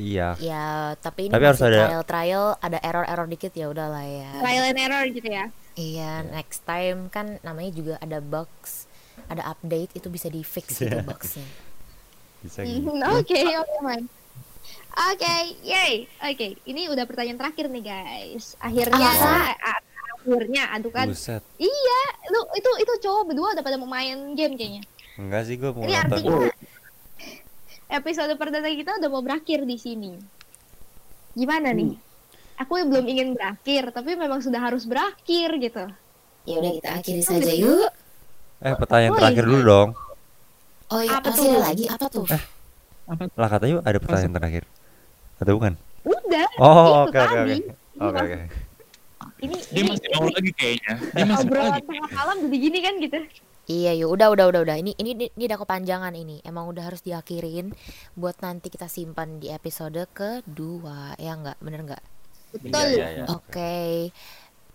Iya. 0.00 0.34
ya 0.40 0.96
tapi 0.98 1.28
ini 1.28 1.32
Tapi 1.36 1.44
harus 1.46 1.62
ada- 1.62 1.86
trial 1.86 2.02
trial 2.02 2.44
ada 2.58 2.78
error 2.80 3.04
error 3.06 3.28
dikit 3.28 3.52
ya 3.52 3.68
udahlah 3.68 4.02
ya 4.02 4.30
Trial 4.40 4.64
and 4.72 4.80
error 4.80 5.04
gitu 5.12 5.28
ya. 5.28 5.44
Iya, 5.72 6.12
next 6.28 6.64
time 6.68 7.08
kan 7.08 7.40
namanya 7.40 7.72
juga 7.72 7.94
ada 7.96 8.20
bugs, 8.20 8.84
ada 9.26 9.42
update 9.48 9.94
itu 9.94 10.08
bisa 10.08 10.26
di 10.26 10.40
fix 10.40 10.76
gitu 10.76 10.88
Iya. 10.88 11.02
bugsnya. 11.02 11.46
Bisa 12.40 12.58
Mhm, 12.60 12.70
gitu. 12.70 12.90
Oke, 13.14 13.40
oke, 13.54 13.76
man. 13.80 14.02
Oke, 15.08 15.34
yay. 15.62 16.04
Oke, 16.20 16.58
ini 16.64 16.86
udah 16.86 17.02
pertanyaan 17.02 17.36
terakhir 17.36 17.66
nih, 17.66 17.82
guys. 17.82 18.54
Akhirnya, 18.58 19.08
Ah. 19.10 19.52
a- 19.54 19.82
akhirnya, 20.16 20.68
aduh 20.70 20.90
kan. 20.90 21.08
Buset. 21.08 21.42
Lu 22.28 22.40
itu 22.52 22.70
itu 22.78 22.92
cowok 23.00 23.22
berdua 23.26 23.48
udah 23.52 23.62
pada 23.62 23.76
mau 23.76 23.86
main 23.86 24.32
game 24.32 24.54
kayaknya. 24.54 24.82
Enggak 25.14 25.42
sih 25.44 25.56
gue 25.56 25.68
mau 25.68 25.82
Ini 25.82 25.92
nonton. 25.98 26.12
artinya 26.12 26.38
episode 27.90 28.32
perdana 28.34 28.68
kita 28.68 28.96
udah 28.96 29.08
mau 29.08 29.20
berakhir 29.20 29.62
di 29.62 29.76
sini. 29.76 30.12
Gimana 31.32 31.72
nih? 31.72 31.92
Aku 32.58 32.76
belum 32.78 33.04
ingin 33.04 33.32
berakhir, 33.32 33.90
tapi 33.90 34.14
memang 34.14 34.38
sudah 34.38 34.60
harus 34.60 34.84
berakhir 34.84 35.56
gitu. 35.58 35.84
Ya 36.44 36.54
udah 36.58 36.72
kita 36.74 36.88
akhiri 36.92 37.22
saja 37.22 37.52
yuk. 37.52 37.90
Eh 38.62 38.74
pertanyaan 38.78 39.12
Oh, 39.12 39.18
terakhir 39.18 39.44
dulu 39.44 39.60
dong. 39.66 39.88
Oh 40.92 41.00
iya, 41.02 41.18
Apa 41.18 41.28
masih 41.34 41.42
tuh? 41.42 41.50
ada 41.50 41.60
lagi 41.66 41.84
apa 41.90 42.06
tuh? 42.06 42.26
Lah 43.34 43.48
katanya 43.50 43.74
ada 43.82 43.98
pertanyaan 43.98 44.34
terakhir. 44.38 44.62
Atau 45.42 45.58
bukan? 45.58 45.74
Udah, 46.06 46.46
Oh 46.62 47.06
oke 47.06 47.18
oke 47.18 47.38
oke. 47.42 47.56
Oke 47.98 48.18
oke. 48.22 48.36
ini 49.42 49.56
Dia 49.74 49.82
ini, 49.82 49.90
masih 49.90 50.08
mau 50.14 50.26
lagi 50.30 50.52
kayaknya. 50.54 50.94
Dia 51.10 51.24
masih 51.26 51.46
mau 51.50 51.58
obrolan 51.58 51.82
tengah 51.82 52.10
malam 52.14 52.36
jadi 52.46 52.56
gini 52.58 52.78
kan 52.78 52.94
gitu. 53.02 53.18
Iya 53.62 53.92
yuk, 53.94 54.10
udah 54.18 54.28
udah 54.34 54.46
udah 54.50 54.60
udah. 54.66 54.76
Ini 54.78 54.92
ini 54.98 55.10
ini 55.26 55.44
udah 55.46 55.58
kepanjangan 55.62 56.14
ini. 56.14 56.42
Emang 56.42 56.66
udah 56.70 56.82
harus 56.82 57.02
diakhirin 57.02 57.70
buat 58.18 58.38
nanti 58.42 58.70
kita 58.70 58.86
simpan 58.90 59.38
di 59.38 59.50
episode 59.54 60.02
kedua. 60.14 61.14
Ya 61.18 61.38
enggak, 61.38 61.58
bener 61.62 61.80
enggak? 61.86 62.02
Betul. 62.52 62.70
Iya, 62.74 62.86
iya, 62.90 63.06
iya. 63.22 63.24
Oke. 63.30 64.10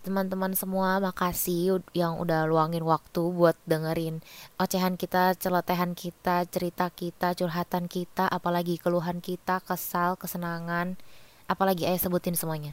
Teman-teman 0.08 0.56
semua 0.56 0.96
makasih 1.04 1.84
yang 1.92 2.16
udah 2.16 2.48
luangin 2.48 2.80
waktu 2.80 3.22
buat 3.28 3.60
dengerin 3.68 4.24
ocehan 4.56 4.96
kita, 4.96 5.36
celotehan 5.36 5.92
kita, 5.92 6.48
cerita 6.48 6.88
kita, 6.88 7.36
curhatan 7.36 7.84
kita, 7.92 8.24
apalagi 8.24 8.80
keluhan 8.80 9.20
kita, 9.20 9.60
kesal, 9.60 10.16
kesenangan, 10.16 10.96
apalagi 11.44 11.84
ayah 11.84 12.00
sebutin 12.00 12.32
semuanya. 12.40 12.72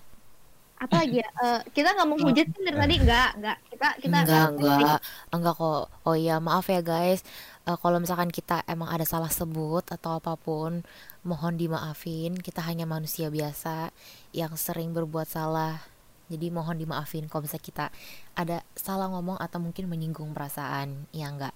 apa 0.75 0.95
lagi 1.03 1.23
ya 1.23 1.29
Eh, 1.43 1.59
kita 1.75 1.87
nggak 1.95 2.07
mau 2.07 2.19
hujat 2.19 2.47
kan 2.51 2.61
dari 2.67 2.77
tadi 2.83 2.95
nggak 3.05 3.29
nggak 3.39 3.57
kita 3.71 3.87
kita 4.03 4.17
enggak, 4.27 4.47
enggak, 4.59 4.99
enggak 5.35 5.55
kok. 5.59 5.83
Oh 6.07 6.15
iya, 6.15 6.35
maaf 6.47 6.65
ya 6.71 6.79
guys. 6.83 7.19
Eh, 7.67 7.77
kalau 7.83 7.97
misalkan 8.03 8.31
kita 8.31 8.63
emang 8.67 8.89
ada 8.91 9.03
salah 9.07 9.31
sebut 9.31 9.83
atau 9.95 10.19
apa 10.19 10.35
pun, 10.39 10.83
mohon 11.27 11.55
dimaafin. 11.59 12.35
Kita 12.39 12.59
hanya 12.67 12.83
manusia 12.87 13.27
biasa 13.31 13.91
yang 14.35 14.53
sering 14.59 14.91
berbuat 14.95 15.27
salah. 15.31 15.94
Jadi 16.25 16.49
mohon 16.49 16.75
dimaafin 16.75 17.25
kalau 17.25 17.43
misalnya 17.43 17.61
kita 17.63 17.85
ada 18.33 18.57
salah 18.71 19.07
ngomong 19.07 19.37
atau 19.37 19.57
mungkin 19.57 19.85
menyinggung 19.85 20.31
perasaan. 20.31 21.05
Ya 21.09 21.27
enggak. 21.27 21.53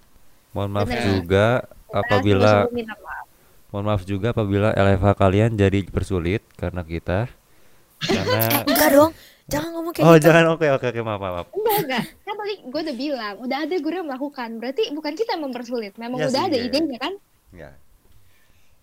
Mohon 0.50 0.70
maaf 0.72 0.88
Bener. 0.88 1.06
juga 1.06 1.46
apabila 1.88 2.66
Sungguh-sungguh 2.66 2.76
minta 2.76 2.96
maaf. 3.00 3.26
mohon 3.70 3.86
maaf 3.86 4.04
juga 4.04 4.28
apabila 4.30 4.70
LFH 4.72 5.08
kalian 5.16 5.52
jadi 5.54 5.80
bersulit 5.86 6.42
karena 6.54 6.82
kita. 6.82 7.30
Karena 8.00 8.42
Enggak 8.70 8.90
dong. 8.92 9.12
Jangan 9.46 9.70
ngomong 9.74 9.92
kayak 9.92 10.06
Oh 10.06 10.14
gitu. 10.14 10.26
jangan 10.26 10.44
oke 10.52 10.68
oke 10.72 10.86
oke 10.88 11.00
maaf 11.02 11.18
maaf. 11.20 11.34
maaf. 11.36 11.48
enggak 11.52 11.78
enggak 11.80 12.04
kan 12.22 12.36
tadi 12.36 12.54
gue 12.64 12.82
udah 12.84 12.96
bilang 12.96 13.36
udah 13.40 13.58
ada 13.60 13.76
guru 13.76 13.96
yang 13.96 14.08
melakukan 14.08 14.50
berarti 14.56 14.84
bukan 14.90 15.14
kita 15.14 15.30
yang 15.34 15.44
mempersulit 15.44 15.94
memang 15.96 16.18
Iya 16.20 16.28
udah 16.30 16.38
sih, 16.40 16.48
ada 16.48 16.56
iya. 16.56 16.66
idenya 16.68 16.98
kan 16.98 17.14
Ya. 17.50 17.70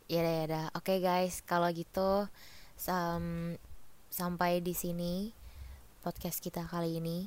Ya 0.06 0.18
udah, 0.18 0.32
ya 0.32 0.44
udah. 0.44 0.64
Oke 0.72 0.98
guys, 0.98 1.38
kalau 1.40 1.66
gitu 1.68 2.26
sam- 2.74 3.58
sampai 4.08 4.58
di 4.58 4.72
sini 4.72 5.30
podcast 6.06 6.38
kita 6.38 6.62
kali 6.70 7.02
ini. 7.02 7.26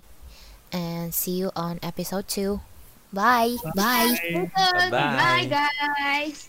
And 0.71 1.11
see 1.11 1.35
you 1.35 1.51
on 1.59 1.83
episode 1.83 2.31
2. 2.31 2.63
Bye. 3.11 3.59
Bye. 3.75 4.15
Betul. 4.15 4.47
Bye-bye. 4.87 5.19
bye 5.19 5.45
guys 5.51 6.47